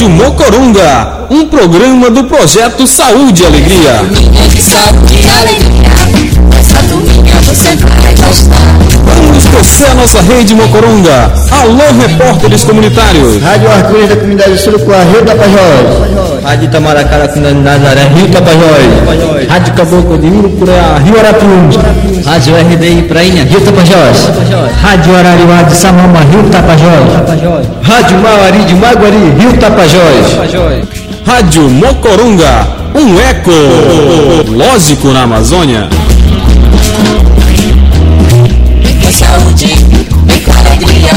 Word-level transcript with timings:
Rádio 0.00 0.08
Mocoronga, 0.08 1.26
um 1.28 1.46
programa 1.46 2.10
do 2.10 2.24
projeto 2.24 2.86
Saúde 2.86 3.42
e 3.42 3.46
Alegria. 3.46 4.00
Você 7.50 7.74
vai 7.74 8.14
gostar. 8.14 8.54
Vamos 9.26 9.44
torcer 9.46 9.90
a 9.90 9.94
nossa 9.94 10.20
rede 10.22 10.54
Mocoronga. 10.54 11.32
Alô, 11.50 12.00
repórteres 12.00 12.62
comunitários. 12.62 13.42
Rádio 13.42 13.68
Arco-Íris 13.72 14.08
da 14.08 14.16
comunidade 14.16 14.56
Surucuá, 14.56 14.98
Rio 15.02 15.24
Tapajós. 15.24 16.44
Rádio 16.44 16.66
Itamaracá 16.66 17.18
da 17.18 17.26
comunidade 17.26 17.58
Nazaré, 17.58 18.02
Rio 18.14 18.28
Tapajós. 18.28 19.48
Rádio 19.48 19.74
Caboclo 19.74 20.18
de 20.18 20.28
Urucureá, 20.28 20.98
Rio 21.04 21.18
Arapiuns. 21.18 21.76
Rádio 22.24 22.54
RDI 22.54 23.02
Prainha, 23.08 23.42
Rio 23.42 23.60
Tapajós. 23.62 24.30
Rádio 24.80 25.16
Arariuá 25.16 25.62
de 25.62 25.74
Samama, 25.74 26.20
Rio 26.20 26.44
Tapajós. 26.52 27.68
Rádio 27.82 28.18
Mauari 28.18 28.64
de 28.64 28.74
Maguari, 28.76 29.34
Rio 29.40 29.52
Tapajós. 29.54 30.38
Rádio 31.26 31.68
Mocoronga, 31.68 32.68
um 32.94 33.18
eco 33.18 33.50
lógico 34.52 35.08
na 35.08 35.22
Amazônia. 35.22 35.88
Com 39.10 39.16
saúde, 39.16 39.66
vem 39.66 40.40
com 40.44 40.52
alegria, 40.52 41.10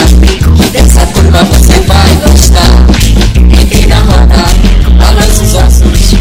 dessa 0.71 1.05
turma 1.13 1.43
você 1.43 1.79
vai 1.81 2.15
gostar. 2.25 2.87
Entre 3.37 3.85
na 3.85 3.99
roda, 3.99 4.33
balança 4.97 5.43
os 5.43 5.53
ossos. 5.53 6.15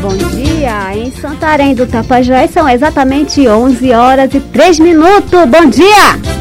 Bom 0.00 0.16
dia, 0.30 0.96
em 0.96 1.12
Santarém 1.12 1.72
do 1.72 1.86
Tapajós 1.86 2.50
são 2.50 2.68
exatamente 2.68 3.46
11 3.46 3.92
horas 3.92 4.34
e 4.34 4.40
3 4.40 4.80
minutos. 4.80 5.44
Bom 5.48 5.70
dia! 5.70 6.35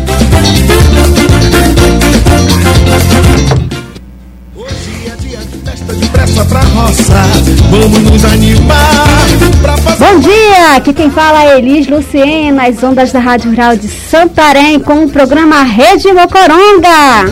Bom 10.00 10.20
dia! 10.20 10.76
Aqui 10.76 10.94
quem 10.94 11.10
fala 11.10 11.44
é 11.44 11.58
Elis 11.58 11.88
Luciene, 11.88 12.52
nas 12.52 12.82
ondas 12.84 13.12
da 13.12 13.20
Rádio 13.20 13.52
Rural 13.52 13.76
de 13.76 13.88
Santarém, 13.88 14.80
com 14.80 15.06
o 15.06 15.10
programa 15.10 15.64
Rede 15.64 16.12
Mocoronga. 16.14 17.26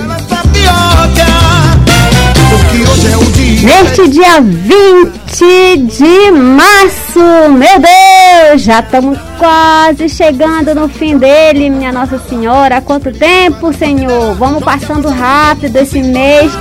Neste 3.63 4.07
dia 4.07 4.41
20 4.41 5.77
de 5.77 6.31
março, 6.31 7.19
meu 7.51 7.79
Deus, 7.79 8.61
já 8.61 8.79
estamos 8.79 9.17
quase 9.37 10.09
chegando 10.09 10.73
no 10.73 10.89
fim 10.89 11.17
dele, 11.17 11.69
minha 11.69 11.91
Nossa 11.91 12.17
Senhora. 12.17 12.77
Há 12.77 12.81
quanto 12.81 13.11
tempo, 13.11 13.71
Senhor? 13.73 14.33
Vamos 14.35 14.63
passando 14.63 15.07
rápido 15.07 15.75
esse 15.77 16.01
mês. 16.01 16.51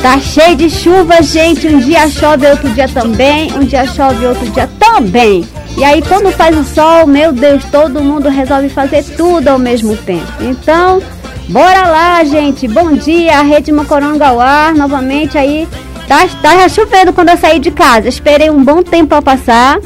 Tá 0.00 0.18
cheio 0.18 0.56
de 0.56 0.70
chuva, 0.70 1.22
gente. 1.22 1.68
Um 1.68 1.78
dia 1.78 2.08
chove, 2.08 2.46
outro 2.46 2.70
dia 2.70 2.88
também. 2.88 3.52
Um 3.52 3.64
dia 3.64 3.86
chove, 3.86 4.26
outro 4.26 4.48
dia 4.50 4.68
também. 4.78 5.44
E 5.76 5.84
aí, 5.84 6.02
quando 6.02 6.32
faz 6.32 6.56
o 6.56 6.64
sol, 6.64 7.06
meu 7.06 7.32
Deus, 7.32 7.62
todo 7.70 8.02
mundo 8.02 8.28
resolve 8.28 8.70
fazer 8.70 9.04
tudo 9.16 9.48
ao 9.48 9.58
mesmo 9.58 9.94
tempo. 9.96 10.32
Então, 10.40 11.02
bora 11.50 11.88
lá, 11.88 12.24
gente. 12.24 12.66
Bom 12.68 12.94
dia, 12.94 13.42
Rede 13.42 13.72
Mocoronga 13.72 14.28
ao 14.28 14.40
ar. 14.40 14.74
Novamente 14.74 15.36
aí. 15.36 15.68
Tá, 16.08 16.26
tá 16.42 16.56
já 16.56 16.68
chovendo 16.68 17.12
quando 17.12 17.28
eu 17.28 17.36
saí 17.36 17.58
de 17.58 17.70
casa. 17.70 18.08
Esperei 18.08 18.50
um 18.50 18.64
bom 18.64 18.82
tempo 18.82 19.08
pra 19.08 19.22
passar. 19.22 19.78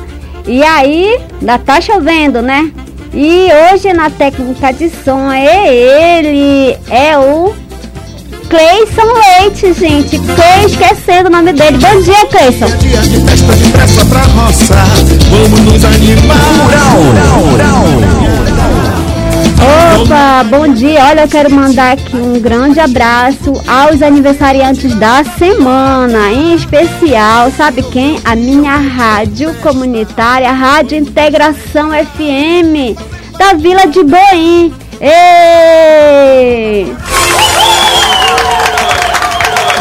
E 0.47 0.63
aí, 0.63 1.19
ainda 1.41 1.59
tá 1.59 1.81
chovendo, 1.81 2.43
né? 2.43 2.71
E 3.13 3.49
hoje 3.73 3.93
na 3.93 4.11
técnica 4.11 4.73
de 4.73 4.91
som 4.91 5.31
é 5.31 6.19
ele, 6.19 6.77
é 6.91 7.17
o 7.17 7.55
Cleison 8.49 9.13
Leite, 9.13 9.73
gente. 9.73 10.19
Tô 10.19 10.67
esquecendo 10.67 11.29
o 11.29 11.33
nome 11.33 11.53
dele. 11.53 11.79
Bom 11.79 12.01
dia, 12.03 12.27
Cleison. 12.27 12.67
Dia 12.79 13.01
de 13.01 13.21
festa 13.21 13.57
de 13.57 13.71
pressa 13.71 14.05
pra 14.07 14.23
roça. 14.23 14.75
Vamos 15.31 15.61
nos 15.61 15.85
animar. 15.85 16.39
Opa, 19.65 20.45
bom 20.45 20.69
dia. 20.69 21.03
Olha, 21.07 21.23
eu 21.23 21.29
quero 21.29 21.51
mandar 21.51 21.93
aqui 21.93 22.17
um 22.17 22.39
grande 22.39 22.79
abraço 22.79 23.53
aos 23.67 24.03
aniversariantes 24.03 24.95
da 24.97 25.25
semana, 25.25 26.31
em 26.31 26.55
especial, 26.55 27.51
sabe 27.51 27.83
quem? 27.85 28.21
A 28.25 28.37
minha 28.37 28.77
rádio 28.77 29.55
comunitária, 29.63 30.53
Rádio 30.53 30.99
Integração 30.99 31.91
FM, 31.93 32.95
da 33.39 33.55
Vila 33.55 33.87
de 33.87 34.03
Boim. 34.03 34.75
Ê! 35.01 36.85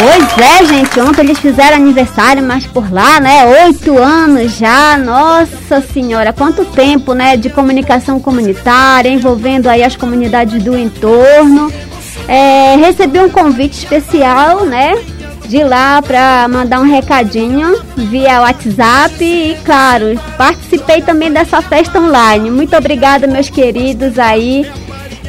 Pois 0.04 0.38
é, 0.38 0.66
gente, 0.66 1.00
ontem 1.00 1.22
eles 1.22 1.40
fizeram 1.40 1.78
aniversário, 1.78 2.44
mas 2.44 2.68
por 2.68 2.92
lá, 2.92 3.22
né? 3.22 3.64
Oito 3.64 3.98
anos 3.98 4.52
já, 4.58 4.98
nossa 4.98 5.80
senhora, 5.80 6.34
quanto 6.34 6.66
tempo, 6.66 7.14
né? 7.14 7.38
De 7.38 7.50
comunicação 7.50 8.20
comunitária, 8.20 9.08
envolvendo 9.08 9.68
aí 9.68 9.82
as 9.82 9.96
comunidades 9.96 10.62
do 10.62 10.78
entorno. 10.78 11.72
É, 12.28 12.76
recebi 12.76 13.18
um 13.18 13.30
convite 13.30 13.78
especial, 13.78 14.66
né? 14.66 14.94
De 15.48 15.64
lá 15.64 16.02
para 16.02 16.50
mandar 16.50 16.82
um 16.82 16.86
recadinho 16.86 17.82
via 17.96 18.42
WhatsApp 18.42 19.24
e, 19.24 19.56
claro, 19.64 20.20
participei 20.38 21.02
também 21.02 21.32
dessa 21.32 21.62
festa 21.62 22.02
online. 22.02 22.52
Muito 22.52 22.76
obrigada, 22.76 23.26
meus 23.26 23.50
queridos 23.50 24.20
aí 24.20 24.70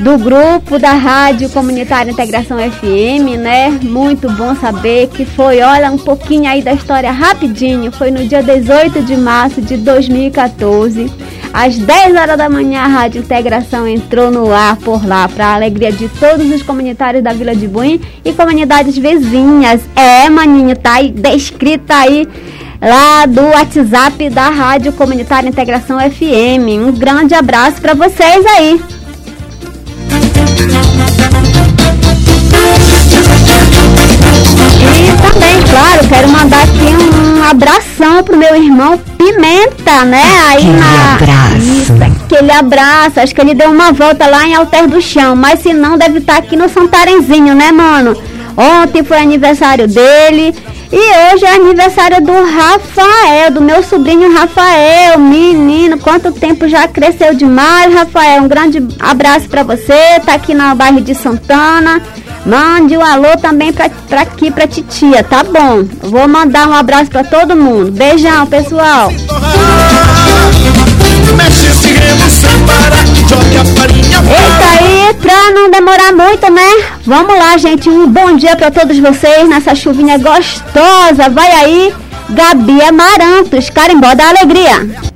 do 0.00 0.18
grupo 0.18 0.78
da 0.78 0.92
Rádio 0.92 1.48
Comunitária 1.50 2.10
Integração 2.10 2.58
FM, 2.58 3.38
né? 3.38 3.70
Muito 3.82 4.30
bom 4.32 4.54
saber 4.56 5.08
que 5.08 5.24
foi, 5.24 5.60
olha, 5.60 5.90
um 5.90 5.98
pouquinho 5.98 6.50
aí 6.50 6.62
da 6.62 6.72
história 6.72 7.10
rapidinho. 7.12 7.92
Foi 7.92 8.10
no 8.10 8.26
dia 8.26 8.42
18 8.42 9.02
de 9.02 9.16
março 9.16 9.62
de 9.62 9.76
2014. 9.76 11.10
Às 11.52 11.78
10 11.78 12.16
horas 12.16 12.36
da 12.36 12.48
manhã, 12.48 12.80
a 12.80 12.88
Rádio 12.88 13.20
Integração 13.22 13.86
entrou 13.86 14.30
no 14.30 14.52
ar 14.52 14.76
por 14.76 15.06
lá, 15.06 15.28
para 15.28 15.46
a 15.46 15.54
alegria 15.54 15.92
de 15.92 16.08
todos 16.08 16.50
os 16.50 16.62
comunitários 16.62 17.22
da 17.22 17.32
Vila 17.32 17.54
de 17.54 17.68
Buim 17.68 18.00
e 18.24 18.32
comunidades 18.32 18.98
vizinhas. 18.98 19.80
É, 19.94 20.28
maninho, 20.28 20.76
tá 20.76 20.94
aí 20.94 21.12
descrita 21.12 21.94
aí 21.94 22.26
lá 22.82 23.26
do 23.26 23.42
WhatsApp 23.42 24.28
da 24.30 24.48
Rádio 24.48 24.92
Comunitária 24.92 25.48
Integração 25.48 25.98
FM. 26.00 26.84
Um 26.84 26.92
grande 26.92 27.34
abraço 27.34 27.80
para 27.80 27.94
vocês 27.94 28.44
aí. 28.44 28.80
E 34.96 35.32
também, 35.32 35.62
claro, 35.70 36.08
quero 36.08 36.28
mandar 36.28 36.62
aqui 36.62 36.94
um 37.18 37.42
abração 37.42 38.22
pro 38.22 38.36
meu 38.36 38.54
irmão 38.54 38.98
Pimenta, 39.18 40.04
né? 40.04 40.24
Aí 40.48 40.64
na. 40.64 41.18
Isso, 41.58 41.92
aquele 41.92 42.52
abraço. 42.52 43.20
Acho 43.20 43.34
que 43.34 43.40
ele 43.40 43.54
deu 43.54 43.70
uma 43.70 43.92
volta 43.92 44.26
lá 44.26 44.46
em 44.46 44.54
Alter 44.54 44.88
do 44.88 45.00
Chão, 45.00 45.34
mas 45.34 45.60
se 45.60 45.72
não, 45.72 45.98
deve 45.98 46.18
estar 46.18 46.36
aqui 46.36 46.56
no 46.56 46.68
Santarenzinho, 46.68 47.54
né, 47.54 47.72
mano? 47.72 48.16
Ontem 48.56 49.02
foi 49.02 49.18
aniversário 49.18 49.88
dele. 49.88 50.54
E 50.92 51.34
hoje 51.34 51.44
é 51.44 51.54
aniversário 51.54 52.22
do 52.22 52.32
Rafael, 52.32 53.50
do 53.50 53.60
meu 53.60 53.82
sobrinho 53.82 54.32
Rafael, 54.34 55.18
menino, 55.18 55.98
quanto 55.98 56.30
tempo 56.30 56.68
já 56.68 56.86
cresceu 56.86 57.34
demais, 57.34 57.92
Rafael, 57.92 58.42
um 58.42 58.48
grande 58.48 58.86
abraço 59.00 59.48
pra 59.48 59.62
você, 59.62 60.20
tá 60.24 60.34
aqui 60.34 60.54
no 60.54 60.74
bairro 60.74 61.00
de 61.00 61.14
Santana, 61.14 62.00
mande 62.46 62.96
um 62.96 63.04
alô 63.04 63.36
também 63.40 63.72
pra, 63.72 63.88
pra 64.08 64.20
aqui, 64.22 64.50
pra 64.50 64.68
titia, 64.68 65.24
tá 65.24 65.42
bom? 65.42 65.84
Vou 66.02 66.28
mandar 66.28 66.68
um 66.68 66.74
abraço 66.74 67.10
pra 67.10 67.24
todo 67.24 67.56
mundo, 67.56 67.90
beijão, 67.90 68.46
pessoal. 68.46 69.10
Mexe 71.36 71.66
esse 71.66 71.94
Eita 74.30 74.84
aí, 74.84 75.14
pra 75.14 75.50
não 75.52 75.70
demorar 75.70 76.12
muito, 76.12 76.50
né? 76.52 76.62
Vamos 77.06 77.38
lá, 77.38 77.56
gente. 77.56 77.88
Um 77.88 78.06
bom 78.06 78.36
dia 78.36 78.56
pra 78.56 78.70
todos 78.70 78.98
vocês 78.98 79.48
nessa 79.48 79.74
chuvinha 79.74 80.18
gostosa. 80.18 81.28
Vai 81.30 81.50
aí, 81.50 81.94
Gabi 82.30 82.82
Amarantos, 82.82 83.70
carimbó 83.70 84.14
da 84.14 84.28
alegria. 84.28 85.13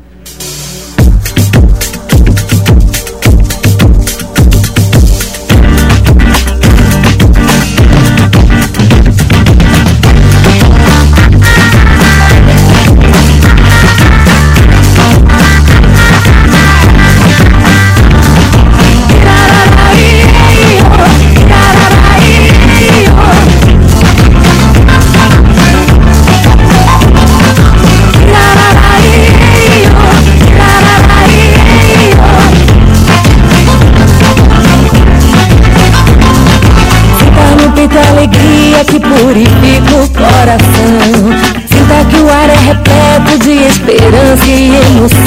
Esperança 44.09 44.47
e 44.47 44.75
emoção. 44.75 45.18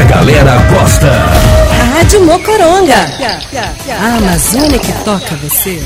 A 0.00 0.02
a 0.02 0.04
galera 0.06 0.56
gosta. 0.70 1.10
Rádio 1.92 2.24
Mocoronga. 2.24 3.06
A 4.00 4.16
Amazônia 4.16 4.78
que 4.78 4.92
toca 5.04 5.36
você. 5.42 5.78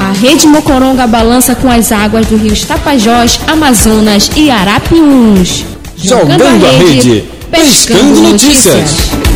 A 0.00 0.12
Rede 0.20 0.48
Mocoronga 0.48 1.06
balança 1.06 1.54
com 1.54 1.70
as 1.70 1.92
águas 1.92 2.26
do 2.26 2.36
rio 2.36 2.56
Tapajós, 2.66 3.38
Amazonas 3.46 4.28
e 4.34 4.50
Arapiuns. 4.50 5.64
Jogando 5.96 6.66
a 6.66 6.70
rede, 6.72 7.24
pescando 7.48 8.20
notícias. 8.20 9.27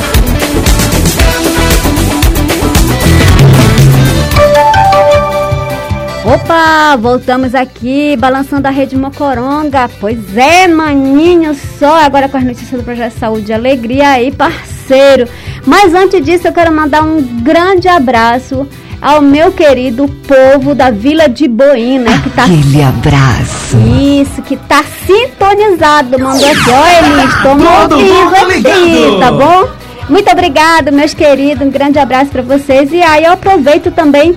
Opa, 6.35 6.97
voltamos 6.97 7.55
aqui, 7.55 8.17
balançando 8.17 8.67
a 8.67 8.71
rede 8.71 8.97
Mocoronga. 8.97 9.91
Pois 10.01 10.35
é, 10.37 10.67
maninho, 10.67 11.55
só 11.79 12.03
agora 12.03 12.29
com 12.29 12.39
as 12.39 12.45
notícias 12.45 12.81
do 12.81 12.85
Projeto 12.85 13.13
Saúde 13.19 13.51
e 13.51 13.55
Alegria 13.55 14.09
aí, 14.11 14.33
parceiro. 14.33 15.29
Mas 15.67 15.93
antes 15.95 16.25
disso, 16.25 16.49
eu 16.49 16.53
quero 16.53 16.73
mandar 16.73 17.03
um 17.03 17.21
grande 17.43 17.87
abraço 17.87 18.67
ao 19.01 19.21
meu 19.21 19.53
querido 19.53 20.09
povo 20.09 20.75
da 20.75 20.91
Vila 20.91 21.29
de 21.29 21.47
Boina, 21.49 22.19
que 22.23 22.31
tá 22.31 22.45
Aquele 22.45 22.83
abraço. 22.83 23.77
isso, 24.23 24.41
que 24.43 24.57
tá 24.57 24.83
sintonizado. 25.05 26.19
Mandou 26.19 26.49
aqui, 26.49 26.71
ó, 26.71 26.87
Elis, 27.05 27.35
tô 27.43 27.89
Todo 27.89 27.95
ouvindo 27.97 28.37
aqui, 28.37 28.55
ligado. 28.55 29.21
tá 29.21 29.33
bom? 29.33 29.69
Muito 30.09 30.31
obrigado, 30.31 30.93
meus 30.93 31.13
queridos. 31.13 31.67
Um 31.67 31.71
grande 31.71 31.99
abraço 31.99 32.31
pra 32.31 32.43
vocês. 32.43 32.91
E 32.93 33.03
aí 33.03 33.25
eu 33.25 33.33
aproveito 33.33 33.91
também 33.91 34.35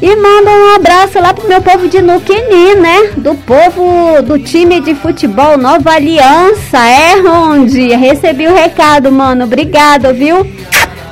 e 0.00 0.14
mando 0.14 0.48
um 0.48 0.76
abraço 0.76 1.18
lá 1.20 1.34
pro 1.34 1.48
meu 1.48 1.60
povo 1.60 1.88
de 1.88 2.00
Nuquini, 2.00 2.76
né? 2.76 3.10
Do 3.16 3.34
povo 3.34 4.22
do 4.22 4.38
time 4.38 4.80
de 4.80 4.94
futebol 4.94 5.58
Nova 5.58 5.90
Aliança. 5.90 6.78
É, 6.78 7.20
Ronde. 7.20 7.88
Recebi 7.96 8.46
o 8.46 8.54
recado, 8.54 9.10
mano. 9.10 9.44
Obrigado, 9.44 10.14
viu? 10.14 10.46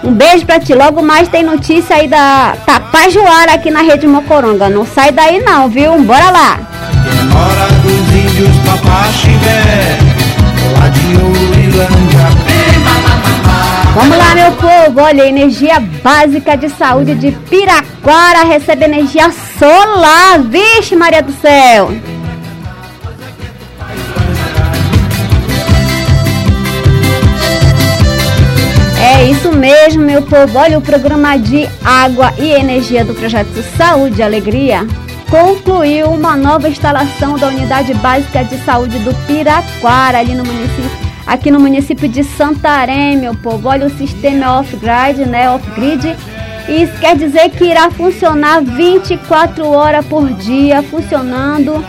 Um 0.04 0.12
beijo 0.12 0.46
pra 0.46 0.60
ti. 0.60 0.72
Logo 0.72 1.02
mais 1.02 1.28
tem 1.28 1.42
notícia 1.42 1.96
aí 1.96 2.06
da 2.06 2.56
Tapajoara 2.64 3.54
aqui 3.54 3.72
na 3.72 3.82
Rede 3.82 4.06
Mocoronga. 4.06 4.68
Não 4.68 4.86
sai 4.86 5.10
daí 5.10 5.40
não, 5.42 5.68
viu? 5.68 5.98
Bora 6.02 6.30
lá. 6.30 6.60
Dos 7.82 8.14
índios 8.14 8.56
lá 10.78 10.88
de. 10.88 12.45
Vamos 13.96 14.18
lá, 14.18 14.34
meu 14.34 14.52
povo. 14.52 15.00
Olha, 15.00 15.26
energia 15.26 15.80
básica 15.80 16.54
de 16.54 16.68
saúde 16.68 17.14
de 17.14 17.32
Piraquara 17.32 18.44
recebe 18.44 18.84
energia 18.84 19.32
solar. 19.58 20.38
Vixe, 20.40 20.94
Maria 20.94 21.22
do 21.22 21.32
Céu. 21.32 21.90
É 29.00 29.30
isso 29.30 29.50
mesmo, 29.50 30.02
meu 30.02 30.20
povo. 30.20 30.58
Olha, 30.58 30.76
o 30.76 30.82
programa 30.82 31.38
de 31.38 31.66
água 31.82 32.34
e 32.38 32.52
energia 32.52 33.02
do 33.02 33.14
projeto 33.14 33.64
Saúde 33.78 34.20
e 34.20 34.22
Alegria 34.22 34.86
concluiu 35.30 36.08
uma 36.08 36.36
nova 36.36 36.68
instalação 36.68 37.38
da 37.38 37.46
unidade 37.48 37.94
básica 37.94 38.44
de 38.44 38.58
saúde 38.58 38.98
do 38.98 39.14
Piraquara, 39.26 40.18
ali 40.18 40.34
no 40.34 40.44
município, 40.44 41.05
aqui 41.26 41.50
no 41.50 41.58
município 41.58 42.08
de 42.08 42.22
Santarém, 42.22 43.16
meu 43.16 43.34
povo. 43.34 43.68
Olha, 43.68 43.86
o 43.86 43.90
sistema 43.90 44.60
off-grid, 44.60 45.26
né? 45.26 45.50
Off-grid. 45.50 46.16
Isso 46.68 46.98
quer 46.98 47.16
dizer 47.16 47.50
que 47.50 47.64
irá 47.64 47.90
funcionar 47.90 48.60
24 48.60 49.68
horas 49.68 50.04
por 50.06 50.28
dia, 50.32 50.82
funcionando 50.82 51.84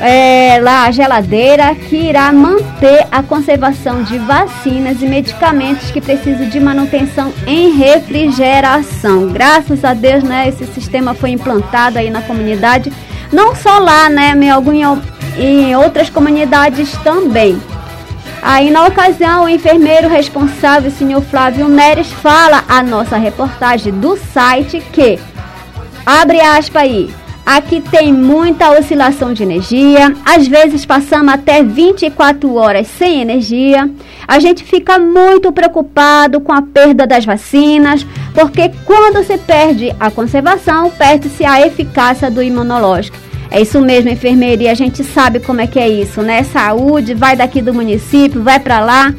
é, 0.00 0.58
lá 0.60 0.84
a 0.84 0.90
geladeira 0.90 1.74
que 1.74 1.96
irá 1.96 2.32
manter 2.32 3.06
a 3.12 3.22
conservação 3.22 4.02
de 4.02 4.18
vacinas 4.18 5.00
e 5.02 5.06
medicamentos 5.06 5.90
que 5.90 6.00
precisam 6.00 6.48
de 6.48 6.58
manutenção 6.58 7.32
em 7.46 7.76
refrigeração. 7.76 9.28
Graças 9.28 9.84
a 9.84 9.94
Deus, 9.94 10.24
né, 10.24 10.48
esse 10.48 10.64
sistema 10.66 11.14
foi 11.14 11.30
implantado 11.30 11.98
aí 11.98 12.10
na 12.10 12.22
comunidade, 12.22 12.92
não 13.30 13.54
só 13.54 13.78
lá, 13.78 14.08
né, 14.08 14.34
em, 14.34 14.50
algum, 14.50 14.72
em 15.38 15.76
outras 15.76 16.08
comunidades 16.08 16.92
também. 17.04 17.60
Aí, 18.46 18.70
na 18.70 18.86
ocasião, 18.86 19.44
o 19.44 19.48
enfermeiro 19.48 20.06
responsável, 20.06 20.90
senhor 20.90 21.22
Flávio 21.22 21.66
Neres, 21.66 22.12
fala 22.12 22.62
a 22.68 22.82
nossa 22.82 23.16
reportagem 23.16 23.90
do 23.90 24.18
site 24.18 24.82
que, 24.92 25.18
abre 26.04 26.42
aspas 26.42 26.82
aí, 26.82 27.10
aqui 27.46 27.80
tem 27.80 28.12
muita 28.12 28.70
oscilação 28.78 29.32
de 29.32 29.42
energia, 29.42 30.14
às 30.26 30.46
vezes 30.46 30.84
passamos 30.84 31.32
até 31.32 31.62
24 31.62 32.54
horas 32.54 32.86
sem 32.86 33.22
energia. 33.22 33.90
A 34.28 34.38
gente 34.38 34.62
fica 34.62 34.98
muito 34.98 35.50
preocupado 35.50 36.38
com 36.38 36.52
a 36.52 36.60
perda 36.60 37.06
das 37.06 37.24
vacinas, 37.24 38.06
porque 38.34 38.70
quando 38.84 39.24
se 39.24 39.38
perde 39.38 39.96
a 39.98 40.10
conservação, 40.10 40.90
perde-se 40.90 41.46
a 41.46 41.66
eficácia 41.66 42.30
do 42.30 42.42
imunológico. 42.42 43.16
É 43.54 43.60
isso 43.60 43.80
mesmo, 43.80 44.10
enfermeira, 44.10 44.68
a 44.68 44.74
gente 44.74 45.04
sabe 45.04 45.38
como 45.38 45.60
é 45.60 45.66
que 45.68 45.78
é 45.78 45.88
isso, 45.88 46.20
né? 46.22 46.42
Saúde, 46.42 47.14
vai 47.14 47.36
daqui 47.36 47.62
do 47.62 47.72
município, 47.72 48.42
vai 48.42 48.58
para 48.58 48.80
lá, 48.80 49.14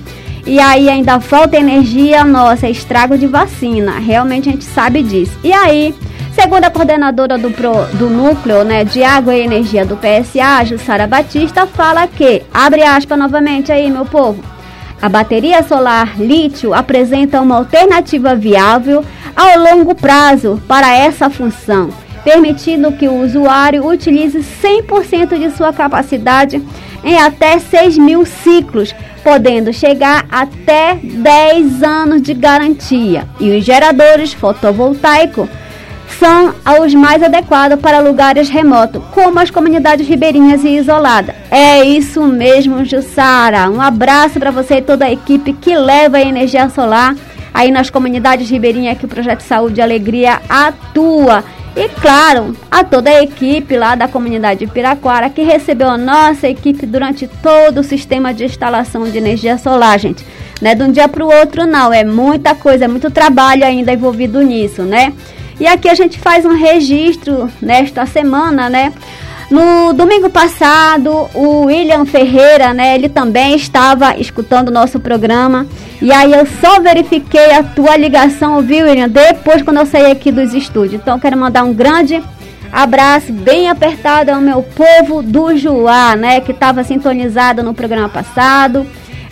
e 0.46 0.60
aí 0.60 0.90
ainda 0.90 1.22
falta 1.22 1.56
energia, 1.56 2.26
nossa, 2.26 2.68
é 2.68 2.70
estrago 2.70 3.18
de 3.18 3.28
vacina. 3.28 3.98
Realmente 3.98 4.50
a 4.50 4.52
gente 4.52 4.66
sabe 4.66 5.02
disso. 5.04 5.40
E 5.42 5.54
aí, 5.54 5.96
Segundo 6.34 6.66
a 6.66 6.70
coordenadora 6.70 7.38
do, 7.38 7.50
pro, 7.50 7.86
do 7.94 8.10
núcleo 8.10 8.66
né, 8.66 8.84
de 8.84 9.02
água 9.02 9.34
e 9.34 9.40
energia 9.40 9.86
do 9.86 9.96
PSA, 9.96 10.66
Jussara 10.66 11.08
Batista, 11.08 11.66
fala 11.66 12.06
que, 12.08 12.44
abre 12.54 12.84
aspas 12.84 13.18
novamente 13.18 13.72
aí, 13.72 13.90
meu 13.90 14.04
povo, 14.04 14.44
a 15.02 15.08
bateria 15.08 15.64
solar 15.64 16.20
lítio 16.20 16.74
apresenta 16.74 17.40
uma 17.40 17.56
alternativa 17.56 18.36
viável 18.36 19.02
ao 19.34 19.58
longo 19.58 19.96
prazo 19.96 20.62
para 20.68 20.94
essa 20.94 21.30
função, 21.30 21.90
permitindo 22.26 22.92
que 22.92 23.08
o 23.08 23.24
usuário 23.24 23.88
utilize 23.88 24.40
100% 24.40 25.38
de 25.38 25.56
sua 25.56 25.72
capacidade 25.72 26.62
em 27.04 27.20
até 27.20 27.60
6 27.60 28.00
mil 28.00 28.26
ciclos, 28.26 28.94
podendo 29.24 29.72
chegar 29.72 30.26
até 30.32 30.96
10 30.96 31.84
anos 31.84 32.22
de 32.24 32.34
garantia. 32.34 33.28
E 33.40 33.56
os 33.56 33.64
geradores 33.64 34.34
fotovoltaicos 34.34 35.48
são 36.20 36.56
os 36.82 36.94
mais 36.96 37.22
adequados 37.22 37.80
para 37.80 38.00
lugares 38.00 38.50
remotos, 38.50 39.04
como 39.12 39.40
as 39.40 39.52
comunidades 39.52 40.08
ribeirinhas 40.08 40.64
e 40.64 40.78
isoladas. 40.78 41.36
É 41.52 41.84
isso 41.84 42.24
mesmo, 42.24 42.84
Jussara. 42.84 43.70
Um 43.70 43.82
abraço 43.82 44.40
para 44.40 44.50
você 44.50 44.78
e 44.78 44.82
toda 44.82 45.06
a 45.06 45.12
equipe 45.12 45.54
que 45.54 45.76
leva 45.76 46.18
a 46.18 46.22
energia 46.22 46.70
solar 46.70 47.16
aí 47.54 47.72
nas 47.72 47.90
comunidades 47.90 48.50
ribeirinhas 48.50 48.98
que 48.98 49.06
o 49.06 49.10
Projeto 49.10 49.42
Saúde 49.42 49.80
e 49.80 49.84
Alegria 49.84 50.42
atua. 50.50 51.44
E 51.76 51.90
claro, 51.90 52.56
a 52.72 52.86
toda 52.86 53.10
a 53.10 53.22
equipe 53.22 53.78
lá 53.78 53.96
da 53.96 54.08
comunidade 54.08 54.62
de 54.62 54.68
Piraquara 54.68 55.30
que 55.30 55.42
recebeu 55.44 55.90
a 55.90 55.98
nossa 55.98 56.48
equipe 56.48 56.86
durante 56.86 57.28
todo 57.28 57.80
o 57.80 57.84
sistema 57.84 58.34
de 58.34 58.46
instalação 58.46 59.04
de 59.04 59.18
energia 59.18 59.58
solar, 59.58 60.00
gente. 60.00 60.26
Não 60.62 60.72
é 60.72 60.76
de 60.76 60.84
um 60.84 60.92
dia 60.92 61.10
para 61.10 61.26
o 61.26 61.28
outro, 61.28 61.68
não. 61.68 61.92
É 61.92 62.06
muita 62.06 62.56
coisa, 62.56 62.86
é 62.86 62.88
muito 62.88 63.12
trabalho 63.12 63.66
ainda 63.66 63.92
envolvido 63.92 64.42
nisso, 64.42 64.84
né? 64.84 65.12
E 65.60 65.68
aqui 65.68 65.90
a 65.90 65.94
gente 65.94 66.18
faz 66.18 66.46
um 66.46 66.56
registro 66.56 67.52
nesta 67.62 68.06
semana, 68.06 68.70
né? 68.70 68.94
No 69.56 69.94
domingo 69.94 70.30
passado, 70.30 71.30
o 71.34 71.68
William 71.68 72.06
Ferreira, 72.06 72.74
né, 72.74 72.94
ele 72.94 73.08
também 73.08 73.56
estava 73.56 74.18
escutando 74.18 74.68
o 74.68 74.72
nosso 74.72 75.00
programa. 75.00 75.66
E 76.02 76.12
aí 76.12 76.34
eu 76.34 76.46
só 76.46 76.82
verifiquei 76.82 77.54
a 77.54 77.64
tua 77.64 77.96
ligação, 77.96 78.60
viu, 78.62 78.86
William, 78.86 79.08
depois 79.08 79.62
quando 79.62 79.78
eu 79.78 79.86
saí 79.86 80.12
aqui 80.12 80.30
dos 80.30 80.54
estúdios. 80.54 80.96
Então 81.02 81.18
quero 81.18 81.38
mandar 81.38 81.64
um 81.64 81.74
grande 81.74 82.22
abraço 82.70 83.32
bem 83.32 83.70
apertado 83.70 84.30
ao 84.30 84.42
meu 84.42 84.62
povo 84.62 85.24
do 85.24 85.56
Juá, 85.56 86.18
né, 86.18 86.42
que 86.42 86.52
estava 86.52 86.84
sintonizado 86.84 87.64
no 87.64 87.74
programa 87.74 88.10
passado. 88.10 88.86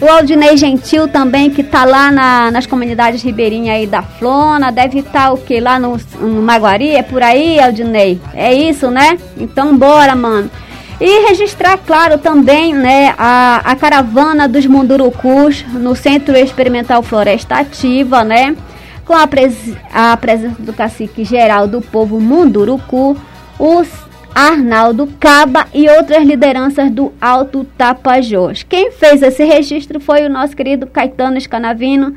O 0.04 0.10
Aldinei 0.10 0.58
Gentil 0.58 1.08
também, 1.08 1.50
que 1.50 1.64
tá 1.64 1.86
lá 1.86 2.12
na, 2.12 2.52
nas 2.52 2.66
comunidades 2.66 3.24
ribeirinhas 3.24 3.78
aí 3.78 3.88
da 3.88 4.02
Flona, 4.02 4.70
deve 4.70 5.00
estar 5.00 5.28
tá, 5.28 5.32
o 5.32 5.38
que? 5.38 5.62
Lá 5.62 5.80
no, 5.80 5.98
no 6.20 6.42
Maguari, 6.42 6.90
é 6.90 7.02
por 7.02 7.24
aí, 7.24 7.58
Aldinei? 7.58 8.20
É 8.34 8.54
isso, 8.54 8.92
né? 8.92 9.18
Então 9.38 9.78
bora, 9.78 10.14
mano. 10.14 10.52
E 11.00 11.30
registrar, 11.30 11.78
claro, 11.78 12.18
também 12.18 12.74
né, 12.74 13.16
a, 13.18 13.62
a 13.64 13.76
caravana 13.78 14.46
dos 14.46 14.66
Mundurucus 14.66 15.64
no 15.72 15.96
Centro 15.96 16.36
Experimental 16.36 17.02
Floresta 17.02 17.56
Ativa, 17.56 18.26
né? 18.26 18.58
Com 19.06 19.14
a, 19.14 19.26
pres, 19.26 19.56
a 19.94 20.18
presença 20.18 20.62
do 20.62 20.74
cacique 20.74 21.24
geral 21.24 21.66
do 21.66 21.80
povo 21.82 22.20
Munduruku, 22.20 23.16
os 23.58 23.88
Arnaldo 24.34 25.08
Caba 25.20 25.68
e 25.74 25.88
outras 25.90 26.26
lideranças 26.26 26.90
do 26.90 27.14
Alto 27.22 27.64
Tapajós. 27.78 28.64
Quem 28.64 28.92
fez 28.92 29.22
esse 29.22 29.44
registro 29.44 30.00
foi 30.00 30.26
o 30.26 30.30
nosso 30.30 30.56
querido 30.56 30.88
Caetano 30.88 31.38
Escanavino, 31.38 32.16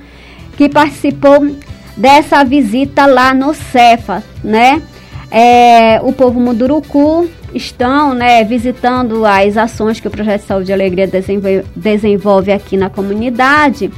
que 0.57 0.69
participou 0.69 1.55
dessa 1.97 2.43
visita 2.45 3.07
lá 3.07 3.35
no 3.35 3.53
Cefa, 3.55 4.23
né? 4.43 4.83
É, 5.31 6.01
o 6.03 6.13
povo 6.13 6.41
Munduruku 6.41 7.29
estão 7.53 8.15
né, 8.15 8.45
visitando 8.45 9.27
as 9.27 9.57
ações 9.57 9.99
que 9.99 10.07
o 10.07 10.11
Projeto 10.11 10.43
Saúde 10.43 10.71
e 10.71 10.75
Alegria 10.75 11.07
desenvolve, 11.07 11.65
desenvolve 11.75 12.53
aqui 12.53 12.77
na 12.77 12.89
comunidade, 12.89 13.91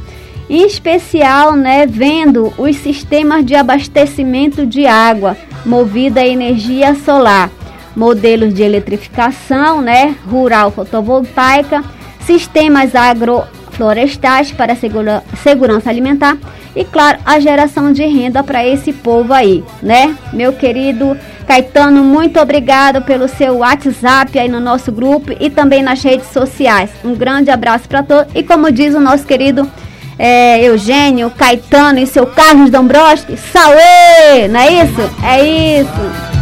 em 0.48 0.66
especial 0.66 1.54
né, 1.54 1.86
vendo 1.86 2.52
os 2.56 2.76
sistemas 2.76 3.44
de 3.44 3.54
abastecimento 3.54 4.64
de 4.64 4.86
água 4.86 5.36
movida 5.66 6.20
a 6.20 6.26
energia 6.26 6.94
solar 6.94 7.50
modelos 7.98 8.54
de 8.54 8.62
eletrificação, 8.62 9.82
né, 9.82 10.14
rural 10.30 10.70
fotovoltaica, 10.70 11.82
sistemas 12.20 12.94
agroflorestais 12.94 14.52
para 14.52 14.76
segura, 14.76 15.24
segurança 15.42 15.90
alimentar 15.90 16.38
e, 16.76 16.84
claro, 16.84 17.18
a 17.26 17.40
geração 17.40 17.92
de 17.92 18.06
renda 18.06 18.44
para 18.44 18.64
esse 18.64 18.92
povo 18.92 19.32
aí, 19.34 19.64
né? 19.82 20.16
Meu 20.32 20.52
querido 20.52 21.18
Caetano, 21.44 22.04
muito 22.04 22.38
obrigado 22.38 23.02
pelo 23.02 23.26
seu 23.26 23.58
WhatsApp 23.58 24.38
aí 24.38 24.48
no 24.48 24.60
nosso 24.60 24.92
grupo 24.92 25.32
e 25.40 25.50
também 25.50 25.82
nas 25.82 26.00
redes 26.00 26.28
sociais. 26.28 26.90
Um 27.04 27.16
grande 27.16 27.50
abraço 27.50 27.88
para 27.88 28.04
todos 28.04 28.32
e 28.32 28.44
como 28.44 28.70
diz 28.70 28.94
o 28.94 29.00
nosso 29.00 29.26
querido 29.26 29.68
é, 30.16 30.62
Eugênio, 30.62 31.30
Caetano 31.30 31.98
e 31.98 32.06
seu 32.06 32.26
Carlos 32.26 32.70
Dombrowski, 32.70 33.36
Sauê, 33.36 34.46
não 34.48 34.60
é 34.60 34.84
isso? 34.84 35.10
É 35.24 35.80
isso 35.80 36.37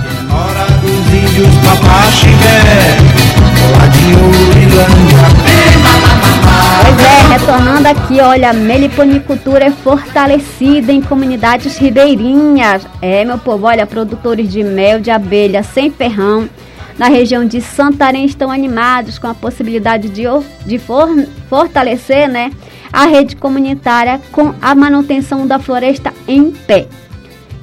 índios 1.37 1.55
Papaxibé, 1.57 2.97
lá 3.79 3.87
de 3.89 4.05
Urilândia. 4.15 5.19
Pois 6.83 7.01
é, 7.05 7.39
retornando 7.39 7.89
aqui, 7.89 8.21
olha, 8.21 8.51
a 8.51 8.53
meliponicultura 8.55 9.67
é 9.67 9.71
fortalecida 9.71 10.93
em 10.93 11.03
comunidades 11.03 11.77
ribeirinhas. 11.77 12.87
É, 13.03 13.25
meu 13.25 13.39
povo, 13.39 13.67
olha, 13.67 13.87
produtores 13.87 14.51
de 14.51 14.65
mel 14.65 14.99
de 14.99 15.11
abelha 15.11 15.63
sem 15.63 15.91
ferrão 15.91 16.49
na 16.99 17.09
região 17.09 17.45
de 17.45 17.61
Santarém 17.61 18.25
estão 18.25 18.51
animados 18.51 19.19
com 19.19 19.27
a 19.27 19.35
possibilidade 19.35 20.09
de, 20.09 20.25
de 20.65 20.79
for, 20.79 21.09
fortalecer 21.51 22.29
né, 22.29 22.51
a 22.91 23.05
rede 23.05 23.37
comunitária 23.37 24.19
com 24.33 24.55
a 24.63 24.75
manutenção 24.75 25.47
da 25.47 25.59
floresta 25.59 26.15
em 26.27 26.51
pé. 26.51 26.87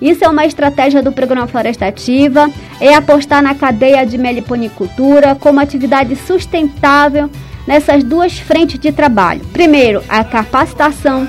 Isso 0.04 0.26
é 0.26 0.28
uma 0.28 0.46
estratégia 0.46 1.02
do 1.02 1.14
Programa 1.14 1.48
Floresta 1.48 1.86
Ativa, 1.86 2.50
é 2.82 2.94
apostar 2.94 3.42
na 3.42 3.56
cadeia 3.56 4.06
de 4.06 4.18
meliponicultura 4.18 5.34
como 5.34 5.62
atividade 5.62 6.14
sustentável 6.18 7.30
nessas 7.66 8.04
duas 8.04 8.38
frentes 8.38 8.78
de 8.78 8.92
trabalho. 8.92 9.40
Primeiro, 9.54 10.04
a 10.10 10.22
capacitação 10.22 11.26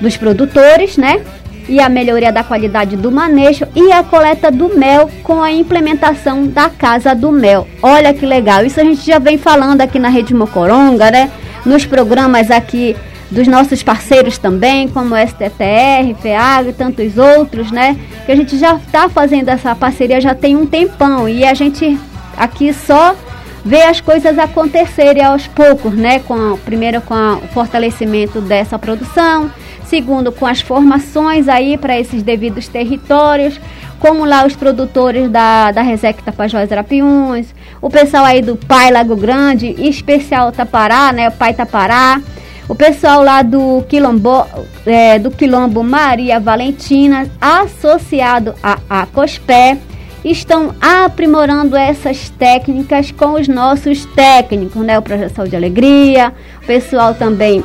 dos 0.00 0.16
produtores, 0.16 0.96
né? 0.96 1.20
E 1.68 1.80
a 1.80 1.88
melhoria 1.88 2.30
da 2.30 2.44
qualidade 2.44 2.96
do 2.96 3.10
manejo 3.10 3.66
e 3.74 3.90
a 3.90 4.04
coleta 4.04 4.52
do 4.52 4.68
mel 4.68 5.10
com 5.24 5.42
a 5.42 5.50
implementação 5.50 6.46
da 6.46 6.70
Casa 6.70 7.16
do 7.16 7.32
Mel. 7.32 7.66
Olha 7.82 8.14
que 8.14 8.24
legal, 8.24 8.64
isso 8.64 8.80
a 8.80 8.84
gente 8.84 9.04
já 9.04 9.18
vem 9.18 9.36
falando 9.36 9.80
aqui 9.80 9.98
na 9.98 10.08
Rede 10.08 10.32
Mocoronga, 10.32 11.10
né? 11.10 11.28
Nos 11.66 11.84
programas 11.84 12.52
aqui 12.52 12.94
dos 13.32 13.48
nossos 13.48 13.82
parceiros 13.82 14.36
também, 14.36 14.88
como 14.88 15.16
STTR, 15.16 16.14
FEAG 16.20 16.68
e 16.68 16.72
tantos 16.72 17.16
outros, 17.16 17.72
né? 17.72 17.96
Que 18.26 18.32
a 18.32 18.36
gente 18.36 18.58
já 18.58 18.74
está 18.74 19.08
fazendo 19.08 19.48
essa 19.48 19.74
parceria 19.74 20.20
já 20.20 20.34
tem 20.34 20.54
um 20.54 20.66
tempão 20.66 21.28
e 21.28 21.44
a 21.44 21.54
gente 21.54 21.98
aqui 22.36 22.72
só 22.72 23.16
vê 23.64 23.82
as 23.82 24.00
coisas 24.00 24.38
acontecerem 24.38 25.24
aos 25.24 25.46
poucos, 25.46 25.94
né? 25.94 26.18
Com 26.20 26.58
primeiro 26.58 27.00
com 27.00 27.14
a, 27.14 27.36
o 27.36 27.48
fortalecimento 27.48 28.40
dessa 28.40 28.78
produção, 28.78 29.50
segundo 29.86 30.30
com 30.30 30.46
as 30.46 30.60
formações 30.60 31.48
aí 31.48 31.78
para 31.78 31.98
esses 31.98 32.22
devidos 32.22 32.68
territórios, 32.68 33.58
como 33.98 34.26
lá 34.26 34.44
os 34.44 34.54
produtores 34.54 35.30
da, 35.30 35.70
da 35.70 35.80
Resec 35.80 36.22
Tapajós 36.22 36.70
Arapiuns, 36.70 37.46
o 37.80 37.88
pessoal 37.88 38.26
aí 38.26 38.42
do 38.42 38.56
Pai 38.56 38.90
Lago 38.90 39.16
Grande, 39.16 39.74
especial 39.78 40.52
Tapará, 40.52 41.12
né? 41.12 41.28
O 41.28 41.32
Pai 41.32 41.54
Tapará 41.54 42.20
o 42.68 42.74
pessoal 42.74 43.22
lá 43.22 43.42
do 43.42 43.84
Quilombo, 43.88 44.46
é, 44.86 45.18
do 45.18 45.30
Quilombo 45.30 45.82
Maria 45.82 46.38
Valentina, 46.38 47.28
associado 47.40 48.54
a 48.62 48.78
Acospé, 48.88 49.78
estão 50.24 50.74
aprimorando 50.80 51.76
essas 51.76 52.30
técnicas 52.30 53.10
com 53.10 53.32
os 53.32 53.48
nossos 53.48 54.04
técnicos, 54.06 54.80
né? 54.82 54.98
O 54.98 55.02
Projeto 55.02 55.34
Saúde 55.34 55.54
e 55.54 55.56
Alegria, 55.56 56.32
o 56.62 56.66
pessoal 56.66 57.14
também 57.14 57.64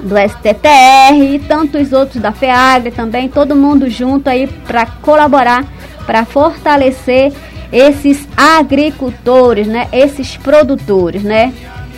do 0.00 0.14
STTR 0.16 1.34
e 1.34 1.38
tantos 1.38 1.92
outros 1.92 2.20
da 2.20 2.32
FEAGRE 2.32 2.90
também, 2.90 3.28
todo 3.28 3.54
mundo 3.54 3.88
junto 3.88 4.28
aí 4.28 4.46
para 4.46 4.86
colaborar, 4.86 5.64
para 6.06 6.24
fortalecer 6.24 7.32
esses 7.72 8.26
agricultores, 8.36 9.66
né? 9.66 9.88
Esses 9.92 10.36
produtores, 10.36 11.22
né? 11.22 11.52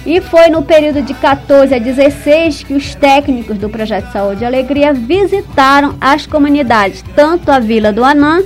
E 0.09 0.23
foi 0.23 0.49
no 0.49 0.63
período 0.63 1.03
de 1.03 1.13
14 1.13 1.75
a 1.75 1.79
16 1.79 2.63
que 2.63 2.73
os 2.73 2.95
técnicos 2.95 3.59
do 3.59 3.69
Projeto 3.69 4.11
Saúde 4.11 4.43
e 4.43 4.47
Alegria 4.47 4.95
visitaram 4.95 5.97
as 6.01 6.25
comunidades, 6.25 7.05
tanto 7.15 7.51
a 7.51 7.59
Vila 7.59 7.93
do 7.93 8.03
Anã 8.03 8.43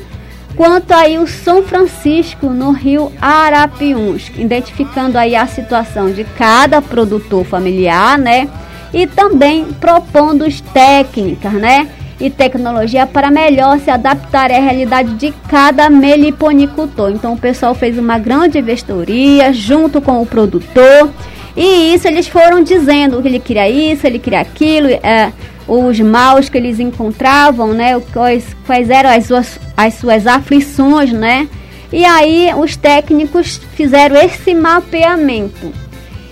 quanto 0.56 0.90
aí 0.90 1.18
o 1.18 1.26
São 1.28 1.62
Francisco 1.62 2.48
no 2.48 2.72
Rio 2.72 3.12
Arapiuns, 3.20 4.28
identificando 4.36 5.16
aí 5.16 5.36
a 5.36 5.46
situação 5.46 6.10
de 6.10 6.24
cada 6.24 6.82
produtor 6.82 7.44
familiar, 7.44 8.18
né? 8.18 8.48
E 8.92 9.06
também 9.06 9.66
propondo 9.66 10.44
técnicas, 10.74 11.52
né? 11.52 11.88
e 12.20 12.30
tecnologia 12.30 13.04
para 13.04 13.32
melhor 13.32 13.80
se 13.80 13.90
adaptar 13.90 14.50
à 14.52 14.58
realidade 14.58 15.14
de 15.14 15.32
cada 15.48 15.90
meliponicultor. 15.90 17.10
Então 17.10 17.32
o 17.32 17.38
pessoal 17.38 17.74
fez 17.74 17.98
uma 17.98 18.16
grande 18.16 18.60
vistoria 18.62 19.52
junto 19.52 20.00
com 20.00 20.22
o 20.22 20.26
produtor 20.26 21.10
e 21.56 21.94
isso 21.94 22.08
eles 22.08 22.28
foram 22.28 22.62
dizendo 22.62 23.20
que 23.20 23.28
ele 23.28 23.38
queria 23.38 23.68
isso, 23.68 24.06
ele 24.06 24.18
queria 24.18 24.40
aquilo, 24.40 24.88
é, 24.88 25.32
os 25.68 26.00
maus 26.00 26.48
que 26.48 26.56
eles 26.56 26.80
encontravam, 26.80 27.72
né? 27.72 28.00
Quais, 28.12 28.56
quais 28.66 28.90
eram 28.90 29.10
as 29.10 29.26
suas, 29.26 29.60
as 29.76 29.94
suas 29.94 30.26
aflições, 30.26 31.12
né? 31.12 31.48
E 31.92 32.04
aí 32.04 32.50
os 32.56 32.74
técnicos 32.74 33.60
fizeram 33.74 34.16
esse 34.16 34.54
mapeamento. 34.54 35.72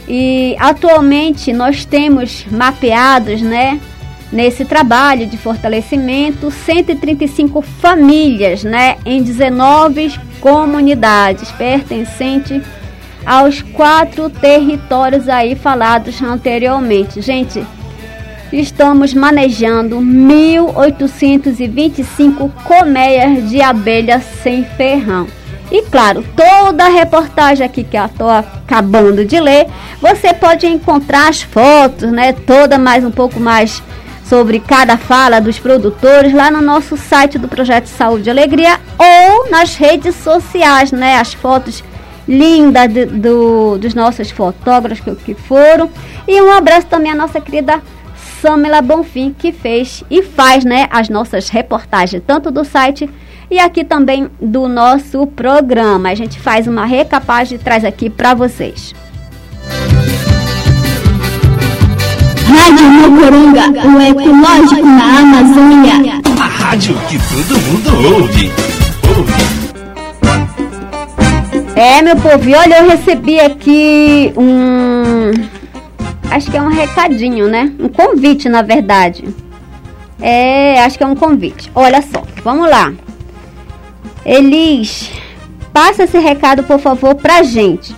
E 0.09 0.57
atualmente 0.59 1.53
nós 1.53 1.85
temos 1.85 2.47
mapeados, 2.51 3.43
né? 3.43 3.79
Nesse 4.33 4.65
trabalho 4.65 5.27
de 5.27 5.37
fortalecimento, 5.37 6.51
135 6.51 7.61
famílias, 7.61 8.65
né? 8.65 8.97
Em 9.05 9.23
19 9.23 10.19
comunidades 10.41 11.51
pertencentes 11.53 12.63
aos 13.25 13.63
quatro 13.63 14.29
territórios 14.31 15.29
aí 15.29 15.55
falados 15.55 16.21
anteriormente. 16.23 17.21
Gente, 17.21 17.65
estamos 18.53 19.15
manejando 19.15 19.99
1.825 19.99 22.51
colmeias 22.65 23.49
de 23.49 23.61
abelhas 23.61 24.25
sem 24.43 24.65
ferrão. 24.65 25.29
E 25.71 25.83
claro, 25.83 26.25
toda 26.35 26.87
a 26.87 26.89
reportagem 26.89 27.65
aqui 27.65 27.85
que 27.85 27.97
eu 27.97 28.05
estou 28.05 28.29
acabando 28.29 29.25
de 29.25 29.39
ler, 29.39 29.69
você 30.01 30.35
pode 30.35 30.67
encontrar 30.67 31.29
as 31.29 31.43
fotos, 31.43 32.11
né? 32.11 32.33
Toda 32.33 32.77
mais 32.77 33.05
um 33.05 33.11
pouco 33.11 33.39
mais 33.39 33.81
sobre 34.25 34.59
cada 34.61 34.97
fala 34.97 35.41
dos 35.41 35.59
produtores 35.59 36.33
lá 36.33 36.51
no 36.51 36.61
nosso 36.61 36.97
site 36.97 37.39
do 37.39 37.49
Projeto 37.49 37.87
Saúde 37.87 38.29
e 38.29 38.31
Alegria 38.31 38.81
ou 38.99 39.51
nas 39.51 39.77
redes 39.77 40.17
sociais, 40.17 40.91
né? 40.91 41.19
As 41.19 41.35
fotos 41.35 41.85
linda 42.31 42.87
de, 42.87 43.07
do, 43.07 43.77
dos 43.77 43.93
nossos 43.93 44.31
fotógrafos 44.31 45.01
que, 45.01 45.15
que 45.17 45.35
foram. 45.35 45.91
E 46.29 46.41
um 46.41 46.53
abraço 46.53 46.87
também 46.87 47.11
à 47.11 47.15
nossa 47.15 47.41
querida 47.41 47.83
Samela 48.41 48.81
Bonfim, 48.81 49.35
que 49.37 49.51
fez 49.51 50.05
e 50.09 50.23
faz 50.23 50.65
né, 50.65 50.87
as 50.91 51.09
nossas 51.09 51.49
reportagens, 51.49 52.23
tanto 52.25 52.51
do 52.51 52.65
site 52.65 53.11
e 53.51 53.59
aqui 53.59 53.83
também 53.83 54.29
do 54.41 54.69
nosso 54.69 55.27
programa. 55.27 56.11
A 56.11 56.15
gente 56.15 56.39
faz 56.39 56.69
uma 56.69 56.87
recapagem 56.87 57.59
e 57.59 57.61
traz 57.61 57.85
aqui 57.85 58.09
para 58.09 58.33
vocês. 58.33 58.95
Rádio 62.47 62.91
Mocoronga, 62.91 63.71
o 63.89 64.01
ecológico 64.01 64.87
na 64.87 65.19
Amazônia. 65.19 66.21
A 66.41 66.47
rádio 66.47 66.95
que 67.09 67.19
todo 67.19 67.59
mundo 67.61 68.19
ouve. 68.21 68.51
Ouve. 69.17 69.70
É, 71.81 72.03
meu 72.03 72.15
povo, 72.15 72.47
e 72.47 72.55
olha, 72.55 72.81
eu 72.81 72.91
recebi 72.91 73.41
aqui 73.41 74.35
um. 74.37 75.31
Acho 76.31 76.51
que 76.51 76.57
é 76.59 76.61
um 76.61 76.69
recadinho, 76.69 77.49
né? 77.49 77.73
Um 77.81 77.89
convite, 77.89 78.51
na 78.51 78.61
verdade. 78.61 79.25
É, 80.21 80.79
acho 80.83 80.99
que 80.99 81.05
é 81.05 81.07
um 81.07 81.17
convite. 81.17 81.73
Olha 81.75 82.03
só, 82.03 82.23
vamos 82.45 82.69
lá. 82.69 82.93
Elis, 84.27 85.11
passa 85.73 86.03
esse 86.03 86.19
recado, 86.19 86.63
por 86.65 86.79
favor, 86.79 87.15
pra 87.15 87.43
gente. 87.43 87.97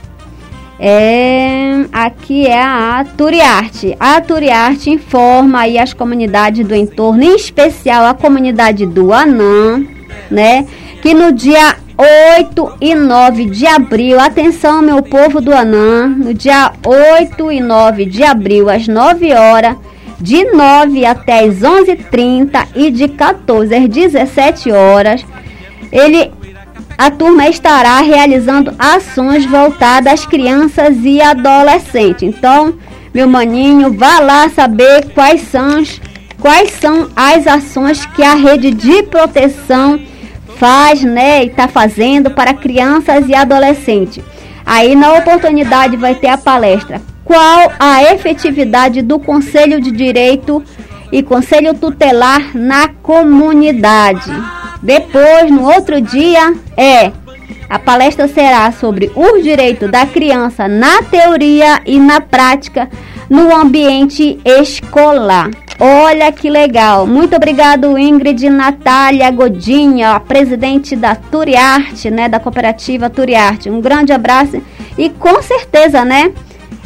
É, 0.79 1.85
aqui 1.93 2.47
é 2.47 2.63
a 2.63 3.05
Turiarte. 3.19 3.97
A 3.99 4.21
Turiarte 4.21 4.91
informa 4.91 5.63
aí 5.63 5.77
as 5.77 5.93
comunidades 5.93 6.65
do 6.65 6.77
entorno, 6.77 7.25
em 7.25 7.35
especial 7.35 8.07
a 8.07 8.15
comunidade 8.15 8.87
do 8.87 9.13
Anã, 9.13 9.85
né? 10.31 10.69
Que 11.03 11.15
no 11.15 11.33
dia 11.33 11.82
8 11.97 12.77
e 12.81 12.95
9 12.95 13.45
de 13.47 13.67
abril, 13.67 14.19
atenção 14.19 14.81
meu 14.81 15.03
povo 15.03 15.41
do 15.41 15.53
Anã, 15.53 16.09
no 16.09 16.33
dia 16.33 16.73
8 16.85 17.53
e 17.53 17.61
9 17.61 18.07
de 18.07 18.23
abril, 18.23 18.71
às 18.71 18.89
9 18.89 19.33
horas, 19.33 19.77
de 20.19 20.45
9 20.53 21.05
até 21.05 21.41
as 21.41 21.61
11h30 21.61 22.69
e 22.75 22.91
de 22.91 23.09
14 23.09 23.75
às 23.75 23.89
17 23.89 24.71
horas, 24.71 25.25
ele, 25.91 26.33
a 26.97 27.11
turma 27.11 27.49
estará 27.49 28.01
realizando 28.01 28.73
ações 28.79 29.45
voltadas 29.45 30.13
às 30.13 30.27
crianças 30.27 30.97
e 31.03 31.21
adolescentes. 31.21 32.23
Então, 32.23 32.75
meu 33.13 33.29
maninho, 33.29 33.93
vá 33.93 34.21
lá 34.21 34.49
saber 34.49 35.11
quais 35.13 35.43
são, 35.43 35.83
quais 36.41 36.71
são 36.71 37.11
as 37.15 37.47
ações 37.47 38.07
que 38.07 38.23
a 38.23 38.35
rede 38.35 38.71
de 38.71 39.03
proteção 39.03 40.01
faz, 40.63 41.03
né, 41.03 41.43
e 41.43 41.49
está 41.49 41.67
fazendo 41.67 42.31
para 42.31 42.55
crianças 42.55 43.29
e 43.29 43.35
adolescentes. 43.35 44.23
Aí 44.65 44.95
na 44.95 45.15
oportunidade 45.15 45.97
vai 45.97 46.15
ter 46.15 46.29
a 46.29 46.39
palestra. 46.39 47.03
Qual 47.25 47.73
a 47.81 48.05
efetividade 48.13 49.03
do 49.03 49.19
Conselho 49.19 49.81
de 49.81 49.91
Direito 49.91 50.63
e 51.11 51.21
Conselho 51.21 51.75
Tutelar 51.75 52.57
na 52.57 52.87
comunidade? 53.03 54.31
Depois, 54.81 55.51
no 55.51 55.65
outro 55.65 56.01
dia, 56.01 56.55
é 56.77 57.11
a 57.69 57.81
palestra 57.81 58.29
será 58.29 58.71
sobre 58.71 59.11
os 59.17 59.43
direitos 59.43 59.91
da 59.91 60.07
criança 60.07 60.69
na 60.69 61.03
teoria 61.03 61.81
e 61.85 61.99
na 61.99 62.21
prática 62.21 62.89
no 63.29 63.53
ambiente 63.53 64.39
escolar. 64.45 65.51
Olha 65.85 66.31
que 66.31 66.49
legal. 66.49 67.09
Muito 67.09 67.35
obrigado, 67.35 67.99
Ingrid 67.99 68.49
Natália 68.49 69.29
Godinha, 69.33 70.13
a 70.13 70.21
presidente 70.21 70.95
da 70.95 71.17
Turiarte, 71.17 72.09
né, 72.09 72.29
da 72.29 72.39
cooperativa 72.39 73.11
Turiarte. 73.11 73.69
Um 73.69 73.81
grande 73.81 74.13
abraço 74.13 74.63
e 74.97 75.11
com 75.11 75.43
certeza, 75.43 76.05
né, 76.05 76.31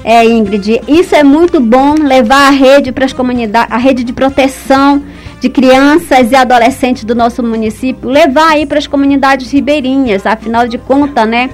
é, 0.02 0.24
Ingrid, 0.24 0.80
isso 0.88 1.14
é 1.14 1.22
muito 1.22 1.60
bom 1.60 1.92
levar 1.92 2.48
a 2.48 2.50
rede 2.50 2.90
para 2.90 3.04
as 3.04 3.12
comunidades, 3.12 3.70
a 3.70 3.76
rede 3.76 4.02
de 4.02 4.14
proteção 4.14 5.02
de 5.42 5.50
crianças 5.50 6.32
e 6.32 6.34
adolescentes 6.34 7.04
do 7.04 7.14
nosso 7.14 7.42
município, 7.42 8.08
levar 8.08 8.52
aí 8.52 8.64
para 8.64 8.78
as 8.78 8.86
comunidades 8.86 9.52
ribeirinhas, 9.52 10.24
afinal 10.24 10.66
de 10.66 10.78
contas, 10.78 11.28
né? 11.28 11.50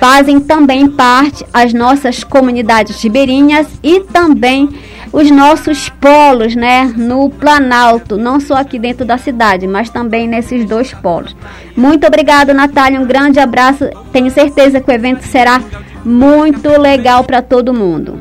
Fazem 0.00 0.40
também 0.40 0.88
parte 0.88 1.44
as 1.52 1.74
nossas 1.74 2.24
comunidades 2.24 3.02
ribeirinhas 3.02 3.66
e 3.82 4.00
também 4.00 4.70
os 5.12 5.30
nossos 5.30 5.88
polos, 5.88 6.54
né, 6.54 6.92
no 6.96 7.30
Planalto, 7.30 8.16
não 8.16 8.40
só 8.40 8.54
aqui 8.54 8.78
dentro 8.78 9.04
da 9.04 9.18
cidade, 9.18 9.66
mas 9.66 9.90
também 9.90 10.28
nesses 10.28 10.64
dois 10.64 10.92
polos. 10.94 11.34
Muito 11.76 12.06
obrigada, 12.06 12.52
Natália, 12.52 13.00
um 13.00 13.06
grande 13.06 13.40
abraço. 13.40 13.88
Tenho 14.12 14.30
certeza 14.30 14.80
que 14.80 14.90
o 14.90 14.94
evento 14.94 15.22
será 15.22 15.60
muito 16.04 16.68
legal 16.80 17.24
para 17.24 17.42
todo 17.42 17.74
mundo. 17.74 18.18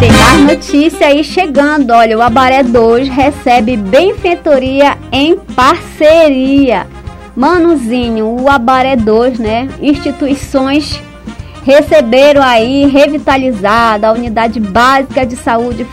Tem 0.00 0.12
mais 0.12 0.40
notícia 0.40 1.06
aí 1.06 1.24
chegando. 1.24 1.90
Olha, 1.92 2.18
o 2.18 2.22
Abaré 2.22 2.62
2 2.62 3.08
recebe 3.08 3.76
benfeitoria 3.76 4.98
em 5.10 5.36
parceria. 5.36 6.86
Manuzinho, 7.36 8.40
o 8.40 8.48
Abaré 8.48 8.96
2, 8.96 9.38
né? 9.38 9.68
Instituições 9.80 11.00
receberam 11.64 12.42
aí 12.42 12.86
revitalizada 12.86 14.08
a 14.08 14.12
unidade 14.12 14.60
básica 14.60 15.24
de 15.26 15.34
saúde 15.34 15.86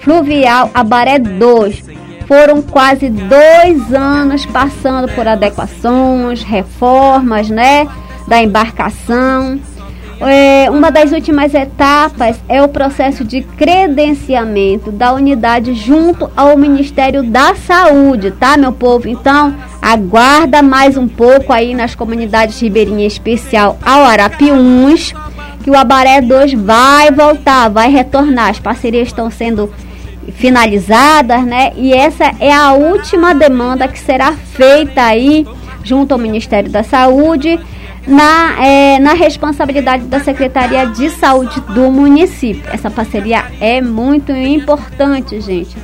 fluvial 0.00 0.70
Abaré 0.72 1.18
2. 1.18 1.84
Foram 2.26 2.62
quase 2.62 3.08
dois 3.08 3.92
anos 3.92 4.46
passando 4.46 5.08
por 5.12 5.28
adequações, 5.28 6.42
reformas, 6.42 7.48
né? 7.48 7.86
Da 8.26 8.42
embarcação. 8.42 9.60
É, 10.18 10.70
uma 10.70 10.90
das 10.90 11.12
últimas 11.12 11.52
etapas 11.52 12.40
é 12.48 12.62
o 12.62 12.68
processo 12.68 13.22
de 13.22 13.42
credenciamento 13.42 14.90
da 14.90 15.12
unidade 15.12 15.74
junto 15.74 16.30
ao 16.34 16.56
Ministério 16.56 17.22
da 17.22 17.54
Saúde, 17.54 18.30
tá, 18.30 18.56
meu 18.56 18.72
povo? 18.72 19.08
Então, 19.08 19.54
aguarda 19.82 20.62
mais 20.62 20.96
um 20.96 21.06
pouco 21.06 21.52
aí 21.52 21.74
nas 21.74 21.94
comunidades 21.94 22.58
ribeirinhas, 22.60 23.12
especial 23.12 23.78
ao 23.84 24.04
Arapiuns, 24.04 25.12
que 25.62 25.70
o 25.70 25.76
Abaré 25.76 26.22
2 26.22 26.54
vai 26.54 27.10
voltar, 27.10 27.68
vai 27.68 27.90
retornar. 27.90 28.50
As 28.50 28.58
parcerias 28.58 29.08
estão 29.08 29.30
sendo 29.30 29.70
finalizadas, 30.32 31.44
né? 31.44 31.72
E 31.76 31.92
essa 31.92 32.32
é 32.40 32.52
a 32.52 32.72
última 32.72 33.34
demanda 33.34 33.86
que 33.86 33.98
será 33.98 34.32
feita 34.32 35.02
aí 35.02 35.46
junto 35.84 36.12
ao 36.12 36.18
Ministério 36.18 36.70
da 36.70 36.82
Saúde 36.82 37.60
na, 38.06 38.64
é, 38.64 38.98
na 38.98 39.12
responsabilidade 39.14 40.04
da 40.04 40.20
Secretaria 40.20 40.86
de 40.86 41.10
Saúde 41.10 41.60
do 41.60 41.90
município. 41.90 42.62
Essa 42.72 42.90
parceria 42.90 43.44
é 43.60 43.80
muito 43.80 44.32
importante, 44.32 45.40
gente. 45.40 45.76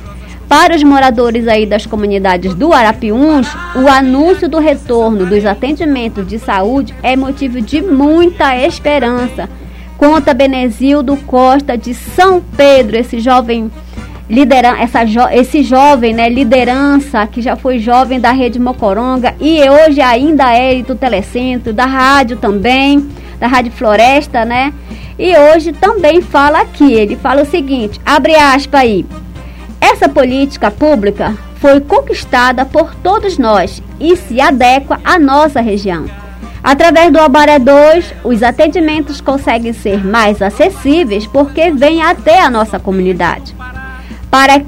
Para 0.47 0.75
os 0.75 0.83
moradores 0.83 1.47
aí 1.47 1.65
das 1.65 1.85
comunidades 1.85 2.53
do 2.53 2.73
Arapiuns, 2.73 3.47
o 3.75 3.87
anúncio 3.87 4.47
do 4.47 4.59
retorno 4.59 5.25
dos 5.25 5.45
atendimentos 5.45 6.27
de 6.27 6.37
saúde 6.37 6.93
é 7.01 7.15
motivo 7.15 7.59
de 7.59 7.81
muita 7.81 8.55
esperança 8.57 9.49
conta 10.03 10.33
Benezildo 10.33 11.15
Costa 11.15 11.77
de 11.77 11.93
São 11.93 12.43
Pedro, 12.57 12.97
esse 12.97 13.21
jovem 13.21 13.71
lideran 14.29 14.77
essa 14.77 15.05
jo 15.05 15.27
esse 15.31 15.63
jovem, 15.63 16.13
né, 16.13 16.29
liderança 16.29 17.27
que 17.27 17.41
já 17.41 17.55
foi 17.55 17.79
jovem 17.79 18.19
da 18.19 18.31
Rede 18.31 18.59
Mocoronga 18.59 19.35
e 19.39 19.59
hoje 19.69 20.01
ainda 20.01 20.51
é 20.51 20.81
do 20.81 20.95
Telecentro, 20.95 21.73
da 21.73 21.85
rádio 21.85 22.37
também, 22.37 23.09
da 23.39 23.47
Rádio 23.47 23.71
Floresta, 23.71 24.45
né? 24.45 24.73
E 25.19 25.37
hoje 25.37 25.73
também 25.73 26.21
fala 26.21 26.61
aqui, 26.61 26.93
ele 26.93 27.15
fala 27.15 27.43
o 27.43 27.45
seguinte, 27.45 27.99
abre 28.05 28.35
aspas 28.35 28.81
aí. 28.81 29.05
Essa 29.79 30.07
política 30.07 30.71
pública 30.71 31.37
foi 31.55 31.79
conquistada 31.81 32.65
por 32.65 32.95
todos 32.95 33.37
nós 33.37 33.83
e 33.99 34.15
se 34.15 34.41
adequa 34.41 34.99
à 35.03 35.19
nossa 35.19 35.61
região. 35.61 36.05
Através 36.63 37.11
do 37.11 37.19
Abaré 37.19 37.59
2, 37.59 38.13
os 38.23 38.41
atendimentos 38.41 39.19
conseguem 39.19 39.73
ser 39.73 40.05
mais 40.05 40.41
acessíveis 40.41 41.27
porque 41.27 41.69
vêm 41.71 42.01
até 42.01 42.39
a 42.39 42.49
nossa 42.49 42.79
comunidade. 42.79 43.53
Para, 44.33 44.63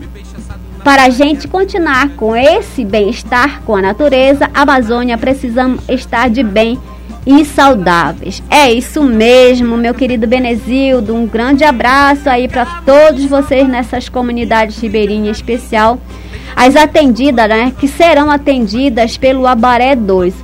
para 0.84 1.06
a 1.06 1.10
gente 1.10 1.48
continuar 1.48 2.10
com 2.10 2.36
esse 2.36 2.86
bem-estar 2.86 3.64
com 3.64 3.76
a 3.76 3.82
natureza, 3.82 4.48
a 4.54 4.62
Amazônia 4.62 5.18
precisamos 5.18 5.82
estar 5.90 6.30
de 6.30 6.44
bem 6.44 6.78
e 7.26 7.44
saudáveis. 7.44 8.44
É 8.48 8.72
isso 8.72 9.02
mesmo, 9.02 9.76
meu 9.76 9.96
querido 9.96 10.28
Benezildo. 10.28 11.16
Um 11.16 11.26
grande 11.26 11.64
abraço 11.64 12.30
aí 12.30 12.48
para 12.48 12.64
todos 12.86 13.26
vocês 13.26 13.68
nessas 13.68 14.08
comunidades 14.08 14.80
ribeirinhas, 14.80 15.38
especial 15.38 15.98
as 16.56 16.76
atendidas, 16.76 17.50
né, 17.50 17.74
que 17.80 17.88
serão 17.88 18.30
atendidas 18.30 19.18
pelo 19.18 19.48
Abaré 19.48 19.96
2. 19.96 20.36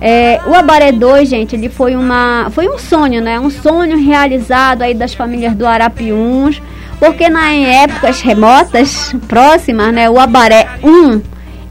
É, 0.00 0.40
o 0.46 0.54
Abaré 0.54 0.92
2, 0.92 1.28
gente, 1.28 1.54
ele 1.54 1.68
foi, 1.68 1.94
uma, 1.94 2.48
foi 2.52 2.68
um 2.68 2.78
sonho, 2.78 3.20
né? 3.20 3.38
Um 3.38 3.50
sonho 3.50 3.98
realizado 3.98 4.80
aí 4.80 4.94
das 4.94 5.12
famílias 5.12 5.54
do 5.54 5.66
Arapiuns, 5.66 6.60
porque 6.98 7.28
na, 7.28 7.52
em 7.52 7.66
épocas 7.66 8.20
remotas, 8.20 9.14
próximas, 9.28 9.92
né? 9.92 10.08
O 10.08 10.18
Abaré 10.18 10.68
1, 10.82 11.20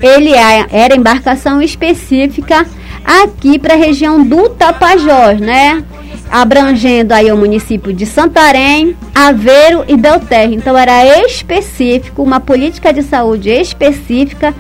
ele 0.02 0.34
é, 0.34 0.66
era 0.72 0.96
embarcação 0.96 1.62
específica 1.62 2.66
aqui 3.04 3.58
para 3.58 3.74
a 3.74 3.78
região 3.78 4.24
do 4.24 4.50
Tapajós, 4.50 5.40
né? 5.40 5.84
Abrangendo 6.30 7.14
aí 7.14 7.32
o 7.32 7.38
município 7.38 7.92
de 7.92 8.06
Santarém, 8.06 8.96
Aveiro 9.14 9.84
e 9.88 9.98
Belterra. 9.98 10.54
Então 10.54 10.78
era 10.78 11.26
específico, 11.26 12.24
uma 12.24 12.40
política 12.40 12.94
de 12.94 13.04
saúde 13.04 13.50
específica 13.50 14.54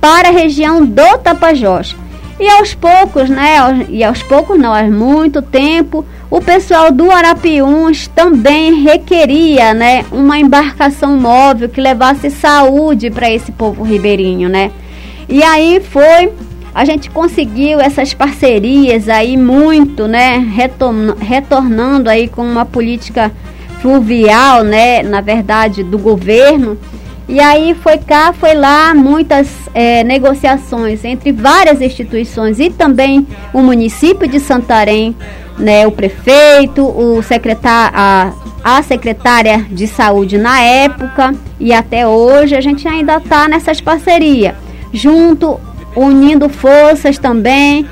para 0.00 0.28
a 0.28 0.32
região 0.32 0.84
do 0.84 1.18
Tapajós. 1.18 1.96
E 2.38 2.48
aos 2.48 2.74
poucos, 2.74 3.30
né? 3.30 3.56
E 3.88 4.02
aos 4.02 4.22
poucos 4.22 4.58
não, 4.58 4.74
há 4.74 4.82
muito 4.82 5.40
tempo, 5.40 6.04
o 6.34 6.40
pessoal 6.40 6.90
do 6.90 7.12
Arapiuns 7.12 8.08
também 8.08 8.82
requeria, 8.82 9.72
né, 9.72 10.04
uma 10.10 10.36
embarcação 10.36 11.16
móvel 11.16 11.68
que 11.68 11.80
levasse 11.80 12.28
saúde 12.28 13.08
para 13.08 13.30
esse 13.30 13.52
povo 13.52 13.84
ribeirinho, 13.84 14.48
né? 14.48 14.72
E 15.28 15.44
aí 15.44 15.80
foi, 15.80 16.32
a 16.74 16.84
gente 16.84 17.08
conseguiu 17.08 17.78
essas 17.78 18.12
parcerias 18.12 19.08
aí 19.08 19.36
muito, 19.36 20.08
né, 20.08 20.44
retornando 21.20 22.10
aí 22.10 22.26
com 22.26 22.42
uma 22.42 22.64
política 22.64 23.30
fluvial, 23.80 24.64
né, 24.64 25.04
na 25.04 25.20
verdade, 25.20 25.84
do 25.84 25.98
governo 25.98 26.76
e 27.28 27.40
aí 27.40 27.74
foi 27.74 27.98
cá, 27.98 28.32
foi 28.32 28.54
lá, 28.54 28.94
muitas 28.94 29.48
é, 29.72 30.04
negociações 30.04 31.04
entre 31.04 31.32
várias 31.32 31.80
instituições 31.80 32.60
e 32.60 32.68
também 32.68 33.26
o 33.52 33.60
município 33.60 34.28
de 34.28 34.38
Santarém, 34.38 35.16
né, 35.58 35.86
o 35.86 35.92
prefeito, 35.92 36.84
o 36.84 37.22
secretário, 37.22 37.96
a, 37.96 38.32
a 38.62 38.82
secretária 38.82 39.64
de 39.70 39.86
saúde 39.86 40.36
na 40.36 40.60
época 40.60 41.34
e 41.58 41.72
até 41.72 42.06
hoje 42.06 42.54
a 42.54 42.60
gente 42.60 42.86
ainda 42.86 43.16
está 43.16 43.48
nessas 43.48 43.80
parcerias, 43.80 44.54
junto, 44.92 45.58
unindo 45.96 46.48
forças 46.48 47.16
também 47.16 47.86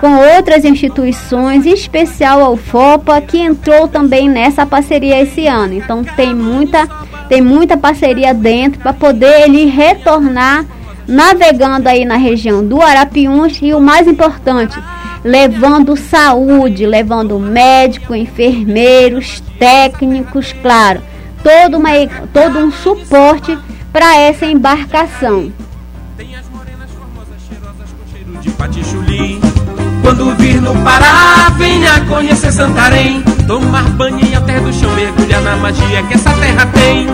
com 0.00 0.14
outras 0.36 0.64
instituições, 0.64 1.64
em 1.66 1.72
especial 1.72 2.42
a 2.42 2.50
UFOPA, 2.50 3.20
que 3.22 3.38
entrou 3.38 3.88
também 3.88 4.28
nessa 4.28 4.66
parceria 4.66 5.20
esse 5.22 5.46
ano. 5.46 5.74
Então 5.74 6.04
tem 6.04 6.34
muita 6.34 6.86
tem 7.28 7.40
muita 7.40 7.76
parceria 7.76 8.32
dentro 8.32 8.80
para 8.80 8.92
poder 8.92 9.42
ele 9.42 9.66
retornar 9.66 10.64
navegando 11.06 11.88
aí 11.88 12.04
na 12.04 12.16
região 12.16 12.66
do 12.66 12.82
Arapiuns 12.82 13.58
e 13.62 13.72
o 13.72 13.80
mais 13.80 14.08
importante, 14.08 14.78
levando 15.22 15.96
saúde, 15.96 16.86
levando 16.86 17.38
médico, 17.38 18.14
enfermeiros, 18.14 19.42
técnicos, 19.58 20.52
claro, 20.60 21.00
todo, 21.42 21.78
uma, 21.78 21.90
todo 22.32 22.58
um 22.58 22.72
suporte 22.72 23.56
para 23.92 24.16
essa 24.16 24.46
embarcação. 24.46 25.52
Quando 30.02 30.34
vir 30.36 30.60
no 30.60 30.74
Pará, 30.82 31.50
venha 31.56 32.00
conhecer 32.06 32.52
Santarém. 32.52 33.35
Tomar 33.46 33.88
banho 33.90 34.18
em 34.18 34.44
terra 34.44 34.60
do 34.60 34.72
chão, 34.72 34.92
mergulhar 34.96 35.40
na 35.40 35.56
magia 35.56 36.02
que 36.02 36.14
essa 36.14 36.30
terra 36.34 36.66
tem. 36.66 37.06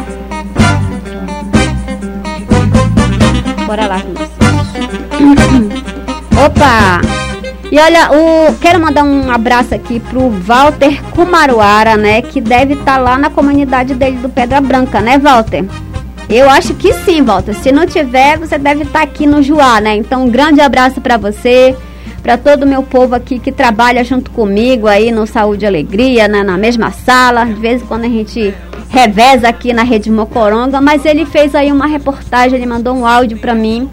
Bora 3.66 3.86
lá, 3.86 4.02
Opa! 6.44 7.00
E 7.70 7.78
olha, 7.78 8.10
o, 8.12 8.54
quero 8.60 8.80
mandar 8.80 9.02
um 9.02 9.30
abraço 9.30 9.74
aqui 9.74 10.00
pro 10.00 10.30
Walter 10.30 11.02
Kumaruara, 11.10 11.96
né? 11.96 12.22
Que 12.22 12.40
deve 12.40 12.74
estar 12.74 12.96
tá 12.96 12.98
lá 12.98 13.18
na 13.18 13.28
comunidade 13.28 13.94
dele 13.94 14.16
do 14.16 14.28
Pedra 14.28 14.60
Branca, 14.60 15.00
né, 15.00 15.18
Walter? 15.18 15.66
Eu 16.30 16.48
acho 16.48 16.74
que 16.74 16.94
sim, 16.94 17.22
Walter. 17.22 17.54
Se 17.54 17.70
não 17.70 17.86
tiver, 17.86 18.38
você 18.38 18.56
deve 18.56 18.84
estar 18.84 19.00
tá 19.00 19.04
aqui 19.04 19.26
no 19.26 19.42
Juá, 19.42 19.80
né? 19.82 19.96
Então, 19.96 20.24
um 20.24 20.30
grande 20.30 20.62
abraço 20.62 21.00
para 21.00 21.18
você 21.18 21.76
para 22.22 22.38
todo 22.38 22.62
o 22.62 22.66
meu 22.66 22.82
povo 22.82 23.14
aqui 23.14 23.38
que 23.38 23.50
trabalha 23.50 24.04
junto 24.04 24.30
comigo 24.30 24.86
aí 24.86 25.10
no 25.10 25.26
Saúde 25.26 25.64
e 25.64 25.68
Alegria, 25.68 26.28
né, 26.28 26.42
na 26.42 26.56
mesma 26.56 26.90
sala. 26.92 27.44
De 27.44 27.54
vez 27.54 27.82
em 27.82 27.86
quando 27.86 28.04
a 28.04 28.08
gente 28.08 28.54
reveza 28.88 29.48
aqui 29.48 29.72
na 29.72 29.82
Rede 29.82 30.10
Mocoronga, 30.10 30.80
mas 30.80 31.04
ele 31.04 31.26
fez 31.26 31.54
aí 31.54 31.72
uma 31.72 31.86
reportagem, 31.86 32.58
ele 32.58 32.66
mandou 32.66 32.94
um 32.94 33.06
áudio 33.06 33.38
para 33.38 33.54
mim 33.54 33.90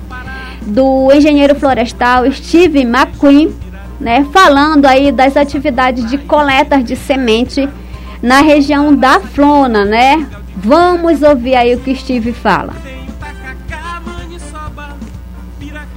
do 0.61 1.11
engenheiro 1.11 1.55
florestal 1.55 2.29
Steve 2.31 2.81
McQueen, 2.81 3.51
né, 3.99 4.25
falando 4.31 4.85
aí 4.85 5.11
das 5.11 5.35
atividades 5.35 6.07
de 6.09 6.17
coleta 6.17 6.81
de 6.83 6.95
semente 6.95 7.67
na 8.21 8.41
região 8.41 8.93
da 8.93 9.19
Flona, 9.19 9.85
né? 9.85 10.27
Vamos 10.57 11.21
ouvir 11.21 11.55
aí 11.55 11.73
o 11.73 11.79
que 11.79 11.95
Steve 11.95 12.33
fala. 12.33 12.73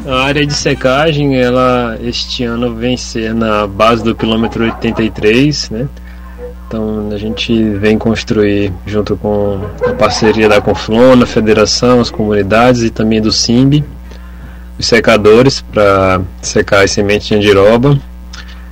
A 0.05 0.25
área 0.25 0.45
de 0.45 0.53
secagem, 0.53 1.37
ela 1.37 1.97
este 2.03 2.43
ano 2.43 2.75
vem 2.75 2.97
ser 2.97 3.33
na 3.33 3.69
base 3.69 4.03
do 4.03 4.17
quilômetro 4.17 4.65
83, 4.65 5.71
né? 5.71 5.89
Então 6.67 7.11
a 7.13 7.19
gente 7.19 7.53
vem 7.75 7.97
construir 7.97 8.73
junto 8.85 9.17
com 9.17 9.61
a 9.87 9.93
parceria 9.93 10.49
da 10.49 10.61
Conflona, 10.61 11.23
a 11.23 11.27
Federação, 11.27 12.01
as 12.01 12.11
comunidades 12.11 12.83
e 12.83 12.91
também 12.91 13.21
do 13.21 13.31
SIMB, 13.31 13.85
os 14.77 14.87
secadores 14.87 15.61
para 15.61 16.21
secar 16.41 16.83
as 16.83 16.91
sementes 16.91 17.29
de 17.29 17.37
andiroba. 17.37 17.97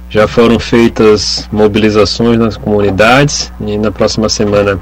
Já 0.08 0.26
foram 0.26 0.58
feitas 0.58 1.48
mobilizações 1.52 2.38
nas 2.38 2.56
comunidades 2.56 3.52
e 3.60 3.78
na 3.78 3.92
próxima 3.92 4.28
semana 4.28 4.80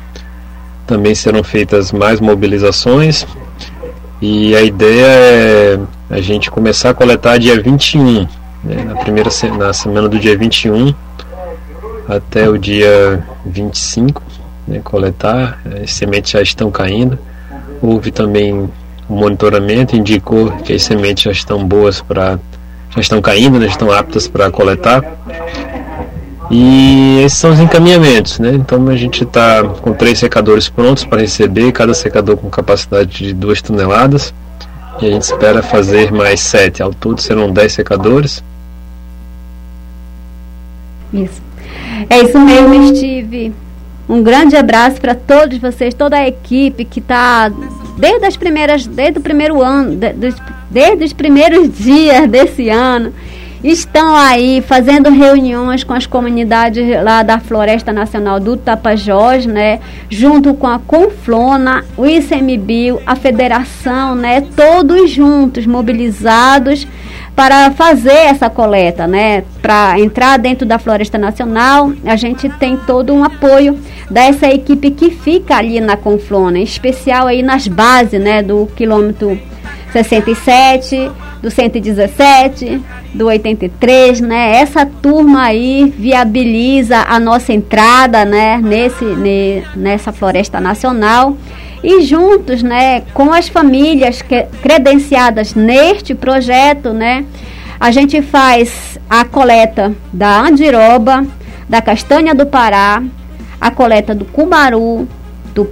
também 0.87 1.15
serão 1.15 1.45
feitas 1.45 1.93
mais 1.93 2.21
mobilizações. 2.21 3.27
E 4.23 4.57
a 4.57 4.63
ideia 4.63 5.07
é 5.07 5.79
a 6.11 6.21
gente 6.21 6.51
começar 6.51 6.91
a 6.91 6.95
coletar 6.95 7.39
dia 7.39 7.61
21, 7.61 8.27
né, 8.65 8.85
na 8.85 8.95
primeira 8.97 9.31
na 9.57 9.73
semana 9.73 10.09
do 10.09 10.19
dia 10.19 10.37
21 10.37 10.95
até 12.09 12.49
o 12.49 12.57
dia 12.57 13.23
25, 13.45 14.23
né, 14.67 14.81
coletar, 14.83 15.61
as 15.83 15.93
sementes 15.93 16.31
já 16.31 16.41
estão 16.41 16.71
caindo. 16.71 17.19
Houve 17.83 18.11
também 18.11 18.55
o 19.09 19.15
monitoramento, 19.15 19.95
indicou 19.95 20.51
que 20.53 20.73
as 20.73 20.83
sementes 20.83 21.25
já 21.25 21.31
estão 21.31 21.65
boas 21.67 22.01
para 22.01 22.39
já 22.91 23.01
estão 23.01 23.21
caindo, 23.21 23.59
né, 23.59 23.67
estão 23.67 23.93
aptas 23.93 24.27
para 24.27 24.51
coletar. 24.51 25.05
E 26.51 27.21
esses 27.23 27.39
são 27.39 27.53
os 27.53 27.61
encaminhamentos, 27.61 28.39
né? 28.39 28.55
Então 28.55 28.89
a 28.89 28.97
gente 28.97 29.23
está 29.23 29.63
com 29.63 29.93
três 29.93 30.19
secadores 30.19 30.67
prontos 30.67 31.05
para 31.05 31.21
receber, 31.21 31.73
cada 31.73 31.93
secador 31.93 32.39
com 32.39 32.49
capacidade 32.49 33.19
de 33.19 33.35
2 33.35 33.61
toneladas. 33.61 34.33
E 35.01 35.07
a 35.07 35.11
gente 35.13 35.23
espera 35.23 35.63
fazer 35.63 36.13
mais 36.13 36.41
sete. 36.41 36.83
Ao 36.83 36.93
todo 36.93 37.21
serão 37.21 37.51
dez 37.51 37.73
secadores. 37.73 38.43
Isso. 41.13 41.41
É 42.11 42.21
isso 42.23 42.39
mesmo, 42.39 42.97
Steve. 42.97 43.53
Um 44.09 44.23
grande 44.23 44.57
abraço 44.57 45.01
para 45.01 45.15
todos 45.15 45.59
vocês, 45.59 45.93
toda 45.93 46.17
a 46.17 46.27
equipe 46.27 46.85
que 46.85 46.99
está 46.99 47.53
desde 47.99 48.25
as 48.25 48.37
primeiras, 48.37 48.87
desde 48.87 49.19
o 49.19 49.23
primeiro 49.23 49.63
ano, 49.63 49.97
desde, 49.97 50.41
desde 50.71 51.05
os 51.05 51.13
primeiros 51.13 51.71
dias 51.77 52.27
desse 52.29 52.71
ano. 52.71 53.13
Estão 53.63 54.15
aí 54.15 54.61
fazendo 54.61 55.11
reuniões 55.11 55.83
com 55.83 55.93
as 55.93 56.07
comunidades 56.07 56.87
lá 57.03 57.23
da 57.23 57.41
Floresta 57.41 57.93
Nacional 57.93 58.39
do 58.39 58.57
Tapajós, 58.57 59.47
né, 59.47 59.81
junto 60.09 60.55
com 60.55 60.67
a 60.67 60.79
Conflona, 60.79 61.85
o 61.97 62.07
ICMBio, 62.07 63.01
a 63.07 63.17
Federação, 63.17 64.15
né, 64.15 64.41
todos 64.41 65.11
juntos, 65.11 65.67
mobilizados 65.67 66.87
para 67.39 67.71
fazer 67.71 68.11
essa 68.11 68.51
coleta, 68.51 69.07
né? 69.07 69.45
Para 69.63 70.01
entrar 70.01 70.37
dentro 70.41 70.67
da 70.67 70.77
Floresta 70.77 71.17
Nacional, 71.17 71.93
a 72.05 72.17
gente 72.17 72.49
tem 72.49 72.77
todo 72.77 73.15
um 73.15 73.23
apoio 73.23 73.79
dessa 74.11 74.49
equipe 74.49 74.91
que 74.91 75.13
fica 75.13 75.57
ali 75.57 75.81
na 75.81 75.97
Conflona, 75.97 76.59
em 76.59 76.65
especial 76.65 77.29
aí 77.29 77.41
nas 77.41 77.69
bases, 77.69 78.21
né, 78.21 78.43
do 78.43 78.67
quilômetro 78.75 79.41
67, 79.93 81.09
do 81.43 81.51
117, 81.51 82.81
do 83.15 83.27
83, 83.27 84.21
né? 84.21 84.57
Essa 84.57 84.85
turma 84.85 85.45
aí 85.45 85.93
viabiliza 85.97 87.05
a 87.09 87.19
nossa 87.21 87.53
entrada, 87.53 88.25
né, 88.25 88.59
nesse 88.59 89.05
ne, 89.05 89.63
nessa 89.77 90.13
Floresta 90.13 90.61
Nacional 90.61 91.37
e 91.83 92.03
juntos, 92.03 92.63
né, 92.63 93.03
com 93.15 93.33
as 93.33 93.49
famílias 93.49 94.23
credenciadas 94.63 95.55
neste 95.55 96.15
projeto, 96.15 96.93
né, 96.93 97.25
a 97.79 97.93
gente 97.93 98.21
faz 98.21 98.99
a 99.09 99.25
coleta 99.25 99.95
da 100.13 100.41
andiroba, 100.41 101.25
da 101.69 101.81
castanha 101.81 102.35
do 102.35 102.47
Pará, 102.47 103.03
a 103.61 103.71
coleta 103.71 104.15
do 104.15 104.25
cumaru, 104.25 105.09
do 105.59 105.69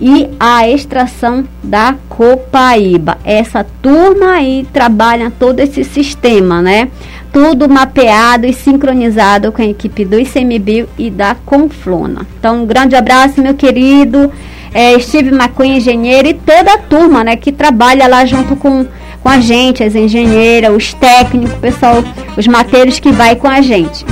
e 0.00 0.28
a 0.40 0.66
extração 0.66 1.44
da 1.62 1.94
copaíba. 2.08 3.18
Essa 3.22 3.62
turma 3.82 4.32
aí 4.32 4.66
trabalha 4.72 5.30
todo 5.38 5.60
esse 5.60 5.84
sistema, 5.84 6.62
né? 6.62 6.88
Tudo 7.30 7.68
mapeado 7.68 8.46
e 8.46 8.52
sincronizado 8.54 9.52
com 9.52 9.60
a 9.60 9.66
equipe 9.66 10.06
do 10.06 10.18
ICMBio 10.18 10.88
e 10.96 11.10
da 11.10 11.34
Conflona. 11.34 12.26
Então, 12.38 12.62
um 12.62 12.66
grande 12.66 12.96
abraço, 12.96 13.42
meu 13.42 13.52
querido 13.52 14.32
é, 14.72 14.98
Steve 14.98 15.34
McQueen, 15.34 15.76
engenheiro, 15.76 16.28
e 16.28 16.34
toda 16.34 16.72
a 16.72 16.78
turma 16.78 17.22
né, 17.22 17.36
que 17.36 17.52
trabalha 17.52 18.08
lá 18.08 18.24
junto 18.24 18.56
com, 18.56 18.86
com 19.22 19.28
a 19.28 19.38
gente, 19.40 19.84
as 19.84 19.94
engenheiras, 19.94 20.74
os 20.74 20.94
técnicos, 20.94 21.52
o 21.52 21.58
pessoal, 21.58 22.02
os 22.38 22.46
mateiros 22.46 22.98
que 22.98 23.12
vai 23.12 23.36
com 23.36 23.48
a 23.48 23.60
gente. 23.60 24.06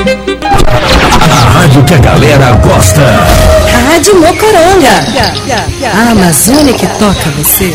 A 0.00 1.58
rádio 1.58 1.84
que 1.84 1.92
a 1.92 1.98
galera 1.98 2.52
gosta. 2.52 3.02
Rádio 3.90 4.14
Mocoronga. 4.18 5.04
A 5.94 6.10
Amazônia 6.12 6.72
que 6.72 6.86
toca 6.98 7.28
você. 7.36 7.74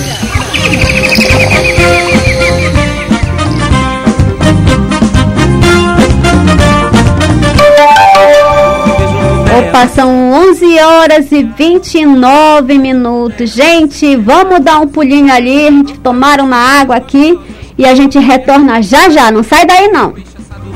Opa, 9.59 9.87
são 9.89 10.31
11 10.31 10.79
horas 10.79 11.31
e 11.31 11.43
29 11.43 12.79
minutos. 12.79 13.51
Gente, 13.51 14.15
vamos 14.15 14.61
dar 14.61 14.79
um 14.79 14.87
pulinho 14.87 15.31
ali, 15.31 15.67
a 15.67 15.71
gente 15.71 15.99
tomar 15.99 16.39
uma 16.39 16.57
água 16.57 16.95
aqui 16.95 17.39
e 17.77 17.85
a 17.85 17.93
gente 17.93 18.17
retorna 18.17 18.81
já 18.81 19.09
já. 19.09 19.29
Não 19.29 19.43
sai 19.43 19.65
daí 19.67 19.89
não. 19.89 20.15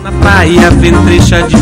Na 0.04 0.12
praia, 0.12 0.72
ventrecha 0.72 1.44
de 1.44 1.56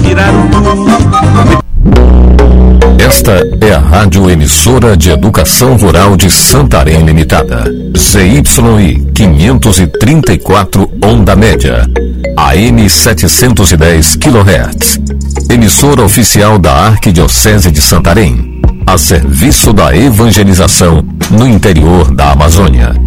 Esta 3.04 3.42
é 3.62 3.74
a 3.74 3.80
Rádio 3.80 4.30
Emissora 4.30 4.96
de 4.96 5.10
Educação 5.10 5.76
Rural 5.76 6.16
de 6.16 6.30
Santarém 6.30 7.04
Limitada. 7.04 7.64
ZYI 7.98 9.08
534 9.14 10.92
Onda 11.04 11.36
Média. 11.36 11.90
AM 12.36 12.88
710 12.88 14.18
kHz. 14.18 15.00
Emissora 15.50 16.04
oficial 16.04 16.60
da 16.60 16.74
Arquidiocese 16.74 17.72
de 17.72 17.82
Santarém. 17.82 18.62
A 18.86 18.98
serviço 18.98 19.74
da 19.74 19.96
evangelização 19.96 21.04
no 21.32 21.48
interior 21.48 22.14
da 22.14 22.32
Amazônia. 22.34 23.07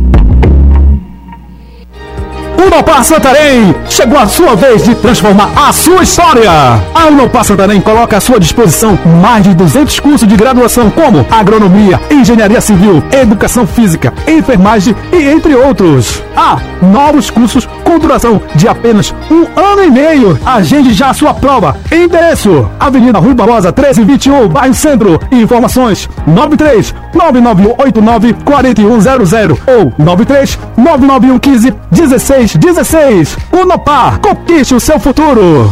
Unopar 2.60 3.02
Santarém, 3.02 3.74
chegou 3.88 4.18
a 4.18 4.26
sua 4.26 4.54
vez 4.54 4.84
de 4.84 4.94
transformar 4.94 5.50
a 5.56 5.72
sua 5.72 6.02
história. 6.02 6.50
A 6.94 7.06
Unopar 7.06 7.42
Santarém 7.42 7.80
coloca 7.80 8.18
à 8.18 8.20
sua 8.20 8.38
disposição 8.38 8.98
mais 9.22 9.44
de 9.44 9.54
200 9.54 9.98
cursos 9.98 10.28
de 10.28 10.36
graduação 10.36 10.90
como 10.90 11.26
agronomia, 11.30 11.98
engenharia 12.10 12.60
civil, 12.60 13.02
educação 13.10 13.66
física, 13.66 14.12
enfermagem 14.28 14.94
e 15.10 15.26
entre 15.26 15.54
outros. 15.54 16.22
Há 16.36 16.58
novos 16.82 17.30
cursos 17.30 17.66
com 17.82 17.98
duração 17.98 18.42
de 18.54 18.68
apenas 18.68 19.14
um 19.30 19.46
ano 19.58 19.84
e 19.84 19.90
meio. 19.90 20.38
Agende 20.44 20.92
já 20.92 21.10
a 21.10 21.14
sua 21.14 21.32
prova. 21.32 21.76
Endereço: 21.90 22.68
Avenida 22.78 23.18
Rui 23.18 23.32
Barbosa 23.32 23.68
1321, 23.68 24.48
bairro 24.48 24.74
Centro. 24.74 25.18
Informações: 25.32 26.08
93 26.26 26.94
99189 27.14 28.34
4100 28.44 29.58
ou 29.66 29.92
93 29.98 30.58
99115 30.76 31.74
16 31.90 32.49
16. 32.58 33.36
Unopar, 33.52 34.20
conquiste 34.20 34.74
o 34.74 34.80
seu 34.80 34.98
futuro. 34.98 35.70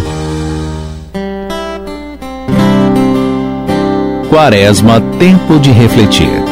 Quaresma, 4.30 5.00
tempo 5.18 5.58
de 5.58 5.70
refletir. 5.70 6.42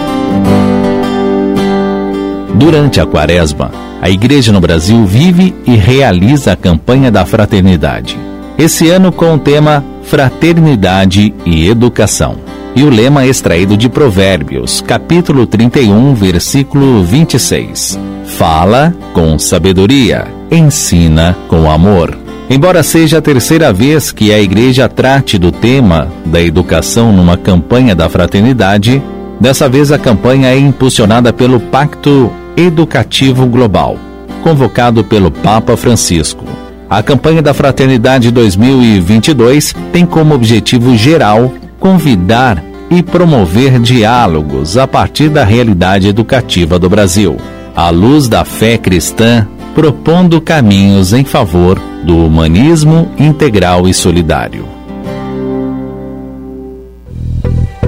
Durante 2.55 3.01
a 3.01 3.07
Quaresma, 3.07 3.71
a 4.01 4.09
Igreja 4.09 4.51
no 4.51 4.61
Brasil 4.61 5.05
vive 5.05 5.55
e 5.67 5.77
realiza 5.77 6.53
a 6.53 6.57
campanha 6.57 7.11
da 7.11 7.27
fraternidade. 7.27 8.19
Esse 8.59 8.89
ano 8.89 9.13
com 9.13 9.35
o 9.35 9.39
tema 9.39 9.85
Fraternidade 10.05 11.35
e 11.45 11.69
Educação. 11.69 12.56
E 12.77 12.85
o 12.85 12.91
lema 12.91 13.27
extraído 13.27 13.75
de 13.75 13.89
Provérbios, 13.89 14.83
capítulo 14.83 15.47
31, 15.47 16.13
versículo 16.15 17.03
26. 17.03 17.99
Fala 18.37 18.95
com 19.15 19.39
sabedoria, 19.39 20.27
ensina 20.51 21.35
com 21.49 21.71
amor. 21.71 22.15
Embora 22.51 22.83
seja 22.83 23.17
a 23.17 23.23
terceira 23.23 23.73
vez 23.73 24.13
que 24.13 24.31
a 24.31 24.39
Igreja 24.39 24.91
trate 24.91 25.39
do 25.39 25.51
tema 25.51 26.13
da 26.27 26.39
educação 26.43 27.11
numa 27.13 27.39
campanha 27.39 27.95
da 27.95 28.11
fraternidade, 28.11 29.03
dessa 29.41 29.71
vez 29.71 29.91
a 29.91 29.99
campanha 29.99 30.51
é 30.51 30.59
impulsionada 30.59 31.33
pelo 31.33 31.59
Pacto 31.59 32.31
Educativo 32.59 33.47
Global, 33.47 33.97
convocado 34.43 35.03
pelo 35.03 35.31
Papa 35.31 35.79
Francisco. 35.79 36.45
A 36.91 37.03
campanha 37.03 37.41
da 37.41 37.55
Fraternidade 37.55 38.31
2022 38.31 39.75
tem 39.93 40.05
como 40.05 40.35
objetivo 40.35 40.95
geral 40.95 41.51
convidar 41.79 42.63
e 42.91 43.03
promover 43.03 43.81
diálogos 43.81 44.77
a 44.77 44.87
partir 44.87 45.29
da 45.29 45.45
realidade 45.45 46.09
educativa 46.09 46.79
do 46.79 46.89
Brasil, 46.89 47.37
à 47.75 47.91
luz 47.91 48.29
da 48.29 48.45
fé 48.45 48.79
cristã, 48.79 49.47
propondo 49.75 50.41
caminhos 50.41 51.13
em 51.13 51.25
favor 51.25 51.79
do 52.05 52.17
humanismo 52.17 53.11
integral 53.19 53.89
e 53.89 53.95
solidário. 53.95 54.76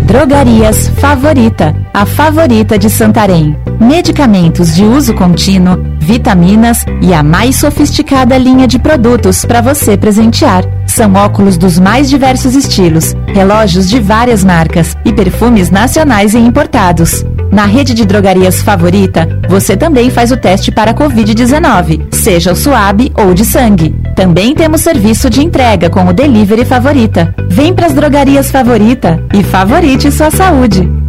Drogarias 0.09 0.89
Favorita, 0.89 1.77
a 1.93 2.07
favorita 2.07 2.79
de 2.79 2.89
Santarém. 2.89 3.55
Medicamentos 3.79 4.75
de 4.75 4.83
uso 4.83 5.13
contínuo, 5.13 5.77
vitaminas 5.99 6.83
e 7.03 7.13
a 7.13 7.23
mais 7.23 7.57
sofisticada 7.57 8.39
linha 8.39 8.67
de 8.67 8.79
produtos 8.79 9.45
para 9.45 9.61
você 9.61 9.99
presentear. 9.99 10.65
São 10.87 11.13
óculos 11.13 11.59
dos 11.59 11.79
mais 11.79 12.09
diversos 12.09 12.55
estilos, 12.55 13.15
relógios 13.27 13.87
de 13.87 14.01
várias 14.01 14.43
marcas 14.43 14.97
e 15.05 15.13
perfumes 15.13 15.71
nacionais 15.71 16.33
e 16.33 16.39
importados. 16.39 17.23
Na 17.51 17.65
rede 17.65 17.95
de 17.95 18.05
drogarias 18.05 18.63
favorita, 18.63 19.29
você 19.49 19.77
também 19.77 20.11
faz 20.11 20.31
o 20.31 20.37
teste 20.37 20.71
para 20.71 20.95
Covid-19, 20.95 22.07
seja 22.13 22.53
o 22.53 22.57
suave 22.57 23.11
ou 23.15 23.33
de 23.33 23.45
sangue. 23.45 23.95
Também 24.15 24.55
temos 24.55 24.83
serviço 24.83 25.31
de 25.31 25.45
entrega 25.45 25.89
com 25.89 26.05
o 26.05 26.13
Delivery 26.13 26.65
Favorita. 26.65 27.35
Vem 27.49 27.73
para 27.73 27.87
as 27.87 27.95
drogarias 27.95 28.51
favorita 28.51 29.23
e 29.35 29.43
favorite 29.43 30.11
sua 30.13 30.31
saúde. 30.31 31.08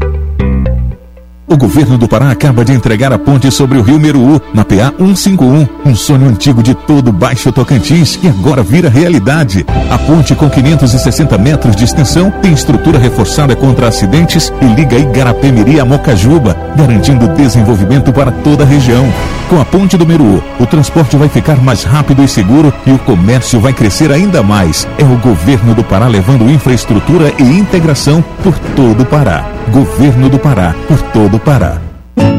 O 1.52 1.58
governo 1.58 1.98
do 1.98 2.08
Pará 2.08 2.30
acaba 2.30 2.64
de 2.64 2.72
entregar 2.72 3.12
a 3.12 3.18
ponte 3.18 3.50
sobre 3.50 3.80
o 3.80 3.82
rio 3.82 4.00
Meruú, 4.00 4.40
na 4.54 4.64
PA 4.64 4.94
151, 5.00 5.68
um 5.84 5.96
sonho 5.96 6.30
antigo 6.30 6.62
de 6.62 6.76
todo 6.76 7.08
o 7.08 7.12
Baixo 7.12 7.52
Tocantins 7.52 8.16
que 8.16 8.28
agora 8.28 8.62
vira 8.62 8.88
realidade. 8.88 9.66
A 9.90 9.98
ponte 9.98 10.36
com 10.36 10.48
560 10.48 11.36
metros 11.40 11.76
de 11.76 11.86
extensão 11.86 12.30
tem 12.30 12.54
estrutura 12.54 13.00
reforçada 13.00 13.56
contra 13.56 13.88
acidentes 13.88 14.54
e 14.62 14.66
liga 14.76 14.96
Igarapé-Miri 14.96 15.80
a 15.80 15.86
Mocajuba, 15.86 16.56
garantindo 16.76 17.28
desenvolvimento 17.30 18.14
para 18.14 18.32
toda 18.32 18.64
a 18.64 18.68
região. 18.68 19.12
Com 19.50 19.60
a 19.60 19.66
ponte 19.66 19.98
do 19.98 20.06
Meruú, 20.06 20.44
o 20.60 20.68
transporte 20.68 21.18
vai 21.18 21.30
ficar 21.30 21.56
mais 21.56 21.84
rápido 21.84 22.24
e 22.24 22.28
seguro 22.28 22.72
e 22.86 22.92
o 22.92 23.00
comércio 23.00 23.60
vai 23.60 23.74
crescer 23.74 24.12
ainda 24.12 24.44
mais. 24.44 24.88
É 25.00 25.04
o 25.04 25.18
governo 25.18 25.74
do 25.74 25.84
Pará 25.84 26.08
levando 26.08 26.48
infraestrutura 26.48 27.34
e 27.40 27.44
integração 27.58 28.24
por 28.44 28.56
todo 28.76 29.02
o 29.02 29.06
Pará. 29.08 29.59
Governo 29.72 30.30
do 30.30 30.40
Pará, 30.40 30.74
por 30.88 31.00
todo 31.14 31.38
o 31.38 31.40
Pará. 31.40 31.78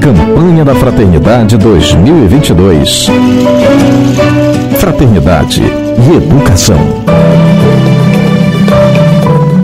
Campanha 0.01 0.65
da 0.65 0.75
Fraternidade 0.75 1.57
2022. 1.57 3.09
Fraternidade 4.79 5.63
e 5.63 6.17
Educação. 6.17 6.77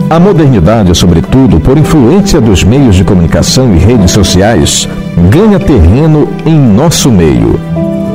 A 0.09 0.17
modernidade, 0.17 0.95
sobretudo 0.95 1.59
por 1.59 1.77
influência 1.77 2.39
dos 2.39 2.63
meios 2.63 2.95
de 2.95 3.03
comunicação 3.03 3.75
e 3.75 3.77
redes 3.77 4.11
sociais, 4.11 4.87
ganha 5.29 5.59
terreno 5.59 6.29
em 6.45 6.57
nosso 6.57 7.11
meio, 7.11 7.59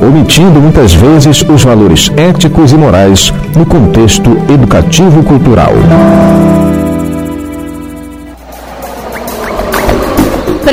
omitindo 0.01 0.59
muitas 0.59 0.95
vezes 0.95 1.43
os 1.47 1.63
valores 1.63 2.11
éticos 2.17 2.71
e 2.71 2.75
morais 2.75 3.31
no 3.55 3.67
contexto 3.67 4.35
educativo-cultural. 4.49 5.73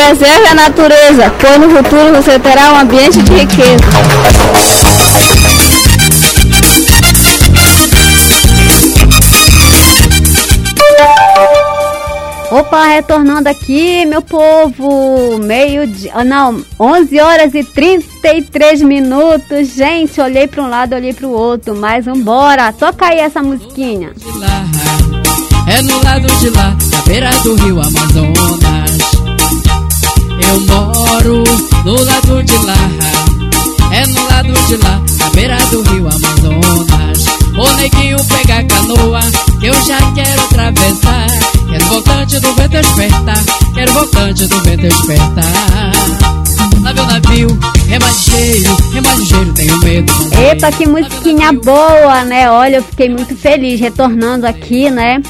Preserve 0.00 0.46
a 0.46 0.54
natureza, 0.54 1.30
pois 1.38 1.60
no 1.60 1.68
futuro 1.68 2.14
você 2.14 2.38
terá 2.38 2.72
um 2.72 2.78
ambiente 2.78 3.20
de 3.22 3.32
riqueza. 3.34 3.84
Opa, 12.50 12.86
retornando 12.86 13.50
aqui, 13.50 14.06
meu 14.06 14.22
povo, 14.22 15.38
meio 15.38 15.86
dia, 15.86 16.12
ah, 16.14 16.24
não, 16.24 16.64
11 16.80 17.20
horas 17.20 17.54
e 17.54 17.62
33 17.62 18.80
minutos, 18.80 19.68
gente, 19.74 20.18
olhei 20.18 20.48
para 20.48 20.62
um 20.62 20.68
lado, 20.70 20.94
olhei 20.94 21.12
para 21.12 21.28
o 21.28 21.30
outro, 21.30 21.76
mas 21.76 22.06
vambora, 22.06 22.72
toca 22.72 23.04
aí 23.04 23.18
essa 23.18 23.42
musiquinha. 23.42 24.12
É 25.68 25.82
no 25.82 26.02
lado 26.02 26.26
de 26.38 26.48
lá, 26.50 26.74
na 26.90 27.02
beira 27.02 27.30
do 27.42 27.54
rio 27.54 27.80
Amazonas, 27.80 28.89
eu 30.50 30.60
moro 30.62 31.44
no 31.84 32.04
lado 32.04 32.42
de 32.42 32.56
lá, 32.66 32.74
é 33.92 34.06
no 34.06 34.28
lado 34.28 34.52
de 34.66 34.76
lá, 34.78 35.00
na 35.18 35.30
beira 35.30 35.56
do 35.66 35.82
rio 35.82 36.08
Amazonas, 36.08 37.24
o 37.56 37.74
neguinho 37.76 38.16
pega 38.24 38.58
a 38.58 38.64
canoa, 38.64 39.20
que 39.60 39.66
eu 39.66 39.74
já 39.84 39.98
quero 40.12 40.42
atravessar. 40.42 41.26
Quero 41.70 41.84
voltante 41.86 42.40
do 42.40 42.52
vento 42.54 42.70
despertar, 42.70 43.44
quero 43.74 43.92
voltante 43.92 44.46
do 44.48 44.60
vento 44.62 44.82
despertar. 44.82 45.92
Lá 46.82 46.92
meu 46.94 47.06
navio, 47.06 47.58
remadeiro, 47.86 48.76
remadeiro, 48.92 49.52
tenho 49.54 49.78
medo. 49.78 50.12
Eita, 50.36 50.72
que 50.72 50.88
musiquinha 50.88 51.52
boa, 51.52 52.24
né? 52.24 52.50
Olha, 52.50 52.76
eu 52.76 52.82
fiquei 52.82 53.08
muito 53.08 53.36
feliz 53.36 53.78
retornando 53.78 54.48
aqui, 54.48 54.90
né? 54.90 55.22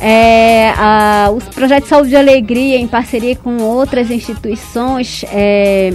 É, 0.00 0.72
a, 0.76 1.30
os 1.30 1.44
projetos 1.44 1.88
Saúde 1.88 2.14
e 2.14 2.16
Alegria, 2.16 2.76
em 2.78 2.88
parceria 2.88 3.36
com 3.36 3.58
outras 3.58 4.10
instituições, 4.10 5.24
é, 5.30 5.92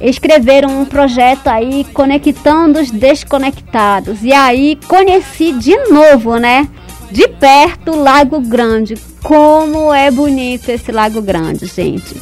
escreveram 0.00 0.80
um 0.80 0.84
projeto 0.84 1.48
aí 1.48 1.84
conectando 1.92 2.80
os 2.80 2.90
desconectados. 2.90 4.22
E 4.22 4.32
aí 4.32 4.78
conheci 4.88 5.52
de 5.52 5.76
novo, 5.90 6.36
né? 6.38 6.68
De 7.10 7.28
perto 7.28 7.92
o 7.92 8.02
Lago 8.02 8.40
Grande. 8.40 8.96
Como 9.22 9.92
é 9.92 10.10
bonito 10.10 10.70
esse 10.70 10.90
Lago 10.90 11.20
Grande, 11.20 11.66
gente. 11.66 12.16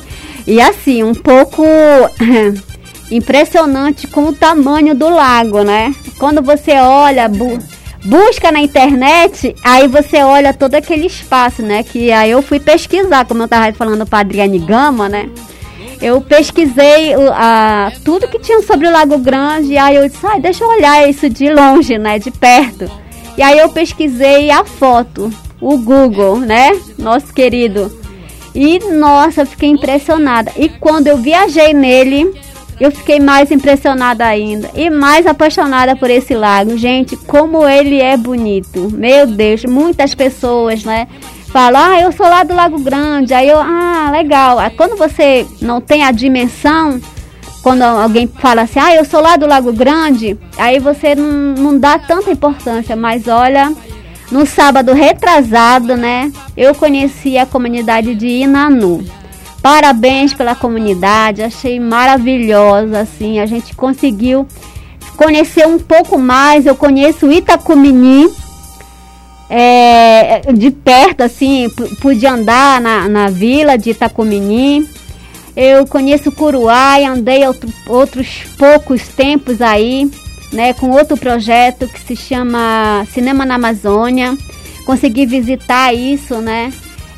E 0.47 0.61
assim, 0.61 1.03
um 1.03 1.15
pouco 1.15 1.65
impressionante 3.11 4.07
com 4.07 4.27
o 4.27 4.33
tamanho 4.33 4.95
do 4.95 5.09
lago, 5.09 5.63
né? 5.63 5.95
Quando 6.19 6.43
você 6.43 6.73
olha, 6.73 7.29
busca 8.05 8.53
na 8.53 8.61
internet, 8.61 9.55
aí 9.65 9.89
você 9.89 10.23
olha 10.23 10.53
todo 10.53 10.75
aquele 10.75 11.07
espaço, 11.07 11.63
né? 11.63 11.83
Que 11.83 12.13
aí 12.13 12.31
eu 12.31 12.43
fui 12.43 12.61
pesquisar, 12.61 13.25
como 13.25 13.43
eu 13.43 13.49
tava 13.49 13.73
falando 13.73 14.07
para 14.07 14.21
Adriane 14.21 14.59
Gama, 14.59 15.09
né? 15.09 15.31
eu 16.05 16.21
pesquisei 16.21 17.15
a, 17.33 17.91
tudo 18.05 18.29
que 18.29 18.39
tinha 18.39 18.61
sobre 18.63 18.87
o 18.87 18.93
Lago 18.93 19.17
Grande, 19.17 19.79
aí 19.79 19.97
eu 19.97 20.07
disse, 20.07 20.27
ah, 20.27 20.39
deixa 20.39 20.63
eu 20.63 20.69
olhar 20.69 21.09
isso 21.09 21.31
de 21.31 21.51
longe, 21.51 21.97
né, 21.97 22.19
de 22.19 22.31
perto. 22.31 22.91
E 23.39 23.43
aí 23.43 23.59
eu 23.59 23.71
pesquisei 23.71 24.51
a 24.51 24.65
foto, 24.65 25.33
o 25.61 25.79
Google, 25.79 26.39
né, 26.41 26.79
nosso 26.99 27.33
querido. 27.33 27.91
E 28.55 28.79
nossa, 28.79 29.47
fiquei 29.47 29.71
impressionada. 29.71 30.53
E 30.57 30.69
quando 30.69 31.09
eu 31.09 31.17
viajei 31.17 31.73
nele, 31.73 32.33
eu 32.81 32.91
fiquei 32.91 33.21
mais 33.21 33.51
impressionada 33.51 34.25
ainda 34.25 34.71
e 34.75 34.91
mais 34.91 35.27
apaixonada 35.27 35.95
por 35.97 36.11
esse 36.11 36.35
lago. 36.35 36.77
Gente, 36.77 37.17
como 37.17 37.69
ele 37.69 38.01
é 38.01 38.17
bonito. 38.17 38.91
Meu 38.93 39.27
Deus, 39.27 39.65
muitas 39.65 40.15
pessoas, 40.15 40.85
né, 40.85 41.07
fala, 41.55 41.93
ah, 41.93 42.01
eu 42.01 42.11
sou 42.11 42.27
lá 42.27 42.43
do 42.43 42.53
Lago 42.53 42.81
Grande. 42.81 43.33
Aí 43.33 43.49
eu, 43.49 43.59
ah, 43.61 44.09
legal. 44.11 44.59
Quando 44.77 44.97
você 44.97 45.47
não 45.63 45.81
tem 45.81 46.03
a 46.03 46.11
dimensão, 46.11 47.01
quando 47.63 47.83
alguém 47.83 48.27
fala 48.27 48.63
assim, 48.63 48.81
ah, 48.81 48.95
eu 48.95 49.05
sou 49.05 49.21
lá 49.21 49.37
do 49.37 49.47
Lago 49.47 49.73
Grande, 49.73 50.37
aí 50.59 50.81
você 50.81 51.15
não, 51.15 51.55
não 51.55 51.79
dá 51.79 51.99
tanta 51.99 52.31
importância. 52.31 52.97
Mas 52.97 53.29
olha, 53.29 53.73
no 54.33 54.45
sábado 54.45 54.93
retrasado, 54.93 55.97
né, 55.97 56.33
eu 56.57 56.75
conheci 56.75 57.39
a 57.39 57.47
comunidade 57.47 58.17
de 58.17 58.27
Inanu. 58.27 59.05
Parabéns 59.65 60.35
pela 60.35 60.55
comunidade, 60.55 61.43
achei 61.43 61.81
maravilhosa, 61.81 63.01
assim, 63.01 63.41
a 63.41 63.47
gente 63.47 63.75
conseguiu 63.75 64.47
conhecer 65.17 65.67
um 65.67 65.79
pouco 65.79 66.19
mais. 66.19 66.67
Eu 66.67 66.77
conheço 66.77 67.33
Itacumini, 67.33 68.29
é, 69.49 70.53
de 70.53 70.71
perto, 70.71 71.23
assim, 71.23 71.71
pude 72.03 72.27
andar 72.27 72.79
na, 72.79 73.09
na 73.09 73.31
vila 73.31 73.79
de 73.79 73.93
Itacomini. 73.93 74.87
Eu 75.57 75.87
conheço 75.87 76.31
Curuá 76.31 77.01
e 77.01 77.07
andei 77.07 77.47
outro, 77.47 77.73
outros 77.87 78.45
poucos 78.59 79.09
tempos 79.09 79.63
aí, 79.63 80.11
né, 80.53 80.75
com 80.75 80.91
outro 80.91 81.17
projeto 81.17 81.89
que 81.89 82.01
se 82.01 82.15
chama 82.15 83.07
Cinema 83.15 83.47
na 83.47 83.55
Amazônia. 83.55 84.37
Consegui 84.85 85.25
visitar 85.25 85.95
isso, 85.95 86.35
né? 86.43 86.71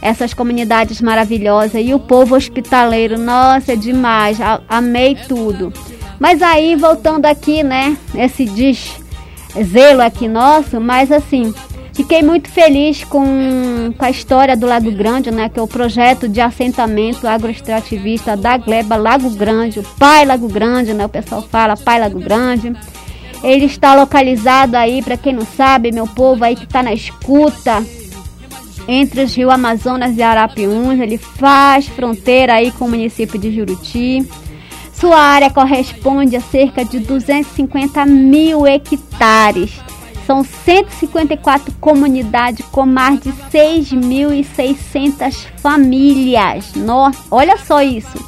Essas 0.06 0.32
comunidades 0.32 1.00
maravilhosas 1.00 1.84
e 1.84 1.92
o 1.92 1.98
povo 1.98 2.36
hospitaleiro, 2.36 3.18
nossa, 3.18 3.72
é 3.72 3.76
demais, 3.76 4.38
amei 4.68 5.16
tudo. 5.26 5.72
Mas 6.20 6.40
aí, 6.42 6.76
voltando 6.76 7.26
aqui, 7.26 7.64
né, 7.64 7.96
esse 8.14 8.46
zelo 9.64 10.00
aqui 10.00 10.28
nosso, 10.28 10.80
mas 10.80 11.10
assim, 11.10 11.52
Fiquei 11.92 12.22
muito 12.22 12.50
feliz 12.50 13.04
com, 13.04 13.90
com 13.96 14.04
a 14.04 14.10
história 14.10 14.54
do 14.54 14.66
Lago 14.66 14.92
Grande, 14.92 15.30
né, 15.30 15.48
que 15.48 15.58
é 15.58 15.62
o 15.62 15.66
projeto 15.66 16.28
de 16.28 16.42
assentamento 16.42 17.26
agroextrativista 17.26 18.36
da 18.36 18.58
Gleba 18.58 18.96
Lago 18.96 19.30
Grande, 19.30 19.80
o 19.80 19.82
Pai 19.98 20.26
Lago 20.26 20.46
Grande, 20.46 20.92
né, 20.92 21.06
o 21.06 21.08
pessoal 21.08 21.40
fala 21.40 21.74
Pai 21.74 21.98
Lago 21.98 22.20
Grande. 22.20 22.74
Ele 23.42 23.64
está 23.64 23.94
localizado 23.94 24.76
aí, 24.76 25.00
para 25.00 25.16
quem 25.16 25.32
não 25.32 25.46
sabe, 25.46 25.90
meu 25.90 26.06
povo 26.06 26.44
aí 26.44 26.54
que 26.54 26.64
está 26.64 26.82
na 26.82 26.92
escuta, 26.92 27.82
entre 28.88 29.22
os 29.22 29.34
rios 29.34 29.52
Amazonas 29.52 30.16
e 30.16 30.22
Arapiuns, 30.22 31.00
ele 31.00 31.18
faz 31.18 31.86
fronteira 31.86 32.54
aí 32.54 32.70
com 32.72 32.84
o 32.84 32.90
município 32.90 33.38
de 33.38 33.54
Juruti. 33.54 34.26
Sua 34.92 35.18
área 35.18 35.50
corresponde 35.50 36.36
a 36.36 36.40
cerca 36.40 36.84
de 36.84 37.00
250 37.00 38.06
mil 38.06 38.66
hectares 38.66 39.72
são 40.26 40.42
154 40.42 41.72
comunidades 41.80 42.66
com 42.66 42.84
mais 42.84 43.20
de 43.20 43.32
6.600 43.32 45.46
famílias. 45.58 46.74
Nossa, 46.74 47.22
olha 47.30 47.56
só 47.56 47.80
isso. 47.80 48.18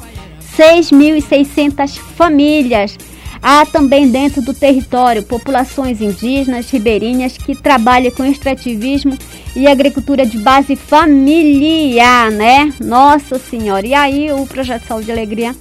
6.600 0.57 1.97
famílias. 1.97 2.97
Há 3.41 3.65
também 3.65 4.09
dentro 4.09 4.41
do 4.41 4.53
território 4.53 5.23
populações 5.23 6.01
indígenas, 6.01 6.69
ribeirinhas 6.69 7.37
que 7.37 7.55
trabalham 7.55 8.11
com 8.11 8.25
extrativismo 8.25 9.17
e 9.55 9.67
agricultura 9.67 10.25
de 10.25 10.37
base 10.37 10.75
familiar, 10.75 12.31
né? 12.31 12.73
Nossa 12.79 13.39
Senhora. 13.39 13.87
E 13.87 13.93
aí 13.93 14.31
o 14.31 14.45
Projeto 14.45 14.85
Saúde 14.85 15.09
e 15.09 15.11
Alegria 15.11 15.55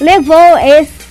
levou 0.00 0.58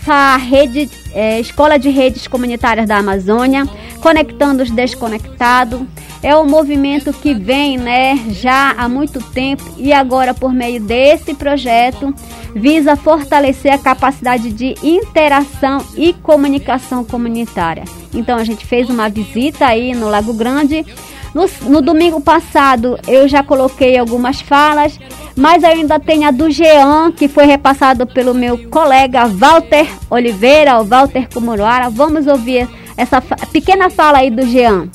essa 0.09 0.37
rede, 0.37 0.89
é, 1.13 1.39
escola 1.39 1.77
de 1.77 1.89
redes 1.89 2.27
comunitárias 2.27 2.87
da 2.87 2.97
Amazônia 2.97 3.67
conectando 4.01 4.63
os 4.63 4.71
desconectados. 4.71 5.81
É 6.23 6.35
um 6.35 6.47
movimento 6.47 7.13
que 7.13 7.33
vem, 7.33 7.77
né, 7.77 8.17
já 8.29 8.71
há 8.71 8.89
muito 8.89 9.21
tempo 9.21 9.63
e 9.77 9.93
agora 9.93 10.33
por 10.33 10.51
meio 10.51 10.81
desse 10.81 11.33
projeto 11.35 12.13
visa 12.55 12.95
fortalecer 12.95 13.71
a 13.71 13.77
capacidade 13.77 14.51
de 14.51 14.73
interação 14.81 15.85
e 15.95 16.11
comunicação 16.11 17.05
comunitária. 17.05 17.83
Então 18.13 18.37
a 18.37 18.43
gente 18.43 18.65
fez 18.65 18.89
uma 18.89 19.09
visita 19.09 19.67
aí 19.67 19.93
no 19.93 20.09
Lago 20.09 20.33
Grande. 20.33 20.85
No, 21.33 21.47
no 21.69 21.81
domingo 21.81 22.19
passado 22.19 22.97
eu 23.07 23.27
já 23.27 23.43
coloquei 23.43 23.97
algumas 23.97 24.41
falas, 24.41 24.99
mas 25.35 25.63
ainda 25.63 25.99
tem 25.99 26.25
a 26.25 26.31
do 26.31 26.49
Jean, 26.49 27.11
que 27.11 27.27
foi 27.27 27.45
repassado 27.45 28.07
pelo 28.07 28.33
meu 28.33 28.57
colega 28.69 29.27
Walter 29.27 29.87
Oliveira, 30.09 30.79
o 30.79 30.85
Walter 30.85 31.27
Cumuruara. 31.31 31.89
Vamos 31.89 32.27
ouvir 32.27 32.67
essa 32.97 33.21
pequena 33.21 33.89
fala 33.89 34.19
aí 34.19 34.31
do 34.31 34.45
Jean. 34.45 34.89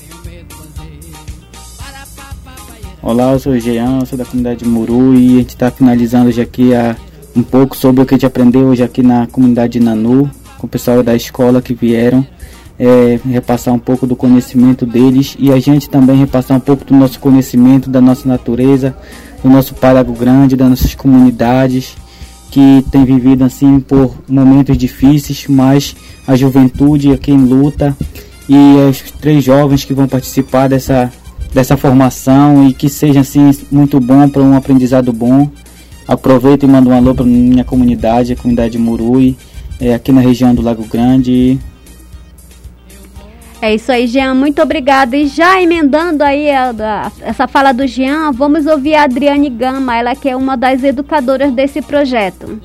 Olá, 3.02 3.32
eu 3.32 3.38
sou 3.38 3.52
o 3.52 3.60
Jean, 3.60 4.04
sou 4.06 4.16
da 4.16 4.24
comunidade 4.24 4.66
Muru 4.66 5.14
e 5.14 5.36
a 5.36 5.38
gente 5.40 5.50
está 5.50 5.70
finalizando 5.70 6.32
já 6.32 6.42
aqui 6.42 6.74
a 6.74 6.96
um 7.36 7.42
pouco 7.42 7.76
sobre 7.76 8.02
o 8.02 8.06
que 8.06 8.14
a 8.14 8.16
gente 8.16 8.26
aprendeu 8.26 8.68
hoje 8.68 8.82
aqui 8.82 9.02
na 9.02 9.26
comunidade 9.26 9.78
de 9.78 9.84
Nanu, 9.84 10.30
com 10.56 10.66
o 10.66 10.70
pessoal 10.70 11.02
da 11.02 11.14
escola 11.14 11.60
que 11.60 11.74
vieram. 11.74 12.26
É, 12.76 13.20
repassar 13.24 13.72
um 13.72 13.78
pouco 13.78 14.04
do 14.04 14.16
conhecimento 14.16 14.84
deles 14.84 15.36
e 15.38 15.52
a 15.52 15.60
gente 15.60 15.88
também 15.88 16.16
repassar 16.16 16.56
um 16.56 16.60
pouco 16.60 16.84
do 16.84 16.92
nosso 16.92 17.20
conhecimento 17.20 17.88
da 17.88 18.00
nossa 18.00 18.28
natureza, 18.28 18.96
do 19.44 19.48
nosso 19.48 19.74
Parago 19.74 20.12
Grande, 20.12 20.56
das 20.56 20.68
nossas 20.68 20.94
comunidades 20.94 21.94
que 22.50 22.84
tem 22.90 23.04
vivido 23.04 23.42
assim 23.42 23.80
por 23.80 24.14
momentos 24.28 24.78
difíceis, 24.78 25.46
mas 25.48 25.96
a 26.24 26.36
juventude 26.36 27.12
aqui 27.12 27.32
em 27.32 27.44
luta 27.44 27.96
e 28.48 28.54
os 28.88 29.00
três 29.20 29.42
jovens 29.42 29.84
que 29.84 29.92
vão 29.92 30.06
participar 30.06 30.68
dessa 30.68 31.12
dessa 31.52 31.76
formação 31.76 32.68
e 32.68 32.72
que 32.72 32.88
seja 32.88 33.20
assim 33.20 33.50
muito 33.72 33.98
bom 33.98 34.28
para 34.28 34.42
um 34.42 34.56
aprendizado 34.56 35.12
bom. 35.12 35.48
Aproveito 36.06 36.64
e 36.64 36.66
mando 36.66 36.90
um 36.90 36.92
alô 36.92 37.12
para 37.12 37.24
minha 37.24 37.64
comunidade, 37.64 38.32
a 38.32 38.36
comunidade 38.36 38.78
Murui, 38.78 39.36
é, 39.80 39.94
aqui 39.94 40.12
na 40.12 40.20
região 40.20 40.54
do 40.54 40.62
Lago 40.62 40.84
Grande. 40.84 41.58
É 43.64 43.74
isso 43.74 43.90
aí, 43.90 44.06
Jean. 44.06 44.34
Muito 44.34 44.60
obrigada. 44.60 45.16
E 45.16 45.26
já 45.26 45.58
emendando 45.58 46.22
aí 46.22 46.50
a, 46.50 46.68
a, 46.68 47.12
essa 47.22 47.48
fala 47.48 47.72
do 47.72 47.86
Jean, 47.86 48.30
vamos 48.30 48.66
ouvir 48.66 48.94
a 48.94 49.04
Adriane 49.04 49.48
Gama, 49.48 49.96
ela 49.96 50.14
que 50.14 50.28
é 50.28 50.36
uma 50.36 50.54
das 50.54 50.84
educadoras 50.84 51.50
desse 51.50 51.80
projeto. 51.80 52.60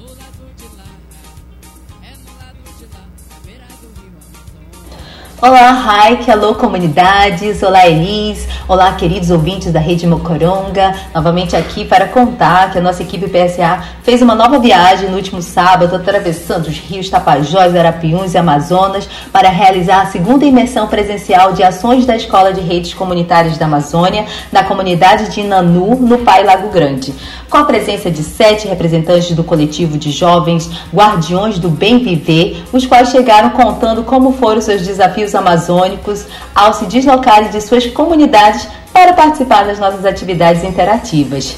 Olá, 5.42 5.72
Raik, 5.72 6.30
alô 6.30 6.54
comunidades, 6.54 7.64
olá 7.64 7.88
Elis, 7.88 8.46
olá 8.68 8.92
queridos 8.92 9.30
ouvintes 9.30 9.72
da 9.72 9.80
Rede 9.80 10.06
Mocoronga, 10.06 10.94
novamente 11.16 11.56
aqui 11.56 11.86
para 11.86 12.10
contar 12.10 12.74
que 12.74 12.78
a 12.78 12.82
nossa 12.82 13.04
equipe 13.04 13.26
PSA 13.26 13.82
fez 14.04 14.22
uma 14.22 14.36
nova 14.36 14.60
viagem 14.60 15.10
no 15.10 15.16
último 15.16 15.42
sábado, 15.42 15.96
atravessando 15.96 16.68
os 16.68 16.78
rios 16.78 17.10
Tapajós, 17.10 17.74
Arapiuns 17.74 18.34
e 18.34 18.38
Amazonas 18.38 19.08
para 19.32 19.48
realizar 19.48 20.02
a 20.02 20.06
segunda 20.08 20.44
imersão 20.44 20.88
presencial 20.88 21.54
de 21.54 21.64
ações 21.64 22.06
da 22.06 22.18
Escola 22.18 22.52
de 22.52 22.60
Redes 22.60 22.94
Comunitárias 22.94 23.58
da 23.58 23.66
Amazônia 23.66 24.26
na 24.52 24.66
comunidade 24.66 25.30
de 25.30 25.42
Nanu, 25.42 25.96
no 25.96 26.18
Pai 26.18 26.44
Lago 26.44 26.68
Grande. 26.68 27.14
Com 27.50 27.58
a 27.58 27.64
presença 27.64 28.12
de 28.12 28.24
sete 28.24 28.68
representantes 28.68 29.32
do 29.32 29.44
coletivo 29.44 29.98
de 29.98 30.12
jovens 30.12 30.70
Guardiões 30.94 31.58
do 31.58 31.70
Bem 31.70 32.00
Viver, 32.00 32.62
os 32.74 32.86
quais 32.86 33.10
chegaram 33.10 33.52
contando 33.52 34.04
como 34.04 34.34
foram 34.34 34.60
seus 34.60 34.86
desafios 34.86 35.29
amazônicos 35.36 36.26
ao 36.54 36.74
se 36.74 36.86
deslocarem 36.86 37.50
de 37.50 37.62
suas 37.62 37.86
comunidades 37.88 38.68
para 38.94 39.14
participar 39.14 39.66
das 39.66 39.80
nossas 39.80 40.06
atividades 40.06 40.64
interativas. 40.64 41.56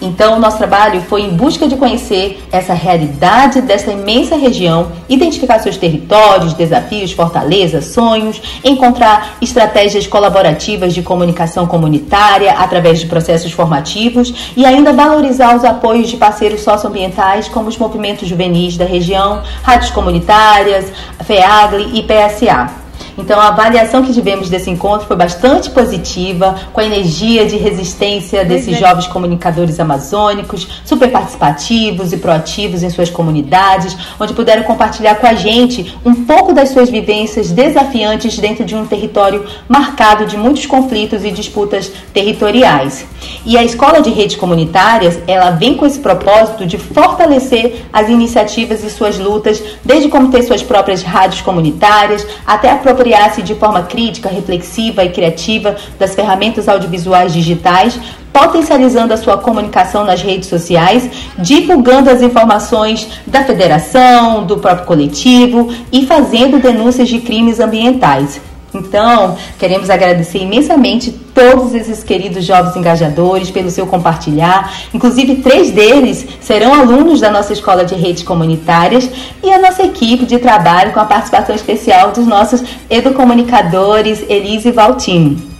Então, 0.00 0.36
o 0.36 0.38
nosso 0.38 0.58
trabalho 0.58 1.00
foi 1.02 1.22
em 1.22 1.30
busca 1.30 1.66
de 1.66 1.76
conhecer 1.76 2.42
essa 2.52 2.74
realidade 2.74 3.62
dessa 3.62 3.90
imensa 3.90 4.36
região, 4.36 4.92
identificar 5.08 5.58
seus 5.60 5.76
territórios, 5.76 6.52
desafios, 6.52 7.12
fortalezas, 7.12 7.86
sonhos, 7.86 8.40
encontrar 8.62 9.36
estratégias 9.40 10.06
colaborativas 10.06 10.92
de 10.92 11.02
comunicação 11.02 11.66
comunitária 11.66 12.52
através 12.52 13.00
de 13.00 13.06
processos 13.06 13.52
formativos 13.52 14.52
e 14.56 14.66
ainda 14.66 14.92
valorizar 14.92 15.56
os 15.56 15.64
apoios 15.64 16.08
de 16.08 16.16
parceiros 16.16 16.60
socioambientais 16.60 17.48
como 17.48 17.68
os 17.68 17.78
movimentos 17.78 18.28
juvenis 18.28 18.76
da 18.76 18.84
região, 18.84 19.42
rádios 19.62 19.90
comunitárias, 19.90 20.92
FEAGLE 21.24 21.98
e 21.98 22.02
PSA. 22.02 22.83
Então 23.16 23.38
a 23.40 23.48
avaliação 23.48 24.02
que 24.02 24.12
tivemos 24.12 24.48
desse 24.48 24.70
encontro 24.70 25.06
foi 25.06 25.16
bastante 25.16 25.70
positiva, 25.70 26.54
com 26.72 26.80
a 26.80 26.84
energia 26.84 27.46
de 27.46 27.56
resistência 27.56 28.44
desses 28.44 28.76
é. 28.76 28.78
jovens 28.78 29.06
comunicadores 29.06 29.78
amazônicos, 29.78 30.82
super 30.84 31.10
participativos 31.10 32.12
e 32.12 32.16
proativos 32.16 32.82
em 32.82 32.90
suas 32.90 33.10
comunidades, 33.10 33.96
onde 34.18 34.34
puderam 34.34 34.62
compartilhar 34.64 35.16
com 35.16 35.26
a 35.26 35.34
gente 35.34 35.96
um 36.04 36.24
pouco 36.24 36.52
das 36.52 36.70
suas 36.70 36.90
vivências 36.90 37.50
desafiantes 37.50 38.38
dentro 38.38 38.64
de 38.64 38.74
um 38.74 38.86
território 38.86 39.44
marcado 39.68 40.26
de 40.26 40.36
muitos 40.36 40.66
conflitos 40.66 41.24
e 41.24 41.30
disputas 41.30 41.90
territoriais. 42.12 43.06
E 43.46 43.58
a 43.58 43.64
Escola 43.64 44.00
de 44.00 44.10
Redes 44.10 44.36
Comunitárias, 44.36 45.18
ela 45.26 45.50
vem 45.50 45.74
com 45.74 45.84
esse 45.84 45.98
propósito 45.98 46.66
de 46.66 46.78
fortalecer 46.78 47.84
as 47.92 48.08
iniciativas 48.08 48.82
e 48.82 48.90
suas 48.90 49.18
lutas, 49.18 49.62
desde 49.84 50.08
como 50.08 50.30
ter 50.30 50.42
suas 50.42 50.62
próprias 50.62 51.02
rádios 51.02 51.40
comunitárias, 51.40 52.26
até 52.46 52.70
apropriar-se 52.70 53.42
de 53.42 53.54
forma 53.54 53.82
crítica, 53.82 54.28
reflexiva 54.28 55.04
e 55.04 55.10
criativa 55.10 55.76
das 55.98 56.14
ferramentas 56.14 56.68
audiovisuais 56.68 57.32
digitais, 57.32 57.98
potencializando 58.32 59.14
a 59.14 59.16
sua 59.16 59.38
comunicação 59.38 60.04
nas 60.04 60.20
redes 60.20 60.48
sociais, 60.48 61.08
divulgando 61.38 62.10
as 62.10 62.20
informações 62.20 63.08
da 63.26 63.44
federação, 63.44 64.44
do 64.44 64.58
próprio 64.58 64.86
coletivo 64.86 65.72
e 65.92 66.04
fazendo 66.04 66.60
denúncias 66.60 67.08
de 67.08 67.20
crimes 67.20 67.60
ambientais. 67.60 68.40
Então, 68.74 69.36
queremos 69.56 69.88
agradecer 69.88 70.38
imensamente 70.38 71.12
todos 71.34 71.74
esses 71.74 72.02
queridos 72.04 72.44
jovens 72.44 72.76
engajadores 72.76 73.50
pelo 73.50 73.70
seu 73.70 73.86
compartilhar. 73.86 74.72
Inclusive, 74.94 75.36
três 75.36 75.70
deles 75.70 76.26
serão 76.40 76.72
alunos 76.72 77.20
da 77.20 77.30
nossa 77.30 77.52
escola 77.52 77.84
de 77.84 77.94
redes 77.94 78.22
comunitárias 78.22 79.10
e 79.42 79.52
a 79.52 79.58
nossa 79.58 79.82
equipe 79.82 80.24
de 80.24 80.38
trabalho 80.38 80.92
com 80.92 81.00
a 81.00 81.04
participação 81.04 81.54
especial 81.54 82.12
dos 82.12 82.26
nossos 82.26 82.62
educomunicadores 82.88 84.24
Elise 84.28 84.68
e 84.68 84.72
Valtini 84.72 85.54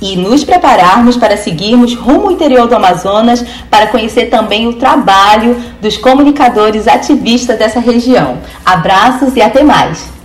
e 0.00 0.16
nos 0.16 0.44
prepararmos 0.44 1.16
para 1.16 1.36
seguirmos 1.36 1.94
rumo 1.94 2.26
ao 2.26 2.32
interior 2.32 2.68
do 2.68 2.76
Amazonas 2.76 3.44
para 3.70 3.88
conhecer 3.88 4.26
também 4.26 4.66
o 4.68 4.74
trabalho 4.74 5.60
dos 5.80 5.96
comunicadores 5.96 6.86
ativistas 6.86 7.58
dessa 7.58 7.80
região. 7.80 8.38
Abraços 8.64 9.34
e 9.36 9.42
até 9.42 9.62
mais! 9.62 10.17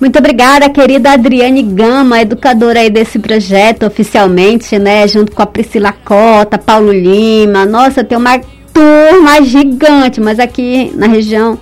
Muito 0.00 0.16
obrigada, 0.16 0.70
querida 0.70 1.10
Adriane 1.10 1.62
Gama, 1.62 2.20
educadora 2.20 2.78
aí 2.78 2.88
desse 2.88 3.18
projeto 3.18 3.84
oficialmente, 3.84 4.78
né? 4.78 5.08
Junto 5.08 5.32
com 5.32 5.42
a 5.42 5.46
Priscila 5.46 5.92
Cota, 5.92 6.56
Paulo 6.56 6.92
Lima. 6.92 7.66
Nossa, 7.66 8.04
tem 8.04 8.16
uma 8.16 8.40
turma 8.72 9.42
gigante, 9.42 10.20
mas 10.20 10.38
aqui 10.38 10.92
na 10.94 11.08
região 11.08 11.58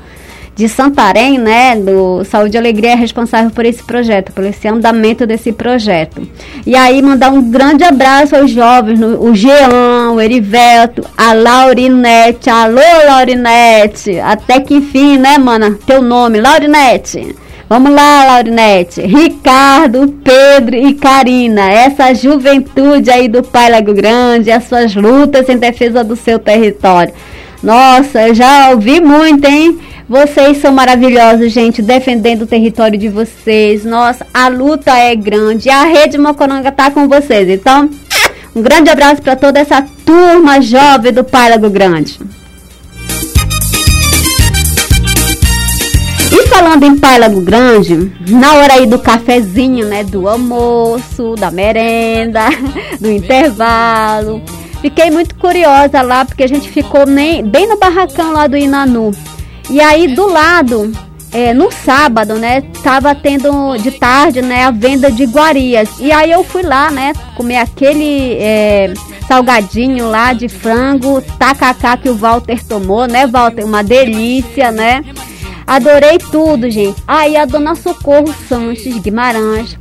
de 0.55 0.69
Santarém, 0.69 1.39
né, 1.39 1.77
do 1.77 2.25
Saúde 2.25 2.57
e 2.57 2.59
Alegria 2.59 2.93
é 2.93 2.95
responsável 2.95 3.51
por 3.51 3.67
esse 3.67 3.83
projeto, 3.83 4.33
por 4.33 4.43
esse 4.43 4.67
andamento 4.67 5.27
desse 5.27 5.53
projeto. 5.53 6.27
E 6.67 6.75
aí 6.75 7.03
mandar 7.03 7.31
um 7.31 7.51
grande 7.51 7.85
abraço 7.85 8.35
aos 8.35 8.51
jovens, 8.51 8.99
o 9.03 9.35
Jean, 9.35 10.13
o 10.13 10.21
Erivelto, 10.21 11.03
a 11.15 11.35
Laurinete, 11.35 12.49
alô 12.49 12.81
Laurinete, 13.07 14.19
até 14.19 14.59
que 14.61 14.75
enfim, 14.75 15.19
né, 15.19 15.37
mana, 15.37 15.79
teu 15.87 16.01
nome, 16.01 16.41
Laurinete. 16.41 17.35
Vamos 17.69 17.93
lá, 17.93 18.25
Laurinete. 18.25 19.01
Ricardo, 19.03 20.15
Pedro 20.23 20.77
e 20.77 20.95
Karina. 20.95 21.69
Essa 21.69 22.15
juventude 22.15 23.11
aí 23.11 23.27
do 23.27 23.43
Pai 23.43 23.69
Lago 23.69 23.93
Grande, 23.93 24.53
as 24.53 24.65
suas 24.65 24.95
lutas 24.95 25.49
em 25.49 25.57
defesa 25.57 26.05
do 26.05 26.15
seu 26.15 26.39
território. 26.39 27.13
Nossa, 27.61 28.29
eu 28.29 28.35
já 28.35 28.71
ouvi 28.71 29.01
muito, 29.01 29.47
hein? 29.47 29.81
Vocês 30.09 30.59
são 30.59 30.73
maravilhosos, 30.73 31.51
gente, 31.51 31.83
defendendo 31.83 32.43
o 32.43 32.47
território 32.47 32.97
de 32.97 33.09
vocês. 33.09 33.85
Nossa, 33.85 34.25
a 34.33 34.47
luta 34.47 34.97
é 34.97 35.17
grande. 35.17 35.69
A 35.69 35.83
Rede 35.83 36.17
Mocoronga 36.17 36.71
tá 36.71 36.93
com 36.93 37.09
vocês. 37.09 37.49
Então, 37.49 37.91
um 38.55 38.63
grande 38.63 38.89
abraço 38.89 39.21
para 39.21 39.35
toda 39.35 39.59
essa 39.59 39.85
turma 40.05 40.61
jovem 40.61 41.13
do 41.13 41.25
Pai 41.25 41.51
Lago 41.51 41.69
Grande. 41.69 42.21
E 46.33 46.47
falando 46.49 46.85
em 46.85 46.99
Pálago 46.99 47.41
Grande, 47.41 48.13
na 48.29 48.55
hora 48.55 48.75
aí 48.75 48.87
do 48.87 48.99
cafezinho, 48.99 49.87
né, 49.87 50.03
do 50.03 50.29
almoço, 50.29 51.35
da 51.37 51.51
merenda, 51.51 52.49
do 53.01 53.11
intervalo, 53.11 54.43
fiquei 54.81 55.11
muito 55.11 55.35
curiosa 55.37 56.03
lá 56.03 56.25
porque 56.25 56.43
a 56.43 56.49
gente 56.49 56.69
ficou 56.69 57.07
nem, 57.07 57.45
bem 57.45 57.69
no 57.69 57.79
barracão 57.79 58.33
lá 58.33 58.47
do 58.47 58.57
Inanu. 58.57 59.13
E 59.71 59.81
aí 59.81 60.09
do 60.09 60.27
lado, 60.29 60.93
é, 61.33 61.53
no 61.53 61.71
sábado, 61.71 62.35
né, 62.35 62.63
tava 62.83 63.15
tendo 63.15 63.77
de 63.79 63.91
tarde, 63.91 64.43
né, 64.43 64.65
a 64.65 64.71
venda 64.71 65.11
de 65.11 65.25
iguarias. 65.25 65.89
E 66.01 66.11
aí 66.11 66.31
eu 66.31 66.43
fui 66.43 66.63
lá, 66.63 66.91
né, 66.91 67.13
comer 67.37 67.59
aquele 67.59 68.35
é, 68.41 68.93
salgadinho 69.27 70.09
lá 70.09 70.33
de 70.33 70.49
frango, 70.49 71.21
tacacá 71.39 71.97
que 71.97 72.09
o 72.09 72.15
Walter 72.15 72.65
tomou, 72.65 73.07
né, 73.07 73.27
Walter? 73.27 73.65
Uma 73.65 73.83
delícia, 73.83 74.71
né? 74.71 75.05
Adorei 75.67 76.19
tudo, 76.19 76.71
gente. 76.71 77.03
Aí 77.09 77.37
a 77.37 77.45
dona 77.45 77.75
Socorro 77.75 78.33
Sanches 78.49 78.99
Guimarães, 78.99 79.77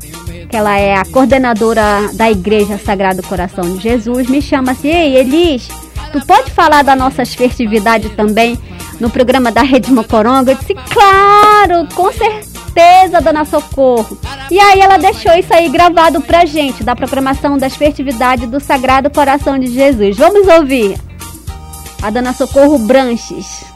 que 0.50 0.56
ela 0.56 0.78
é 0.78 0.96
a 0.96 1.06
coordenadora 1.06 2.10
da 2.14 2.32
Igreja 2.32 2.78
Sagrado 2.78 3.22
Coração 3.22 3.76
de 3.76 3.84
Jesus, 3.84 4.28
me 4.28 4.42
chama 4.42 4.72
assim: 4.72 4.90
Ei, 4.90 5.18
Elis, 5.18 5.68
tu 6.12 6.26
pode 6.26 6.50
falar 6.50 6.84
das 6.84 6.98
nossas 6.98 7.36
festividades 7.36 8.12
também 8.16 8.58
no 9.00 9.12
programa 9.12 9.52
da 9.52 9.62
Rede 9.62 9.92
Mocoronga? 9.92 10.54
Eu 10.54 10.56
disse: 10.56 10.74
Claro, 10.74 11.88
com 11.94 12.12
certeza, 12.12 13.22
dona 13.22 13.46
Socorro. 13.46 14.18
E 14.50 14.60
aí 14.60 14.80
ela 14.80 14.98
deixou 14.98 15.34
isso 15.34 15.54
aí 15.54 15.70
gravado 15.70 16.20
pra 16.20 16.46
gente, 16.46 16.84
da 16.84 16.96
programação 16.96 17.60
das 17.60 17.76
festividades 17.76 18.50
do 18.50 18.60
Sagrado 18.60 19.12
Coração 19.12 19.60
de 19.60 19.68
Jesus. 19.68 20.18
Vamos 20.18 20.48
ouvir 20.48 20.98
a 22.02 22.10
dona 22.10 22.34
Socorro 22.34 22.80
Branches. 22.80 23.75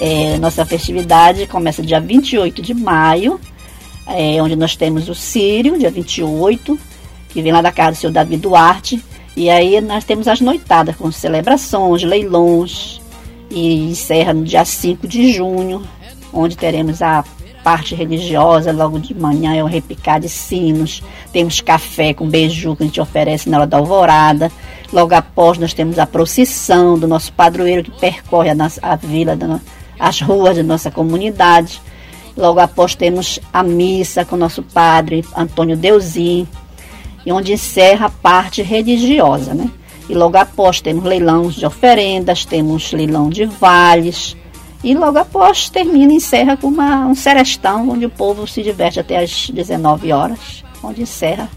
É, 0.00 0.38
nossa 0.38 0.64
festividade 0.64 1.46
começa 1.46 1.82
dia 1.82 2.00
28 2.00 2.62
de 2.62 2.72
maio, 2.72 3.38
é, 4.06 4.42
onde 4.42 4.56
nós 4.56 4.74
temos 4.74 5.10
o 5.10 5.14
Sírio, 5.14 5.78
dia 5.78 5.90
28, 5.90 6.78
que 7.28 7.42
vem 7.42 7.52
lá 7.52 7.60
da 7.60 7.70
casa 7.70 7.92
do 7.92 7.96
senhor 7.96 8.12
Davi 8.12 8.38
Duarte. 8.38 9.04
E 9.36 9.50
aí 9.50 9.78
nós 9.82 10.02
temos 10.04 10.26
as 10.26 10.40
noitadas 10.40 10.96
com 10.96 11.12
celebrações, 11.12 12.02
leilões, 12.02 12.98
e 13.50 13.90
encerra 13.90 14.32
no 14.32 14.42
dia 14.42 14.64
5 14.64 15.06
de 15.06 15.32
junho, 15.32 15.82
onde 16.32 16.56
teremos 16.56 17.02
a 17.02 17.22
parte 17.62 17.94
religiosa, 17.94 18.72
logo 18.72 18.98
de 18.98 19.12
manhã 19.14 19.54
é 19.54 19.62
o 19.62 19.66
repicar 19.66 20.18
de 20.18 20.30
sinos, 20.30 21.02
temos 21.30 21.60
café 21.60 22.14
com 22.14 22.26
beiju 22.26 22.74
que 22.74 22.84
a 22.84 22.86
gente 22.86 23.00
oferece 23.02 23.50
na 23.50 23.58
hora 23.58 23.66
da 23.66 23.76
alvorada, 23.76 24.50
logo 24.90 25.14
após 25.14 25.58
nós 25.58 25.74
temos 25.74 25.98
a 25.98 26.06
procissão 26.06 26.98
do 26.98 27.06
nosso 27.06 27.30
padroeiro 27.34 27.82
que 27.82 27.90
percorre 27.90 28.48
a, 28.48 28.54
nossa, 28.54 28.80
a 28.82 28.96
vila, 28.96 29.36
da, 29.36 29.60
as 30.00 30.20
ruas 30.20 30.56
da 30.56 30.62
nossa 30.62 30.90
comunidade, 30.90 31.80
logo 32.36 32.58
após 32.58 32.94
temos 32.94 33.38
a 33.52 33.62
missa 33.62 34.24
com 34.24 34.36
nosso 34.36 34.62
padre 34.62 35.24
Antônio 35.36 35.76
Deusim, 35.76 36.48
e 37.24 37.30
onde 37.30 37.52
encerra 37.52 38.06
a 38.06 38.10
parte 38.10 38.62
religiosa, 38.62 39.52
né? 39.52 39.70
E 40.08 40.14
logo 40.14 40.38
após 40.38 40.80
temos 40.80 41.04
leilões 41.04 41.54
de 41.54 41.66
oferendas, 41.66 42.46
temos 42.46 42.92
leilão 42.92 43.28
de 43.28 43.44
vales, 43.44 44.36
e 44.82 44.94
logo 44.94 45.18
após 45.18 45.68
termina 45.68 46.14
e 46.14 46.16
encerra 46.16 46.56
com 46.56 46.68
uma, 46.68 47.06
um 47.06 47.14
serestão, 47.14 47.90
onde 47.90 48.06
o 48.06 48.10
povo 48.10 48.46
se 48.46 48.62
diverte 48.62 48.98
até 48.98 49.22
às 49.22 49.50
19 49.50 50.10
horas, 50.10 50.64
onde 50.82 51.02
encerra 51.02 51.48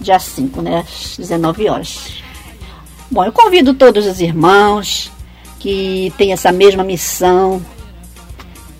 dia 0.00 0.18
5, 0.18 0.60
né, 0.60 0.84
às 0.86 1.16
19 1.16 1.68
horas. 1.68 2.22
Bom, 3.10 3.24
eu 3.24 3.32
convido 3.32 3.72
todos 3.72 4.04
os 4.04 4.20
irmãos 4.20 5.12
que 5.58 6.12
têm 6.16 6.32
essa 6.32 6.52
mesma 6.52 6.84
missão 6.84 7.64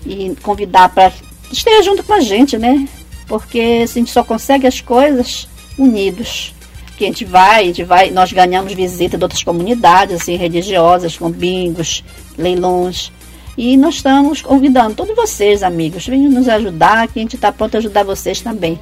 e 0.05 0.35
convidar 0.41 0.89
para 0.89 1.11
esteja 1.51 1.83
junto 1.83 2.03
com 2.03 2.13
a 2.13 2.19
gente, 2.19 2.57
né? 2.57 2.87
Porque 3.27 3.81
a 3.83 3.85
gente 3.85 4.11
só 4.11 4.23
consegue 4.23 4.67
as 4.67 4.81
coisas 4.81 5.47
unidos. 5.77 6.53
Que 6.97 7.03
a 7.03 7.07
gente 7.07 7.25
vai, 7.25 7.61
a 7.61 7.65
gente 7.65 7.83
vai, 7.83 8.09
nós 8.09 8.33
ganhamos 8.33 8.73
visita 8.73 9.17
de 9.17 9.23
outras 9.23 9.43
comunidades 9.43 10.21
assim, 10.21 10.35
religiosas, 10.35 11.15
com 11.15 11.29
bingos, 11.29 12.03
leilões. 12.37 13.11
E 13.55 13.77
nós 13.77 13.95
estamos 13.95 14.41
convidando 14.41 14.95
todos 14.95 15.15
vocês, 15.15 15.61
amigos, 15.61 16.07
venham 16.07 16.31
nos 16.31 16.47
ajudar, 16.47 17.07
que 17.07 17.19
a 17.19 17.21
gente 17.21 17.35
está 17.35 17.51
pronto 17.51 17.75
a 17.75 17.77
ajudar 17.77 18.03
vocês 18.03 18.41
também. 18.41 18.79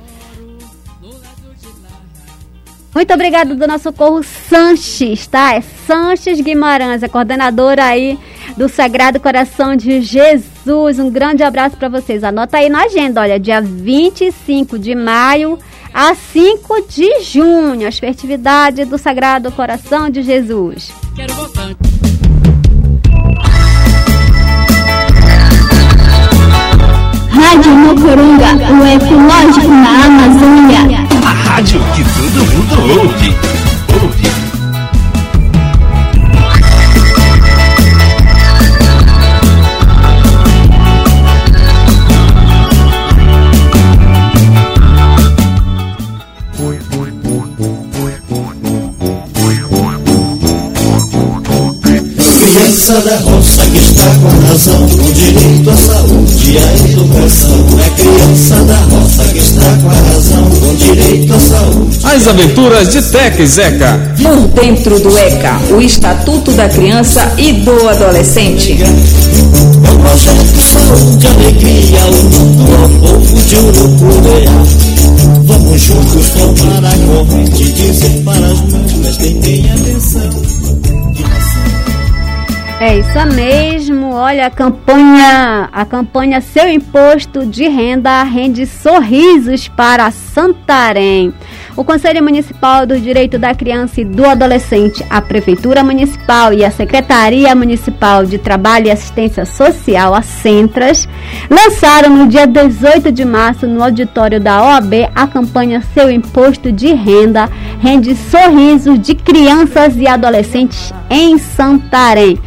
Muito 2.96 3.14
obrigada, 3.14 3.54
Dona 3.54 3.78
Socorro 3.78 4.24
Sanches, 4.24 5.28
tá? 5.28 5.54
É 5.54 5.60
Sanches 5.60 6.40
Guimarães, 6.40 7.04
a 7.04 7.10
coordenadora 7.10 7.84
aí 7.84 8.18
do 8.56 8.70
Sagrado 8.70 9.20
Coração 9.20 9.76
de 9.76 10.00
Jesus. 10.00 10.98
Um 10.98 11.10
grande 11.10 11.44
abraço 11.44 11.76
para 11.76 11.90
vocês. 11.90 12.24
Anota 12.24 12.56
aí 12.56 12.70
na 12.70 12.86
agenda, 12.86 13.20
olha, 13.20 13.38
dia 13.38 13.60
25 13.62 14.80
de 14.80 14.96
maio 14.96 15.60
a 15.94 16.16
5 16.16 16.88
de 16.88 17.20
junho, 17.20 17.86
as 17.86 18.00
festividades 18.00 18.88
do 18.88 18.98
Sagrado 18.98 19.52
Coração 19.52 20.10
de 20.10 20.24
Jesus. 20.24 20.90
Quero 21.18 21.34
voltar. 21.34 21.76
Rádio 27.30 27.72
Mocoronga, 27.72 28.56
o 28.72 28.88
ecológico 28.88 29.68
na 29.68 30.06
Amazônia. 30.06 31.15
Rádio 31.56 31.80
que 31.96 32.04
todo 32.04 32.46
mundo 32.52 33.02
ouve. 33.02 33.34
Ouve. 34.04 34.45
Criança 52.86 53.10
da 53.10 53.18
roça 53.18 53.64
que 53.64 53.80
está 53.80 54.04
com 54.22 54.48
razão, 54.48 54.88
com 54.90 55.12
direito 55.12 55.70
à 55.72 55.76
saúde 55.76 56.52
e 56.52 56.58
à 56.60 56.74
educação. 56.92 57.66
É 57.84 57.90
criança 57.90 58.56
da 58.64 58.76
roça 58.76 59.24
que 59.24 59.40
está 59.40 59.78
com 59.78 59.88
razão, 59.88 60.50
com 60.52 60.76
direito 60.76 61.34
à 61.34 61.40
saúde. 61.40 62.00
As 62.04 62.28
aventuras 62.28 62.92
de 62.92 63.02
Teca 63.02 63.42
e 63.42 63.48
Zeca. 63.48 64.14
Por 64.22 64.62
dentro 64.62 65.00
do 65.00 65.18
ECA, 65.18 65.60
o 65.72 65.82
Estatuto 65.82 66.52
da 66.52 66.70
Criança 66.70 67.34
e 67.40 67.54
do 67.54 67.90
Adolescente. 67.90 68.74
É 68.74 69.92
o 69.92 69.98
projeto 69.98 70.62
Saúde, 70.62 71.26
Alegria, 71.26 72.06
unindo 72.06 72.72
ao 72.72 72.90
povo 72.90 73.42
de 73.46 73.56
Urucureá. 73.56 74.52
Vamos 75.46 75.82
juntos 75.82 76.30
tomar 76.30 76.86
a 76.86 76.98
corrente, 76.98 77.64
dizer 77.72 78.22
para 78.24 78.46
as 78.46 78.62
mães, 78.62 78.94
prestem 78.94 79.40
bem 79.40 79.72
atenção. 79.72 80.45
É 82.78 82.98
isso 82.98 83.34
mesmo. 83.34 84.14
Olha 84.14 84.48
a 84.48 84.50
campanha, 84.50 85.70
a 85.72 85.86
campanha 85.86 86.42
Seu 86.42 86.68
Imposto 86.68 87.46
de 87.46 87.70
Renda 87.70 88.22
rende 88.24 88.66
sorrisos 88.66 89.70
para 89.70 90.12
Santarém. 90.12 91.34
O 91.78 91.86
Conselho 91.86 92.22
Municipal 92.22 92.86
do 92.86 93.00
Direito 93.00 93.40
da 93.40 93.56
Criança 93.56 94.02
e 94.02 94.06
do 94.06 94.26
Adolescente, 94.26 95.06
a 95.10 95.22
Prefeitura 95.22 95.84
Municipal 95.84 96.54
e 96.54 96.66
a 96.66 96.72
Secretaria 96.72 97.56
Municipal 97.56 98.26
de 98.26 98.38
Trabalho 98.38 98.88
e 98.88 98.92
Assistência 98.92 99.46
Social, 99.46 100.14
a 100.14 100.22
Centras, 100.22 101.08
lançaram 101.50 102.10
no 102.10 102.28
dia 102.28 102.46
18 102.46 103.12
de 103.12 103.24
março, 103.24 103.68
no 103.68 103.84
auditório 103.84 104.40
da 104.40 104.64
OAB, 104.64 105.10
a 105.14 105.28
campanha 105.28 105.82
Seu 105.94 106.10
Imposto 106.10 106.72
de 106.72 106.94
Renda 106.94 107.50
rende 107.80 108.16
sorrisos 108.16 109.00
de 109.00 109.16
crianças 109.16 109.96
e 109.98 110.08
adolescentes 110.08 110.94
em 111.10 111.38
Santarém. 111.38 112.38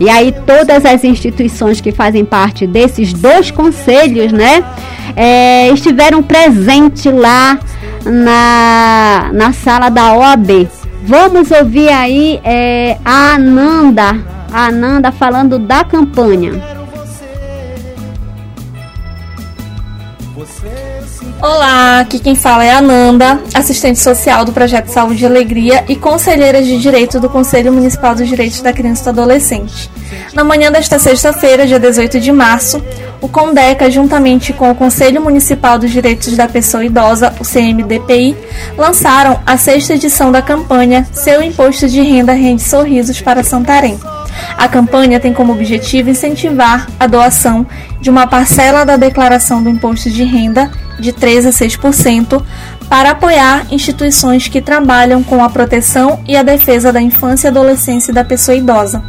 E 0.00 0.08
aí 0.08 0.32
todas 0.46 0.84
as 0.84 1.02
instituições 1.02 1.80
que 1.80 1.90
fazem 1.90 2.24
parte 2.24 2.66
desses 2.66 3.12
dois 3.12 3.50
conselhos, 3.50 4.32
né, 4.32 4.64
é, 5.16 5.68
estiveram 5.70 6.22
presentes 6.22 7.12
lá 7.12 7.58
na, 8.04 9.30
na 9.32 9.52
sala 9.52 9.88
da 9.88 10.14
OAB. 10.14 10.68
Vamos 11.04 11.50
ouvir 11.50 11.88
aí 11.88 12.40
é, 12.44 12.96
a 13.04 13.34
Ananda, 13.34 14.16
a 14.52 14.66
Ananda 14.66 15.10
falando 15.10 15.58
da 15.58 15.82
campanha. 15.82 16.77
Olá, 21.40 22.00
aqui 22.00 22.18
quem 22.18 22.34
fala 22.34 22.64
é 22.64 22.72
a 22.72 22.78
Ananda, 22.78 23.40
assistente 23.54 24.00
social 24.00 24.44
do 24.44 24.52
Projeto 24.52 24.88
Saúde 24.88 25.22
e 25.22 25.26
Alegria 25.26 25.84
e 25.88 25.94
conselheira 25.94 26.60
de 26.60 26.76
Direito 26.80 27.20
do 27.20 27.28
Conselho 27.28 27.72
Municipal 27.72 28.12
dos 28.12 28.26
Direitos 28.26 28.60
da 28.60 28.72
Criança 28.72 29.02
e 29.02 29.04
do 29.04 29.20
Adolescente. 29.20 29.88
Na 30.34 30.42
manhã 30.42 30.72
desta 30.72 30.98
sexta-feira, 30.98 31.64
dia 31.64 31.78
18 31.78 32.18
de 32.18 32.32
março, 32.32 32.82
o 33.20 33.28
CONDECA, 33.28 33.88
juntamente 33.88 34.52
com 34.52 34.68
o 34.68 34.74
Conselho 34.74 35.22
Municipal 35.22 35.78
dos 35.78 35.92
Direitos 35.92 36.36
da 36.36 36.48
Pessoa 36.48 36.84
Idosa, 36.84 37.32
o 37.38 37.44
CMDPI, 37.44 38.36
lançaram 38.76 39.38
a 39.46 39.56
sexta 39.56 39.94
edição 39.94 40.32
da 40.32 40.42
campanha 40.42 41.06
Seu 41.12 41.40
Imposto 41.40 41.86
de 41.86 42.00
Renda 42.00 42.32
Rende 42.32 42.62
Sorrisos 42.62 43.20
para 43.20 43.44
Santarém. 43.44 43.96
A 44.56 44.66
campanha 44.66 45.20
tem 45.20 45.32
como 45.32 45.52
objetivo 45.52 46.10
incentivar 46.10 46.88
a 46.98 47.06
doação 47.06 47.64
de 48.00 48.10
uma 48.10 48.26
parcela 48.26 48.84
da 48.84 48.96
declaração 48.96 49.62
do 49.62 49.68
imposto 49.68 50.10
de 50.10 50.24
renda 50.24 50.70
de 50.98 51.12
3 51.12 51.46
a 51.46 51.50
6% 51.50 52.42
para 52.88 53.10
apoiar 53.10 53.66
instituições 53.70 54.48
que 54.48 54.60
trabalham 54.60 55.22
com 55.22 55.42
a 55.42 55.50
proteção 55.50 56.20
e 56.26 56.36
a 56.36 56.42
defesa 56.42 56.92
da 56.92 57.00
infância, 57.00 57.50
adolescência 57.50 58.10
e 58.10 58.14
da 58.14 58.24
pessoa 58.24 58.56
idosa. 58.56 59.02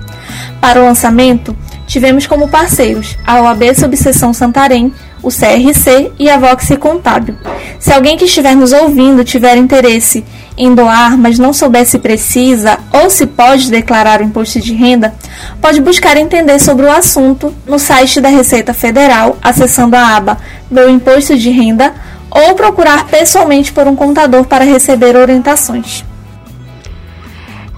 Para 0.59 0.81
o 0.81 0.85
lançamento, 0.85 1.55
tivemos 1.89 2.27
como 2.27 2.47
parceiros 2.47 3.17
a 3.25 3.41
OAB 3.41 3.75
Subseção 3.75 4.31
Santarém, 4.31 4.93
o 5.21 5.29
CRC 5.29 6.13
e 6.17 6.29
a 6.29 6.37
Vox 6.37 6.69
Contábil. 6.79 7.35
Se 7.79 7.91
alguém 7.91 8.15
que 8.15 8.25
estiver 8.25 8.55
nos 8.55 8.71
ouvindo 8.71 9.25
tiver 9.25 9.57
interesse 9.57 10.23
em 10.55 10.73
doar, 10.73 11.17
mas 11.17 11.39
não 11.39 11.51
souber 11.51 11.85
se 11.85 11.97
precisa 11.97 12.77
ou 12.93 13.09
se 13.09 13.25
pode 13.25 13.71
declarar 13.71 14.21
o 14.21 14.23
imposto 14.23 14.61
de 14.61 14.73
renda, 14.73 15.13
pode 15.61 15.81
buscar 15.81 16.15
entender 16.15 16.59
sobre 16.59 16.85
o 16.85 16.91
assunto 16.91 17.53
no 17.65 17.79
site 17.79 18.21
da 18.21 18.29
Receita 18.29 18.73
Federal, 18.73 19.37
acessando 19.41 19.95
a 19.95 20.15
aba 20.15 20.37
Meu 20.69 20.89
Imposto 20.89 21.37
de 21.37 21.49
Renda, 21.49 21.93
ou 22.29 22.53
procurar 22.53 23.07
pessoalmente 23.07 23.71
por 23.73 23.87
um 23.87 23.95
contador 23.95 24.45
para 24.45 24.63
receber 24.63 25.15
orientações. 25.15 26.05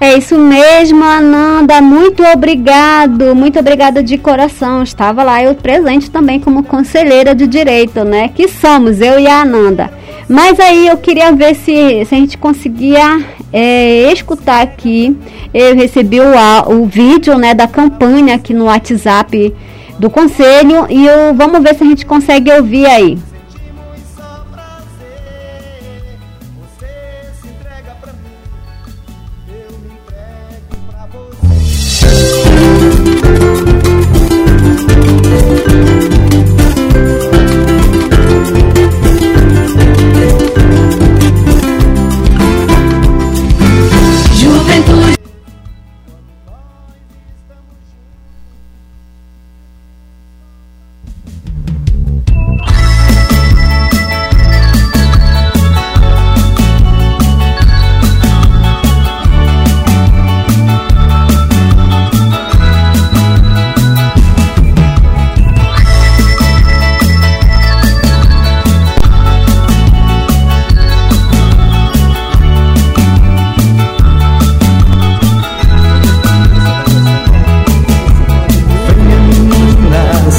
É 0.04 0.18
isso 0.18 0.36
mesmo, 0.36 1.04
Ananda. 1.04 1.80
Muito 1.80 2.24
obrigado, 2.24 3.36
muito 3.36 3.60
obrigada 3.60 4.02
de 4.02 4.18
coração. 4.18 4.82
Estava 4.82 5.22
lá 5.22 5.44
eu 5.44 5.54
presente 5.54 6.10
também 6.10 6.40
como 6.40 6.64
conselheira 6.64 7.36
de 7.36 7.46
direito, 7.46 8.04
né? 8.04 8.28
Que 8.30 8.48
somos 8.48 9.00
eu 9.00 9.20
e 9.20 9.28
a 9.28 9.42
Ananda. 9.42 9.92
Mas 10.28 10.60
aí 10.60 10.88
eu 10.88 10.98
queria 10.98 11.32
ver 11.32 11.54
se, 11.54 12.04
se 12.06 12.16
a 12.16 12.18
gente 12.18 12.36
conseguia 12.36 13.24
é, 13.54 14.12
escutar 14.12 14.64
aqui. 14.64 15.16
Eu 15.54 15.76
recebi 15.76 16.20
o, 16.20 16.34
o 16.66 16.88
vídeo 16.88 17.38
né, 17.38 17.54
da 17.54 17.68
campanha 17.68 18.34
aqui 18.34 18.56
no 18.56 18.66
WhatsApp 18.66 19.54
do 20.00 20.10
conselho 20.10 20.88
e 20.90 21.06
eu, 21.06 21.36
vamos 21.36 21.62
ver 21.62 21.76
se 21.76 21.84
a 21.84 21.86
gente 21.86 22.08
consegue 22.08 22.52
ouvir 22.52 22.88
aí. 22.88 23.20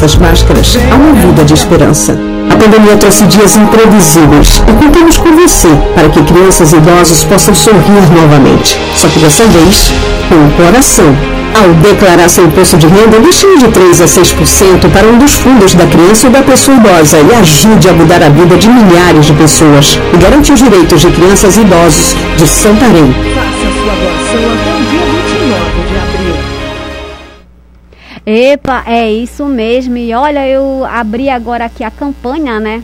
Essas 0.03 0.17
máscaras 0.17 0.77
há 0.91 0.97
uma 0.97 1.13
vida 1.13 1.45
de 1.45 1.55
esperança. 1.55 2.19
A 2.51 2.57
pandemia 2.57 2.97
trouxe 2.97 3.25
dias 3.27 3.57
imprevisíveis 3.57 4.61
e 4.67 4.73
contamos 4.85 5.17
com 5.17 5.31
você 5.37 5.69
para 5.95 6.09
que 6.09 6.21
crianças 6.25 6.73
e 6.73 6.77
idosos 6.77 7.23
possam 7.23 7.55
sorrir 7.55 8.11
novamente. 8.11 8.77
Só 8.97 9.07
que 9.07 9.21
dessa 9.21 9.45
vez, 9.47 9.93
com 10.29 10.35
o 10.35 10.51
coração. 10.57 11.17
Ao 11.55 11.69
declarar 11.75 12.29
seu 12.29 12.47
imposto 12.47 12.79
de 12.79 12.87
renda, 12.87 13.21
destine 13.21 13.59
de 13.59 13.69
3 13.69 14.01
a 14.01 14.05
6% 14.07 14.91
para 14.91 15.07
um 15.07 15.19
dos 15.19 15.35
fundos 15.35 15.75
da 15.75 15.87
criança 15.87 16.27
ou 16.27 16.33
da 16.33 16.43
pessoa 16.43 16.79
idosa 16.79 17.19
e 17.19 17.35
ajude 17.37 17.89
a 17.89 17.93
mudar 17.93 18.23
a 18.25 18.29
vida 18.31 18.57
de 18.57 18.69
milhares 18.69 19.27
de 19.27 19.35
pessoas 19.35 20.01
e 20.13 20.17
garante 20.17 20.51
os 20.51 20.59
direitos 20.59 21.01
de 21.03 21.11
crianças 21.11 21.57
e 21.57 21.61
idosos 21.61 22.17
de 22.37 22.49
Santarém. 22.49 23.15
Faça 23.35 23.71
sua 23.79 23.95
doação 23.95 24.12
Epa, 28.25 28.85
é 28.87 29.11
isso 29.11 29.47
mesmo. 29.47 29.97
E 29.97 30.15
olha, 30.15 30.47
eu 30.47 30.85
abri 30.85 31.29
agora 31.29 31.65
aqui 31.65 31.83
a 31.83 31.91
campanha, 31.91 32.61
né? 32.61 32.83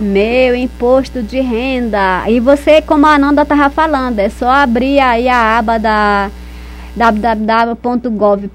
Meu 0.00 0.54
imposto 0.54 1.22
de 1.22 1.40
renda. 1.40 2.28
E 2.28 2.40
você, 2.40 2.82
como 2.82 3.06
a 3.06 3.14
Ananda 3.14 3.42
estava 3.42 3.70
falando, 3.70 4.18
é 4.18 4.28
só 4.28 4.48
abrir 4.48 4.98
aí 4.98 5.28
a 5.28 5.58
aba 5.58 5.78
da 5.78 6.30
www.gov.br 6.96 8.48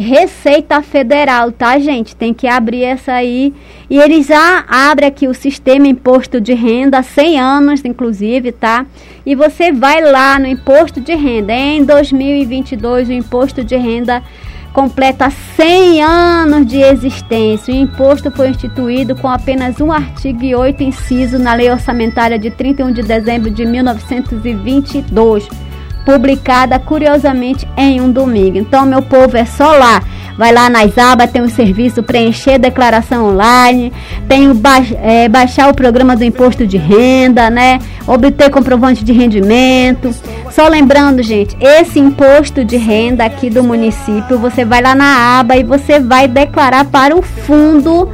Receita 0.00 0.80
Federal, 0.82 1.50
tá, 1.50 1.78
gente? 1.78 2.14
Tem 2.14 2.32
que 2.32 2.46
abrir 2.46 2.84
essa 2.84 3.12
aí. 3.12 3.52
E 3.88 3.98
eles 3.98 4.26
já 4.26 4.64
abrem 4.68 5.08
aqui 5.08 5.26
o 5.26 5.34
sistema 5.34 5.88
imposto 5.88 6.40
de 6.40 6.54
renda, 6.54 7.02
100 7.02 7.40
anos, 7.40 7.84
inclusive, 7.84 8.52
tá? 8.52 8.86
E 9.26 9.34
você 9.34 9.72
vai 9.72 10.00
lá 10.00 10.38
no 10.38 10.46
imposto 10.46 11.00
de 11.00 11.14
renda. 11.14 11.52
Em 11.52 11.84
2022, 11.84 13.08
o 13.08 13.12
imposto 13.12 13.64
de 13.64 13.76
renda 13.76 14.22
completa 14.72 15.28
100 15.56 16.04
anos 16.04 16.66
de 16.66 16.80
existência. 16.80 17.74
O 17.74 17.76
imposto 17.76 18.30
foi 18.30 18.50
instituído 18.50 19.16
com 19.16 19.28
apenas 19.28 19.80
um 19.80 19.90
artigo 19.90 20.44
e 20.44 20.54
oito 20.54 20.84
inciso 20.84 21.36
na 21.36 21.54
Lei 21.54 21.68
Orçamentária 21.68 22.38
de 22.38 22.50
31 22.50 22.92
de 22.92 23.02
dezembro 23.02 23.50
de 23.50 23.66
1922 23.66 25.69
publicada 26.10 26.76
curiosamente 26.78 27.68
em 27.76 28.00
um 28.00 28.10
domingo. 28.10 28.58
Então, 28.58 28.84
meu 28.84 29.00
povo, 29.00 29.36
é 29.36 29.44
só 29.44 29.76
lá. 29.76 30.02
Vai 30.36 30.52
lá 30.52 30.70
nas 30.70 30.96
abas, 30.96 31.30
tem 31.30 31.42
o 31.42 31.50
serviço 31.50 32.02
preencher 32.02 32.58
declaração 32.58 33.26
online, 33.26 33.92
tem 34.26 34.50
o 34.50 34.54
ba 34.54 34.78
é, 35.02 35.28
baixar 35.28 35.68
o 35.68 35.74
programa 35.74 36.16
do 36.16 36.24
imposto 36.24 36.66
de 36.66 36.78
renda, 36.78 37.50
né? 37.50 37.78
Obter 38.06 38.50
comprovante 38.50 39.04
de 39.04 39.12
rendimento. 39.12 40.14
Só 40.50 40.66
lembrando, 40.66 41.22
gente, 41.22 41.56
esse 41.60 41.98
imposto 41.98 42.64
de 42.64 42.76
renda 42.76 43.24
aqui 43.24 43.50
do 43.50 43.62
município, 43.62 44.38
você 44.38 44.64
vai 44.64 44.80
lá 44.80 44.94
na 44.94 45.40
aba 45.40 45.56
e 45.56 45.62
você 45.62 46.00
vai 46.00 46.26
declarar 46.26 46.86
para 46.86 47.14
o 47.14 47.20
fundo 47.20 48.08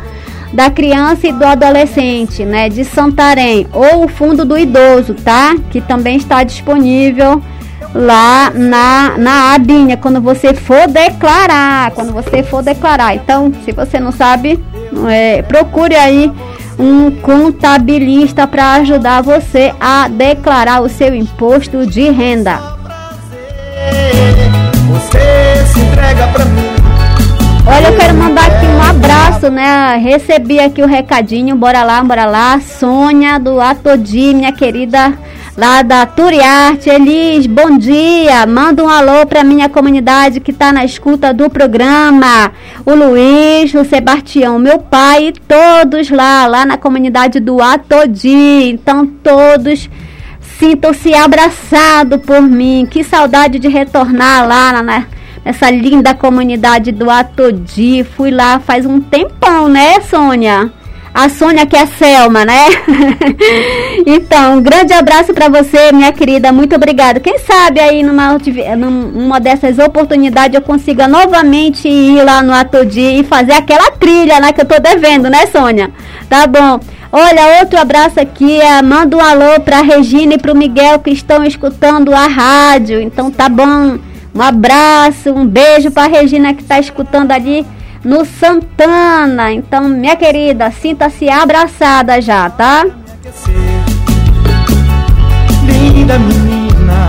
da 0.53 0.69
criança 0.69 1.29
e 1.29 1.33
do 1.33 1.45
adolescente, 1.45 2.45
né, 2.45 2.69
de 2.69 2.85
Santarém, 2.85 3.67
ou 3.73 4.05
o 4.05 4.09
fundo 4.09 4.45
do 4.45 4.59
idoso, 4.59 5.15
tá? 5.15 5.55
Que 5.71 5.81
também 5.81 6.17
está 6.17 6.43
disponível 6.43 7.43
lá 7.97 8.51
na, 8.51 9.17
na 9.17 9.55
abinha, 9.55 9.97
quando 9.97 10.21
você 10.21 10.53
for 10.53 10.87
declarar, 10.87 11.91
quando 11.93 12.13
você 12.13 12.43
for 12.43 12.63
declarar. 12.63 13.15
Então, 13.15 13.53
se 13.65 13.73
você 13.73 13.99
não 13.99 14.13
sabe, 14.13 14.63
é, 15.09 15.43
procure 15.43 15.97
aí 15.97 16.31
um 16.79 17.11
contabilista 17.11 18.47
para 18.47 18.75
ajudar 18.75 19.23
você 19.23 19.75
a 19.81 20.09
declarar 20.09 20.83
o 20.83 20.89
seu 20.89 21.15
imposto 21.15 21.87
de 21.87 22.11
renda. 22.11 22.61
Você 24.89 25.65
se 25.73 25.81
entrega 25.81 26.29
pra 26.29 26.45
mim. 26.45 26.77
Olha, 27.69 27.89
eu 27.89 27.97
quero 27.97 28.15
mandar 28.15 28.47
aqui 28.47 28.67
um 28.67 28.83
abraço, 28.83 29.51
né? 29.51 29.97
Recebi 29.97 30.61
aqui 30.61 30.83
o 30.83 30.87
recadinho, 30.87 31.57
bora 31.57 31.83
lá, 31.83 32.03
bora 32.05 32.25
lá. 32.25 32.61
Sônia 32.61 33.41
do 33.41 33.61
Atodi, 33.61 34.35
minha 34.35 34.53
querida 34.53 35.13
lá 35.57 35.83
da 35.83 36.05
Turiarte. 36.05 36.91
Elis, 36.91 37.47
bom 37.47 37.79
dia. 37.79 38.47
Manda 38.47 38.85
um 38.85 38.89
alô 38.89 39.25
para 39.27 39.43
minha 39.43 39.69
comunidade 39.69 40.41
que 40.41 40.51
está 40.51 40.73
na 40.73 40.85
escuta 40.85 41.33
do 41.33 41.49
programa. 41.49 42.53
O 42.85 42.95
Luiz, 42.95 43.73
o 43.75 43.85
Sebastião, 43.85 44.59
meu 44.59 44.79
pai 44.79 45.33
todos 45.49 46.11
lá, 46.11 46.47
lá 46.47 46.67
na 46.67 46.77
comunidade 46.77 47.41
do 47.41 47.63
Atodi. 47.63 48.69
Então, 48.69 49.07
todos 49.07 49.89
sintam-se 50.59 51.15
abraçados 51.15 52.21
por 52.21 52.43
mim. 52.43 52.87
Que 52.91 53.03
saudade 53.03 53.59
de 53.59 53.69
retornar 53.69 54.47
lá 54.47 54.83
na, 54.83 55.07
nessa 55.45 55.71
linda 55.71 56.15
comunidade 56.15 56.93
do 56.93 57.11
Atodi. 57.11 58.05
Fui 58.17 58.31
lá 58.31 58.61
faz 58.61 58.85
um 58.85 59.01
tempão, 59.01 59.69
né, 59.69 60.01
Sônia? 60.01 60.71
A 61.17 61.31
Sônia 61.31 61.65
que 61.65 61.75
é 61.75 61.81
a 61.81 61.87
Selma, 61.87 62.45
né? 62.45 62.67
então, 64.05 64.59
um 64.59 64.61
grande 64.61 64.93
abraço 64.93 65.33
para 65.33 65.49
você, 65.49 65.91
minha 65.91 66.13
querida. 66.13 66.53
Muito 66.53 66.77
obrigada. 66.77 67.21
Quem 67.21 67.39
sabe 67.39 67.81
aí 67.81 68.03
numa, 68.03 68.37
numa 68.77 69.41
dessas 69.41 69.79
oportunidades 69.79 70.55
eu 70.55 70.61
consiga 70.61 71.09
novamente 71.09 71.89
ir 71.89 72.23
lá 72.23 72.43
no 72.43 72.53
Atodi 72.53 73.21
e 73.21 73.25
fazer 73.25 73.53
aquela 73.53 73.93
trilha, 73.93 74.39
né? 74.41 74.53
Que 74.53 74.61
eu 74.61 74.67
tô 74.67 74.79
devendo, 74.79 75.31
né, 75.31 75.47
Sônia? 75.47 75.91
Tá 76.29 76.47
bom. 76.47 76.79
Olha, 77.11 77.61
outro 77.63 77.81
abraço 77.81 78.21
aqui. 78.21 78.61
É, 78.61 78.83
manda 78.83 79.17
um 79.17 79.21
alô 79.25 79.59
pra 79.65 79.81
Regina 79.81 80.35
e 80.35 80.39
pro 80.39 80.55
Miguel 80.55 80.99
que 80.99 81.09
estão 81.09 81.43
escutando 81.43 82.13
a 82.13 82.27
rádio. 82.27 83.01
Então 83.01 83.31
tá 83.31 83.49
bom. 83.49 83.97
Um 84.35 84.43
abraço, 84.43 85.33
um 85.33 85.47
beijo 85.47 85.91
pra 85.91 86.09
Regina 86.09 86.53
que 86.53 86.63
tá 86.63 86.79
escutando 86.79 87.33
ali 87.33 87.65
no 88.07 88.25
Santana. 88.25 89.53
Então, 89.53 89.89
minha 89.89 90.15
querida, 90.15 90.71
sinta-se 90.71 91.29
abraçada 91.29 92.21
já, 92.23 92.49
tá? 92.49 92.87
Linda 95.65 96.17
menina, 96.17 97.09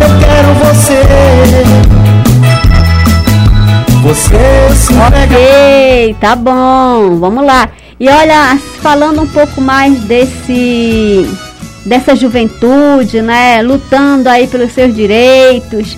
eu 0.00 0.08
quero 0.18 0.54
você. 0.64 1.02
Você 4.02 4.74
se 4.74 4.94
Ok, 4.94 6.16
tá 6.18 6.34
bom, 6.34 7.18
vamos 7.20 7.44
lá. 7.44 7.68
E 8.00 8.08
olha, 8.08 8.58
falando 8.80 9.22
um 9.22 9.26
pouco 9.26 9.60
mais 9.60 10.00
desse 10.04 11.28
dessa 11.84 12.16
juventude, 12.16 13.20
né, 13.20 13.60
lutando 13.60 14.28
aí 14.28 14.46
pelos 14.46 14.72
seus 14.72 14.94
direitos, 14.94 15.96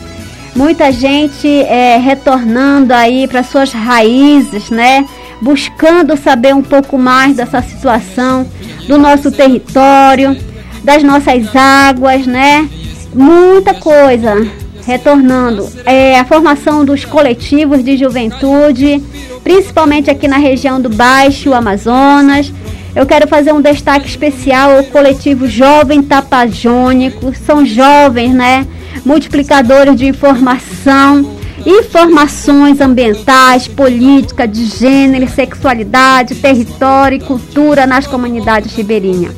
muita 0.55 0.93
gente 0.93 1.49
é, 1.49 1.97
retornando 1.99 2.93
aí 2.93 3.27
para 3.27 3.43
suas 3.43 3.73
raízes, 3.73 4.71
né? 4.71 5.05
Buscando 5.41 6.17
saber 6.17 6.55
um 6.55 6.63
pouco 6.63 6.97
mais 6.97 7.37
dessa 7.37 7.61
situação 7.63 8.47
do 8.87 8.97
nosso 8.97 9.31
território, 9.31 10.37
das 10.83 11.03
nossas 11.03 11.55
águas, 11.55 12.27
né? 12.27 12.69
Muita 13.15 13.75
coisa 13.75 14.47
retornando. 14.87 15.69
É, 15.85 16.19
a 16.19 16.25
formação 16.25 16.85
dos 16.85 17.05
coletivos 17.05 17.83
de 17.83 17.97
juventude, 17.97 19.03
principalmente 19.43 20.11
aqui 20.11 20.29
na 20.29 20.37
região 20.37 20.81
do 20.81 20.89
Baixo 20.91 21.53
Amazonas. 21.53 22.53
Eu 22.95 23.07
quero 23.07 23.27
fazer 23.27 23.53
um 23.53 23.61
destaque 23.61 24.07
especial 24.07 24.77
ao 24.77 24.85
coletivo 24.85 25.49
Jovem 25.49 26.03
Tapajônico. 26.03 27.35
São 27.35 27.67
jovens, 27.67 28.33
né? 28.33 28.67
multiplicadores 29.05 29.97
de 29.97 30.07
informação 30.07 31.35
informações 31.67 32.79
ambientais, 32.79 33.67
política, 33.67 34.47
de 34.47 34.67
gênero, 34.67 35.27
sexualidade, 35.27 36.35
território 36.35 37.17
e 37.17 37.21
cultura 37.21 37.87
nas 37.87 38.07
comunidades 38.07 38.75
ribeirinhas. 38.77 39.35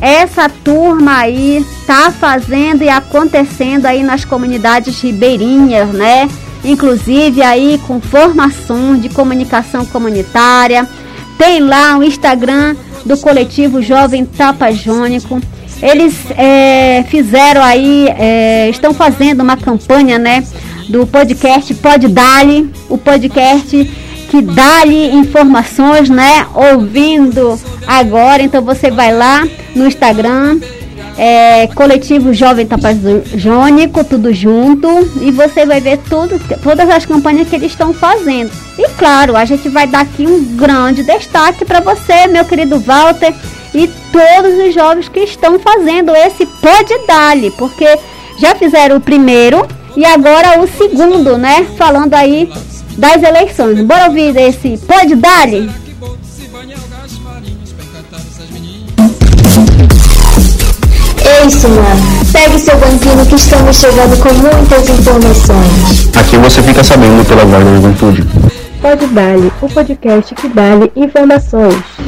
Essa 0.00 0.48
turma 0.48 1.18
aí 1.18 1.64
tá 1.86 2.10
fazendo 2.10 2.82
e 2.82 2.88
acontecendo 2.88 3.86
aí 3.86 4.02
nas 4.02 4.24
comunidades 4.24 5.00
ribeirinhas, 5.00 5.88
né? 5.90 6.28
Inclusive 6.64 7.42
aí 7.42 7.80
com 7.86 8.00
formação 8.00 8.96
de 8.96 9.08
comunicação 9.08 9.86
comunitária. 9.86 10.88
Tem 11.38 11.60
lá 11.60 11.96
o 11.96 12.02
Instagram 12.02 12.74
do 13.04 13.16
coletivo 13.16 13.80
Jovem 13.80 14.26
Tapajônico. 14.26 15.40
Eles 15.80 16.14
é, 16.36 17.04
fizeram 17.08 17.62
aí, 17.62 18.08
é, 18.08 18.68
estão 18.68 18.92
fazendo 18.92 19.40
uma 19.42 19.56
campanha, 19.56 20.18
né? 20.18 20.44
Do 20.88 21.06
podcast 21.06 21.72
Pode 21.74 22.08
Dali, 22.08 22.70
o 22.88 22.98
podcast 22.98 23.88
que 24.28 24.42
dá-lhe 24.42 25.10
informações, 25.10 26.10
né? 26.10 26.46
Ouvindo 26.54 27.58
agora. 27.86 28.42
Então 28.42 28.62
você 28.62 28.90
vai 28.90 29.14
lá 29.14 29.46
no 29.74 29.86
Instagram, 29.86 30.58
é, 31.18 31.66
Coletivo 31.74 32.32
Jovem 32.32 32.64
Tapajônico, 32.64 34.04
tudo 34.04 34.32
junto, 34.32 34.88
e 35.20 35.32
você 35.32 35.66
vai 35.66 35.80
ver 35.80 35.98
tudo, 36.08 36.40
todas 36.62 36.88
as 36.88 37.04
campanhas 37.04 37.48
que 37.48 37.56
eles 37.56 37.72
estão 37.72 37.92
fazendo. 37.92 38.52
E 38.78 38.88
claro, 38.90 39.36
a 39.36 39.44
gente 39.44 39.68
vai 39.68 39.88
dar 39.88 40.02
aqui 40.02 40.24
um 40.24 40.56
grande 40.56 41.02
destaque 41.02 41.64
para 41.64 41.80
você, 41.80 42.28
meu 42.28 42.44
querido 42.44 42.78
Walter, 42.78 43.34
e 43.74 43.90
todos 44.12 44.66
os 44.66 44.72
jovens 44.72 45.08
que 45.08 45.20
estão 45.20 45.58
fazendo 45.58 46.14
esse 46.14 46.46
Pode 46.46 47.06
Dali, 47.06 47.50
porque 47.58 47.98
já 48.38 48.54
fizeram 48.54 48.96
o 48.96 49.00
primeiro 49.00 49.66
e 49.96 50.04
agora 50.04 50.60
o 50.60 50.68
segundo, 50.68 51.36
né? 51.36 51.66
Falando 51.76 52.14
aí 52.14 52.48
das 52.96 53.22
eleições. 53.22 53.80
Bora 53.80 54.06
ouvir 54.06 54.36
esse 54.36 54.78
Pode 54.78 55.16
Ei, 61.28 61.50
senhora, 61.50 61.94
pegue 62.32 62.58
seu 62.58 62.74
banquinho 62.78 63.26
que 63.26 63.34
estamos 63.34 63.76
chegando 63.76 64.16
com 64.18 64.32
muitas 64.32 64.88
informações. 64.88 66.08
Aqui 66.16 66.38
você 66.38 66.62
fica 66.62 66.82
sabendo 66.82 67.22
pela 67.26 67.44
voz 67.44 67.64
da 67.64 67.74
juventude. 67.74 68.24
Pode 68.80 69.06
Dali, 69.08 69.52
o 69.60 69.68
podcast 69.68 70.34
que 70.34 70.48
dá 70.48 70.70
informações. 70.96 72.07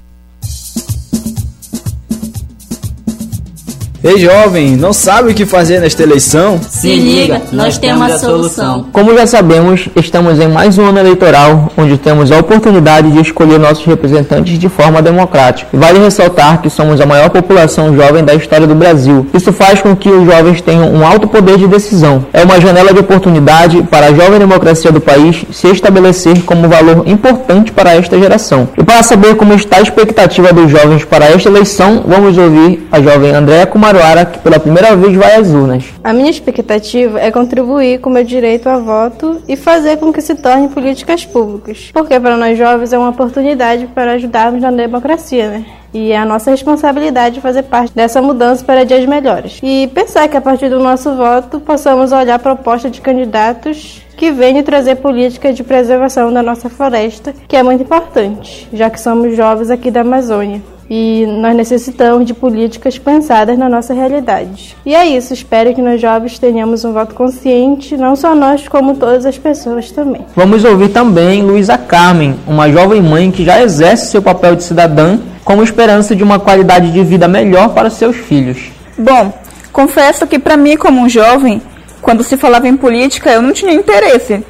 Ei 4.02 4.18
jovem, 4.18 4.76
não 4.76 4.94
sabe 4.94 5.30
o 5.30 5.34
que 5.34 5.44
fazer 5.44 5.78
nesta 5.78 6.02
eleição? 6.02 6.58
Se 6.66 6.88
liga, 6.96 7.42
nós 7.52 7.76
temos 7.76 8.10
a 8.10 8.18
solução. 8.18 8.86
Como 8.90 9.14
já 9.14 9.26
sabemos, 9.26 9.90
estamos 9.94 10.40
em 10.40 10.48
mais 10.48 10.78
um 10.78 10.86
ano 10.86 11.00
eleitoral, 11.00 11.70
onde 11.76 11.98
temos 11.98 12.32
a 12.32 12.38
oportunidade 12.38 13.10
de 13.10 13.20
escolher 13.20 13.58
nossos 13.58 13.84
representantes 13.84 14.58
de 14.58 14.70
forma 14.70 15.02
democrática. 15.02 15.68
Vale 15.76 15.98
ressaltar 15.98 16.62
que 16.62 16.70
somos 16.70 16.98
a 16.98 17.04
maior 17.04 17.28
população 17.28 17.94
jovem 17.94 18.24
da 18.24 18.34
história 18.34 18.66
do 18.66 18.74
Brasil. 18.74 19.26
Isso 19.34 19.52
faz 19.52 19.82
com 19.82 19.94
que 19.94 20.08
os 20.08 20.24
jovens 20.24 20.62
tenham 20.62 20.90
um 20.90 21.06
alto 21.06 21.28
poder 21.28 21.58
de 21.58 21.66
decisão. 21.66 22.24
É 22.32 22.42
uma 22.42 22.58
janela 22.58 22.94
de 22.94 23.00
oportunidade 23.00 23.82
para 23.82 24.06
a 24.06 24.14
jovem 24.14 24.38
democracia 24.38 24.90
do 24.90 25.00
país 25.02 25.44
se 25.52 25.68
estabelecer 25.68 26.42
como 26.44 26.70
valor 26.70 27.06
importante 27.06 27.70
para 27.70 27.94
esta 27.94 28.18
geração. 28.18 28.66
E 28.78 28.82
para 28.82 29.02
saber 29.02 29.36
como 29.36 29.52
está 29.52 29.76
a 29.76 29.82
expectativa 29.82 30.54
dos 30.54 30.70
jovens 30.70 31.04
para 31.04 31.26
esta 31.26 31.50
eleição, 31.50 32.02
vamos 32.06 32.38
ouvir 32.38 32.88
a 32.90 32.98
jovem 33.02 33.32
Andréa 33.32 33.66
Kumar 33.66 33.89
Maruara, 33.90 34.24
que 34.24 34.38
pela 34.38 34.60
primeira 34.60 34.94
vez 34.94 35.16
vai 35.16 35.34
às 35.34 35.48
urnas. 35.48 35.84
A 36.04 36.12
minha 36.12 36.30
expectativa 36.30 37.18
é 37.18 37.30
contribuir 37.32 37.98
com 37.98 38.08
meu 38.08 38.22
direito 38.22 38.68
a 38.68 38.78
voto 38.78 39.42
e 39.48 39.56
fazer 39.56 39.96
com 39.96 40.12
que 40.12 40.20
se 40.20 40.36
torne 40.36 40.68
políticas 40.68 41.26
públicas, 41.26 41.90
porque 41.92 42.18
para 42.20 42.36
nós 42.36 42.56
jovens 42.56 42.92
é 42.92 42.98
uma 42.98 43.08
oportunidade 43.08 43.88
para 43.88 44.12
ajudarmos 44.12 44.62
na 44.62 44.70
democracia, 44.70 45.50
né? 45.50 45.64
E 45.92 46.12
é 46.12 46.18
a 46.18 46.24
nossa 46.24 46.52
responsabilidade 46.52 47.40
fazer 47.40 47.64
parte 47.64 47.92
dessa 47.92 48.22
mudança 48.22 48.64
para 48.64 48.84
dias 48.84 49.04
melhores. 49.06 49.58
E 49.60 49.88
pensar 49.88 50.28
que 50.28 50.36
a 50.36 50.40
partir 50.40 50.68
do 50.68 50.78
nosso 50.78 51.16
voto 51.16 51.58
possamos 51.58 52.12
olhar 52.12 52.38
propostas 52.38 52.92
de 52.92 53.00
candidatos 53.00 54.06
que 54.16 54.30
venham 54.30 54.62
trazer 54.62 54.96
políticas 54.96 55.56
de 55.56 55.64
preservação 55.64 56.32
da 56.32 56.44
nossa 56.44 56.70
floresta, 56.70 57.34
que 57.48 57.56
é 57.56 57.62
muito 57.64 57.82
importante, 57.82 58.68
já 58.72 58.88
que 58.88 59.00
somos 59.00 59.34
jovens 59.34 59.68
aqui 59.68 59.90
da 59.90 60.02
Amazônia 60.02 60.62
e 60.90 61.24
nós 61.24 61.54
necessitamos 61.54 62.26
de 62.26 62.34
políticas 62.34 62.98
pensadas 62.98 63.56
na 63.56 63.68
nossa 63.68 63.94
realidade. 63.94 64.76
E 64.84 64.92
é 64.92 65.06
isso, 65.06 65.32
espero 65.32 65.72
que 65.72 65.80
nós 65.80 66.00
jovens 66.00 66.36
tenhamos 66.36 66.84
um 66.84 66.92
voto 66.92 67.14
consciente, 67.14 67.96
não 67.96 68.16
só 68.16 68.34
nós, 68.34 68.66
como 68.66 68.96
todas 68.96 69.24
as 69.24 69.38
pessoas 69.38 69.92
também. 69.92 70.26
Vamos 70.34 70.64
ouvir 70.64 70.88
também 70.88 71.42
Luísa 71.42 71.78
Carmen, 71.78 72.34
uma 72.44 72.68
jovem 72.68 73.00
mãe 73.00 73.30
que 73.30 73.44
já 73.44 73.62
exerce 73.62 74.10
seu 74.10 74.20
papel 74.20 74.56
de 74.56 74.64
cidadã 74.64 75.16
como 75.44 75.62
esperança 75.62 76.16
de 76.16 76.24
uma 76.24 76.40
qualidade 76.40 76.92
de 76.92 77.04
vida 77.04 77.28
melhor 77.28 77.68
para 77.68 77.88
seus 77.88 78.16
filhos. 78.16 78.58
Bom, 78.98 79.32
confesso 79.72 80.26
que 80.26 80.38
para 80.38 80.56
mim, 80.56 80.76
como 80.76 81.00
um 81.00 81.08
jovem, 81.08 81.62
quando 82.02 82.24
se 82.24 82.36
falava 82.36 82.66
em 82.66 82.76
política, 82.76 83.30
eu 83.30 83.40
não 83.40 83.52
tinha 83.52 83.72
interesse 83.72 84.44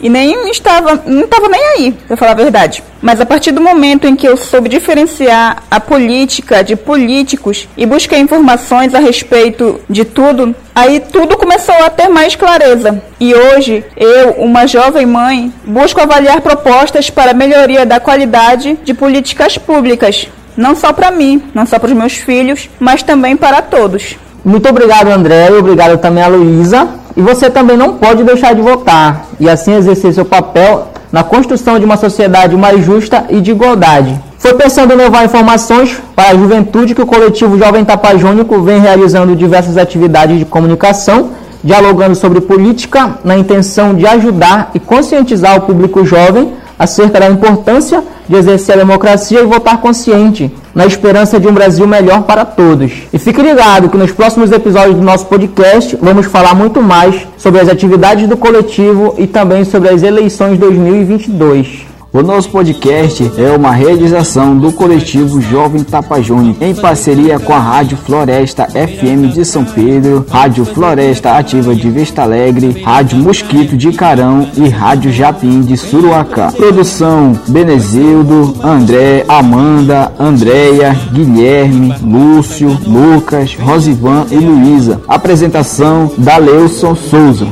e 0.00 0.08
nem 0.08 0.50
estava, 0.50 1.02
não 1.06 1.24
estava 1.24 1.48
nem 1.48 1.60
aí, 1.60 1.92
para 1.92 2.16
falar 2.16 2.32
a 2.32 2.36
verdade. 2.36 2.82
Mas 3.00 3.20
a 3.20 3.26
partir 3.26 3.52
do 3.52 3.60
momento 3.60 4.06
em 4.06 4.16
que 4.16 4.26
eu 4.26 4.36
soube 4.36 4.68
diferenciar 4.68 5.62
a 5.70 5.78
política 5.78 6.62
de 6.62 6.76
políticos 6.76 7.68
e 7.76 7.86
busquei 7.86 8.18
informações 8.18 8.94
a 8.94 8.98
respeito 8.98 9.80
de 9.88 10.04
tudo, 10.04 10.54
aí 10.74 11.00
tudo 11.00 11.36
começou 11.36 11.74
a 11.74 11.90
ter 11.90 12.08
mais 12.08 12.34
clareza. 12.34 13.02
E 13.20 13.34
hoje, 13.34 13.84
eu, 13.96 14.32
uma 14.32 14.66
jovem 14.66 15.06
mãe, 15.06 15.52
busco 15.64 16.00
avaliar 16.00 16.40
propostas 16.40 17.10
para 17.10 17.34
melhoria 17.34 17.84
da 17.84 18.00
qualidade 18.00 18.78
de 18.84 18.94
políticas 18.94 19.58
públicas, 19.58 20.28
não 20.56 20.74
só 20.74 20.92
para 20.92 21.10
mim, 21.10 21.42
não 21.54 21.66
só 21.66 21.78
para 21.78 21.88
os 21.88 21.96
meus 21.96 22.14
filhos, 22.14 22.70
mas 22.78 23.02
também 23.02 23.36
para 23.36 23.60
todos. 23.62 24.16
Muito 24.44 24.68
obrigado, 24.68 25.08
André, 25.08 25.50
obrigado 25.50 25.98
também 25.98 26.22
a 26.22 26.28
Luísa 26.28 27.03
e 27.16 27.22
você 27.22 27.48
também 27.48 27.76
não 27.76 27.94
pode 27.94 28.24
deixar 28.24 28.54
de 28.54 28.60
votar 28.60 29.26
e 29.38 29.48
assim 29.48 29.74
exercer 29.74 30.12
seu 30.12 30.24
papel 30.24 30.88
na 31.12 31.22
construção 31.22 31.78
de 31.78 31.84
uma 31.84 31.96
sociedade 31.96 32.56
mais 32.56 32.84
justa 32.84 33.24
e 33.28 33.40
de 33.40 33.52
igualdade. 33.52 34.20
Foi 34.38 34.52
pensando 34.54 34.92
em 34.92 34.96
levar 34.96 35.24
informações 35.24 35.96
para 36.14 36.30
a 36.30 36.34
juventude 36.34 36.94
que 36.94 37.00
o 37.00 37.06
coletivo 37.06 37.56
Jovem 37.56 37.84
Tapajônico 37.84 38.60
vem 38.60 38.80
realizando 38.80 39.36
diversas 39.36 39.76
atividades 39.76 40.38
de 40.38 40.44
comunicação, 40.44 41.30
dialogando 41.62 42.14
sobre 42.14 42.40
política 42.40 43.18
na 43.24 43.38
intenção 43.38 43.94
de 43.94 44.06
ajudar 44.06 44.70
e 44.74 44.80
conscientizar 44.80 45.56
o 45.56 45.62
público 45.62 46.04
jovem 46.04 46.52
acerca 46.84 47.20
da 47.20 47.28
importância 47.28 48.02
de 48.28 48.36
exercer 48.36 48.74
a 48.74 48.78
democracia 48.78 49.40
e 49.40 49.44
votar 49.44 49.78
consciente, 49.78 50.52
na 50.74 50.86
esperança 50.86 51.38
de 51.38 51.46
um 51.46 51.52
Brasil 51.52 51.86
melhor 51.86 52.22
para 52.22 52.44
todos. 52.44 52.92
E 53.12 53.18
fique 53.18 53.42
ligado 53.42 53.88
que 53.88 53.96
nos 53.96 54.12
próximos 54.12 54.50
episódios 54.50 54.96
do 54.96 55.02
nosso 55.02 55.26
podcast 55.26 55.96
vamos 56.00 56.26
falar 56.26 56.54
muito 56.54 56.82
mais 56.82 57.26
sobre 57.36 57.60
as 57.60 57.68
atividades 57.68 58.28
do 58.28 58.36
coletivo 58.36 59.14
e 59.18 59.26
também 59.26 59.64
sobre 59.64 59.88
as 59.88 60.02
eleições 60.02 60.58
2022. 60.58 61.93
O 62.14 62.22
nosso 62.22 62.48
podcast 62.48 63.28
é 63.36 63.56
uma 63.56 63.72
realização 63.72 64.56
do 64.56 64.70
coletivo 64.70 65.40
Jovem 65.40 65.82
Tapajone, 65.82 66.56
em 66.60 66.72
parceria 66.72 67.40
com 67.40 67.52
a 67.52 67.58
Rádio 67.58 67.96
Floresta 67.96 68.68
FM 68.68 69.34
de 69.34 69.44
São 69.44 69.64
Pedro, 69.64 70.24
Rádio 70.30 70.64
Floresta 70.64 71.32
Ativa 71.32 71.74
de 71.74 71.90
Vista 71.90 72.22
Alegre, 72.22 72.82
Rádio 72.82 73.18
Mosquito 73.18 73.76
de 73.76 73.90
Carão 73.90 74.48
e 74.56 74.68
Rádio 74.68 75.12
Japim 75.12 75.62
de 75.62 75.76
Suruacá. 75.76 76.52
Produção 76.52 77.36
Benezildo, 77.48 78.58
André, 78.62 79.24
Amanda, 79.26 80.12
Andréia, 80.16 80.96
Guilherme, 81.12 81.96
Lúcio, 82.00 82.78
Lucas, 82.86 83.56
Rosivan 83.56 84.26
e 84.30 84.36
Luísa. 84.36 85.00
Apresentação 85.08 86.12
da 86.16 86.36
Leuson 86.36 86.94
Souza. 86.94 87.48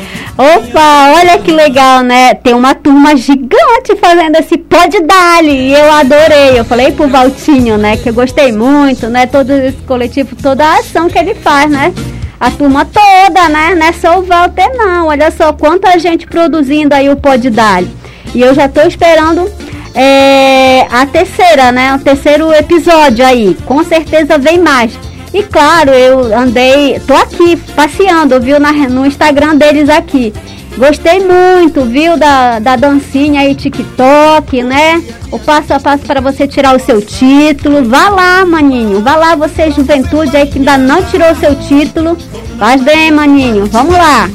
Opa, 0.40 1.12
olha 1.18 1.38
que 1.38 1.52
legal, 1.52 2.02
né? 2.02 2.32
Tem 2.32 2.54
uma 2.54 2.74
turma 2.74 3.14
gigante 3.14 3.94
fazendo 4.00 4.36
esse 4.36 4.56
pode 4.56 4.98
dali 5.02 5.68
e 5.68 5.74
eu 5.74 5.92
adorei. 5.92 6.58
Eu 6.58 6.64
falei 6.64 6.90
pro 6.92 7.06
Valtinho, 7.08 7.76
né, 7.76 7.98
que 7.98 8.08
eu 8.08 8.14
gostei 8.14 8.50
muito, 8.50 9.06
né, 9.10 9.26
todo 9.26 9.50
esse 9.50 9.76
coletivo, 9.86 10.34
toda 10.42 10.64
a 10.64 10.78
ação 10.78 11.10
que 11.10 11.18
ele 11.18 11.34
faz, 11.34 11.70
né? 11.70 11.92
A 12.40 12.50
turma 12.50 12.86
toda, 12.86 13.50
né? 13.50 13.74
Não 13.74 13.86
é 13.86 13.92
só 13.92 14.18
o 14.18 14.22
Walter 14.22 14.70
não. 14.74 15.08
Olha 15.08 15.30
só 15.30 15.52
quanta 15.52 15.98
gente 15.98 16.26
produzindo 16.26 16.94
aí 16.94 17.10
o 17.10 17.16
pode 17.16 17.50
dali. 17.50 17.90
E 18.34 18.40
eu 18.40 18.54
já 18.54 18.66
tô 18.66 18.80
esperando 18.80 19.46
é, 19.94 20.86
a 20.90 21.04
terceira, 21.04 21.70
né? 21.70 21.94
O 21.94 21.98
terceiro 21.98 22.50
episódio 22.54 23.26
aí. 23.26 23.58
Com 23.66 23.84
certeza 23.84 24.38
vem 24.38 24.58
mais. 24.58 24.98
E 25.32 25.42
claro, 25.44 25.90
eu 25.90 26.36
andei, 26.36 26.98
tô 27.06 27.14
aqui 27.14 27.56
passeando, 27.76 28.40
viu, 28.40 28.58
na, 28.58 28.72
no 28.72 29.06
Instagram 29.06 29.56
deles 29.56 29.88
aqui. 29.88 30.32
Gostei 30.76 31.20
muito, 31.20 31.84
viu, 31.84 32.16
da, 32.16 32.58
da 32.58 32.74
dancinha 32.76 33.42
aí, 33.42 33.54
TikTok, 33.54 34.62
né? 34.62 35.02
O 35.30 35.38
passo 35.38 35.72
a 35.74 35.78
passo 35.78 36.04
para 36.04 36.20
você 36.20 36.48
tirar 36.48 36.74
o 36.74 36.80
seu 36.80 37.00
título. 37.00 37.84
Vá 37.84 38.08
lá, 38.08 38.44
maninho. 38.44 39.00
Vá 39.00 39.14
lá, 39.14 39.36
você, 39.36 39.70
juventude 39.70 40.36
aí 40.36 40.46
que 40.46 40.58
ainda 40.58 40.76
não 40.76 41.02
tirou 41.04 41.30
o 41.30 41.36
seu 41.36 41.54
título. 41.54 42.16
Faz 42.58 42.82
bem, 42.82 43.10
maninho. 43.10 43.66
Vamos 43.66 43.94
lá. 43.94 44.28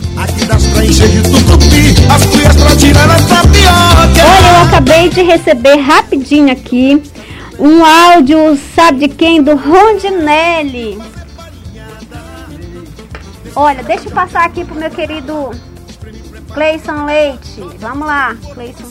Olha, 4.24 4.48
eu 4.48 4.64
acabei 4.68 5.10
de 5.10 5.22
receber 5.24 5.76
rapidinho 5.76 6.52
aqui 6.52 7.02
um 7.60 7.84
áudio, 7.84 8.58
sabe 8.76 9.08
de 9.08 9.16
quem? 9.16 9.42
Do 9.42 9.56
Rondinelli. 9.56 11.02
Olha, 13.56 13.84
deixa 13.84 14.10
eu 14.10 14.12
passar 14.12 14.46
aqui 14.46 14.66
pro 14.66 14.76
meu 14.76 14.90
querido 14.90 15.52
Cleison 16.54 17.06
Leite. 17.06 17.62
Vamos 17.80 18.08
lá, 18.08 18.36
Cleison. 18.54 18.86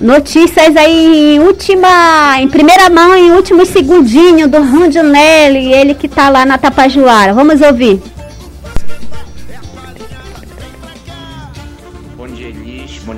Notícias 0.00 0.76
aí 0.76 1.36
em 1.36 1.40
última, 1.40 2.40
em 2.40 2.48
primeira 2.48 2.88
mão, 2.88 3.14
em 3.14 3.32
último 3.32 3.66
segundinho 3.66 4.48
do 4.48 4.62
Rondinelli, 4.62 5.74
ele 5.74 5.94
que 5.94 6.08
tá 6.08 6.30
lá 6.30 6.46
na 6.46 6.56
Tapajuara. 6.56 7.34
Vamos 7.34 7.60
ouvir. 7.60 8.00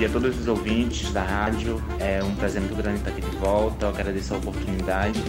Dia 0.03 0.09
a 0.09 0.13
todos 0.13 0.37
os 0.37 0.49
ouvintes 0.49 1.13
da 1.13 1.23
rádio. 1.23 1.81
É 2.01 2.21
um 2.25 2.35
prazer 2.35 2.61
muito 2.61 2.75
grande 2.75 2.99
estar 2.99 3.11
aqui 3.11 3.21
de 3.21 3.37
volta. 3.37 3.87
Eu 3.87 3.91
agradeço 3.91 4.35
a 4.35 4.37
oportunidade 4.37 5.23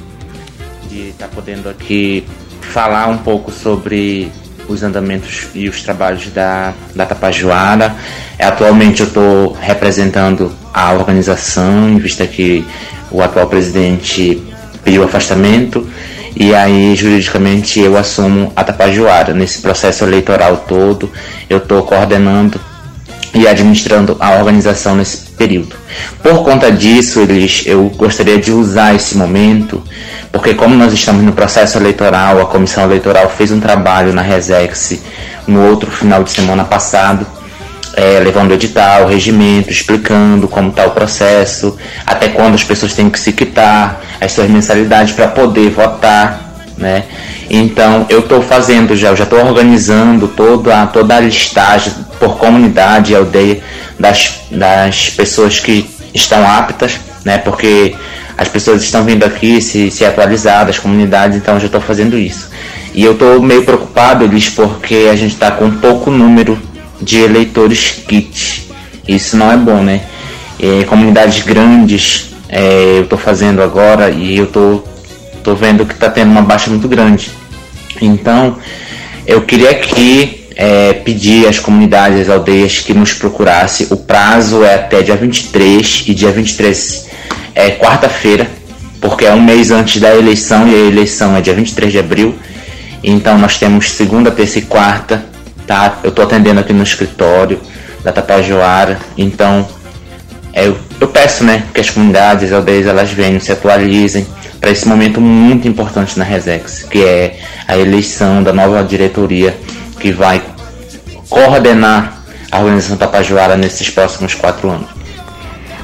de 0.90 1.10
estar 1.10 1.28
podendo 1.28 1.70
aqui 1.70 2.26
falar 2.60 3.08
um 3.08 3.20
pouco 3.20 3.52
sobre 3.52 4.32
os 4.68 4.82
andamentos 4.82 5.48
e 5.54 5.70
os 5.70 5.84
trabalhos 5.84 6.28
da, 6.32 6.74
da 6.96 7.06
Tapajoara. 7.06 7.96
É, 8.40 8.46
atualmente 8.46 9.02
eu 9.02 9.08
estou 9.08 9.54
representando 9.54 10.52
a 10.74 10.92
organização, 10.94 11.88
em 11.88 12.00
vista 12.00 12.26
que 12.26 12.66
o 13.12 13.22
atual 13.22 13.46
presidente 13.46 14.42
pediu 14.84 15.04
afastamento, 15.04 15.88
e 16.36 16.52
aí 16.52 16.96
juridicamente 16.96 17.80
eu 17.80 17.96
assumo 17.96 18.52
a 18.56 18.64
Tapajoara. 18.64 19.36
Nesse 19.36 19.62
processo 19.62 20.04
eleitoral 20.04 20.66
todo, 20.68 21.12
eu 21.48 21.60
estou 21.60 21.84
coordenando 21.84 22.73
e 23.34 23.48
administrando 23.48 24.16
a 24.20 24.32
organização 24.32 24.96
nesse 24.96 25.18
período. 25.32 25.76
Por 26.22 26.44
conta 26.44 26.72
disso, 26.72 27.20
eles, 27.20 27.64
eu 27.66 27.90
gostaria 27.96 28.38
de 28.38 28.52
usar 28.52 28.94
esse 28.96 29.18
momento, 29.18 29.82
porque 30.32 30.54
como 30.54 30.76
nós 30.76 30.94
estamos 30.94 31.24
no 31.24 31.34
processo 31.34 31.78
eleitoral, 31.78 32.42
a 32.42 32.46
comissão 32.46 32.84
eleitoral 32.84 33.30
fez 33.30 33.52
um 33.52 33.60
trabalho 33.60 34.14
na 34.14 34.22
Resex 34.22 35.00
no 35.48 35.68
outro 35.68 35.90
final 35.90 36.24
de 36.24 36.30
semana 36.30 36.64
passado, 36.64 37.26
é, 37.96 38.20
levando 38.20 38.52
o 38.52 38.54
edital, 38.54 39.04
o 39.04 39.08
regimento, 39.08 39.72
explicando 39.72 40.48
como 40.48 40.70
está 40.70 40.86
o 40.86 40.92
processo, 40.92 41.78
até 42.06 42.30
quando 42.30 42.56
as 42.56 42.64
pessoas 42.64 42.94
têm 42.94 43.10
que 43.10 43.20
se 43.20 43.32
quitar, 43.34 44.02
as 44.20 44.32
suas 44.32 44.50
mensalidades 44.50 45.14
para 45.14 45.28
poder 45.28 45.70
votar, 45.70 46.43
né? 46.84 47.06
Então 47.50 48.06
eu 48.10 48.20
estou 48.20 48.42
fazendo 48.42 48.96
já, 48.96 49.08
eu 49.10 49.16
já 49.16 49.24
estou 49.24 49.40
organizando 49.40 50.28
toda 50.28 50.84
a, 50.84 50.88
toda 50.88 51.16
a 51.16 51.20
listagem 51.22 51.94
por 52.20 52.38
comunidade 52.38 53.14
e 53.14 53.16
aldeia 53.16 53.62
das, 53.98 54.42
das 54.52 55.10
pessoas 55.10 55.60
que 55.60 55.90
estão 56.14 56.46
aptas, 56.46 57.00
né? 57.24 57.38
Porque 57.38 57.96
as 58.38 58.50
pessoas 58.50 58.84
estão 58.84 59.04
vindo 59.06 59.24
aqui 59.24 59.62
se, 59.62 59.90
se 59.90 60.04
atualizar 60.04 60.66
das 60.66 60.78
comunidades, 60.78 61.38
então 61.38 61.54
eu 61.54 61.60
já 61.62 61.68
estou 61.68 61.82
fazendo 61.82 62.18
isso. 62.18 62.50
E 62.94 63.04
eu 63.04 63.14
estou 63.14 63.42
meio 63.42 63.64
preocupado, 63.64 64.26
Elis, 64.26 64.50
porque 64.50 65.08
a 65.10 65.16
gente 65.16 65.34
está 65.34 65.52
com 65.52 65.72
pouco 65.72 66.12
número 66.12 66.60
de 67.02 67.20
eleitores 67.20 68.04
kits. 68.08 68.64
Isso 69.08 69.38
não 69.38 69.52
é 69.52 69.58
bom, 69.58 69.82
né? 69.82 70.02
É, 70.60 70.84
comunidades 70.84 71.44
grandes 71.44 72.34
é, 72.50 72.98
eu 72.98 73.04
estou 73.04 73.18
fazendo 73.18 73.64
agora 73.64 74.10
e 74.12 74.38
eu 74.38 74.46
estou 74.46 74.93
tô, 75.44 75.52
tô 75.52 75.56
vendo 75.56 75.86
que 75.86 75.94
está 75.94 76.10
tendo 76.10 76.32
uma 76.32 76.42
baixa 76.42 76.70
muito 76.70 76.88
grande. 76.88 77.32
Então, 78.02 78.58
eu 79.28 79.42
queria 79.42 79.72
aqui 79.72 80.48
é, 80.56 80.94
pedir 80.94 81.48
às 81.48 81.60
comunidades, 81.60 82.22
às 82.22 82.30
aldeias 82.30 82.80
que 82.80 82.94
nos 82.94 83.14
procurasse. 83.14 83.88
O 83.92 83.98
prazo 83.98 84.64
é 84.64 84.76
até 84.76 85.02
dia 85.02 85.16
23 85.16 86.06
e 86.08 86.14
dia 86.14 86.32
23 86.32 87.10
é 87.56 87.72
quarta-feira, 87.72 88.48
porque 89.00 89.26
é 89.26 89.34
um 89.34 89.42
mês 89.42 89.70
antes 89.70 90.02
da 90.02 90.16
eleição 90.16 90.68
e 90.68 90.74
a 90.74 90.88
eleição 90.88 91.36
é 91.36 91.42
dia 91.42 91.54
23 91.54 91.92
de 91.92 92.00
abril. 92.00 92.36
Então 93.04 93.38
nós 93.38 93.58
temos 93.58 93.92
segunda, 93.92 94.32
terça 94.32 94.60
e 94.60 94.62
quarta, 94.62 95.26
tá? 95.68 96.00
Eu 96.04 96.10
estou 96.10 96.24
atendendo 96.24 96.60
aqui 96.60 96.74
no 96.74 96.84
escritório 96.84 97.60
da 98.04 98.12
Tapajoara, 98.12 98.98
então 99.18 99.68
é, 100.54 100.68
eu, 100.68 100.78
eu 101.00 101.08
peço, 101.08 101.44
né, 101.44 101.64
que 101.74 101.80
as 101.80 101.90
comunidades, 101.90 102.46
as 102.46 102.54
aldeias, 102.54 102.86
elas 102.86 103.12
venham, 103.12 103.40
se 103.40 103.52
atualizem 103.52 104.26
para 104.64 104.72
esse 104.72 104.88
momento 104.88 105.20
muito 105.20 105.68
importante 105.68 106.18
na 106.18 106.24
Resex, 106.24 106.84
que 106.84 107.04
é 107.04 107.38
a 107.68 107.78
eleição 107.78 108.42
da 108.42 108.54
nova 108.54 108.82
diretoria 108.82 109.58
que 110.00 110.10
vai 110.10 110.42
coordenar 111.28 112.14
a 112.50 112.60
organização 112.60 112.96
Tapajoara 112.96 113.58
nesses 113.58 113.90
próximos 113.90 114.34
quatro 114.34 114.70
anos. 114.70 114.88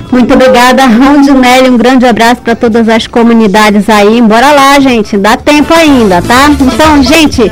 Muito 0.09 0.33
obrigada, 0.33 0.85
Rondinelli. 0.85 1.69
Um 1.69 1.75
grande 1.75 2.05
abraço 2.05 2.39
para 2.39 2.55
todas 2.55 2.87
as 2.87 3.05
comunidades 3.05 3.89
aí. 3.89 4.21
Bora 4.21 4.53
lá, 4.53 4.79
gente. 4.79 5.17
Dá 5.17 5.35
tempo 5.35 5.73
ainda, 5.73 6.21
tá? 6.21 6.45
Então, 6.49 7.03
gente, 7.03 7.51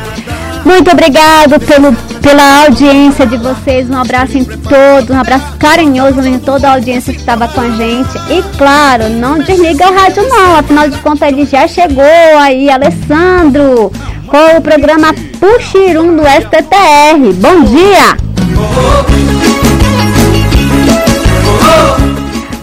muito 0.68 0.91
obrigado 0.91 1.59
pelo, 1.61 1.93
pela 2.22 2.65
audiência 2.65 3.26
de 3.26 3.38
vocês. 3.38 3.89
Um 3.89 3.97
abraço 3.97 4.38
em 4.38 4.43
todos, 4.43 5.09
um 5.09 5.20
abraço 5.20 5.55
carinhoso 5.57 6.20
em 6.28 6.38
toda 6.38 6.68
a 6.68 6.74
audiência 6.74 7.13
que 7.13 7.20
estava 7.20 7.47
com 7.47 7.61
a 7.61 7.70
gente. 7.70 8.18
E 8.30 8.43
claro, 8.57 9.09
não 9.09 9.39
desliga 9.39 9.88
a 9.88 9.91
rádio 9.91 10.28
não, 10.28 10.57
afinal 10.57 10.89
de 10.89 10.97
contas 10.99 11.30
ele 11.30 11.45
já 11.45 11.68
chegou 11.68 12.03
aí, 12.38 12.70
Alessandro, 12.70 13.91
com 14.28 14.57
o 14.57 14.61
programa 14.61 15.15
Puxirum 15.39 16.18
do 16.18 16.24
STTR. 16.24 17.34
Bom 17.36 17.63
dia! 17.63 18.18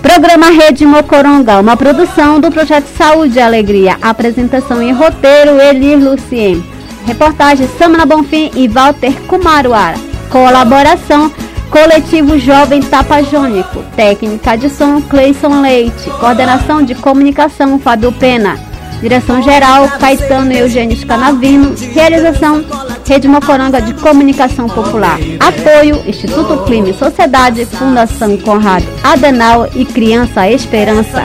Programa 0.03 0.51
Rede 0.51 0.85
Mocoronga, 0.85 1.59
uma 1.59 1.77
produção 1.77 2.39
do 2.39 2.51
Projeto 2.51 2.87
Saúde 2.99 3.39
e 3.39 3.43
Alegria. 3.43 3.97
Apresentação 4.03 4.83
e 4.83 4.93
roteiro, 4.93 5.59
Elir 5.61 5.99
Lucien. 5.99 6.74
Reportagem 7.05 7.69
Samana 7.79 8.07
Bonfim 8.07 8.51
e 8.55 8.67
Walter 8.69 9.13
Kumaruara. 9.27 9.97
Colaboração 10.31 11.31
Coletivo 11.71 12.39
Jovem 12.39 12.83
Tapajônico. 12.83 13.83
Técnica 13.95 14.57
de 14.57 14.71
som 14.71 15.01
Cleison 15.03 15.61
Leite. 15.61 16.11
Coordenação 16.19 16.83
de 16.83 16.95
comunicação 16.95 17.79
Fábio 17.79 18.13
Pena. 18.13 18.59
Direção 19.01 19.43
geral 19.43 19.89
Caetano 19.99 20.53
Eugênio 20.53 21.07
Canavino. 21.07 21.75
Realização 21.93 22.65
Rede 23.07 23.29
Mocoronga 23.29 23.83
de 23.83 23.93
Comunicação 23.95 24.67
Popular. 24.67 25.19
Apoio 25.41 26.03
Instituto 26.07 26.65
Clima 26.65 26.89
e 26.89 26.95
Sociedade, 26.95 27.67
Fundação 27.67 28.37
Conrado 28.39 28.87
Adenal 29.03 29.69
e 29.75 29.85
Criança 29.85 30.49
Esperança. 30.49 31.23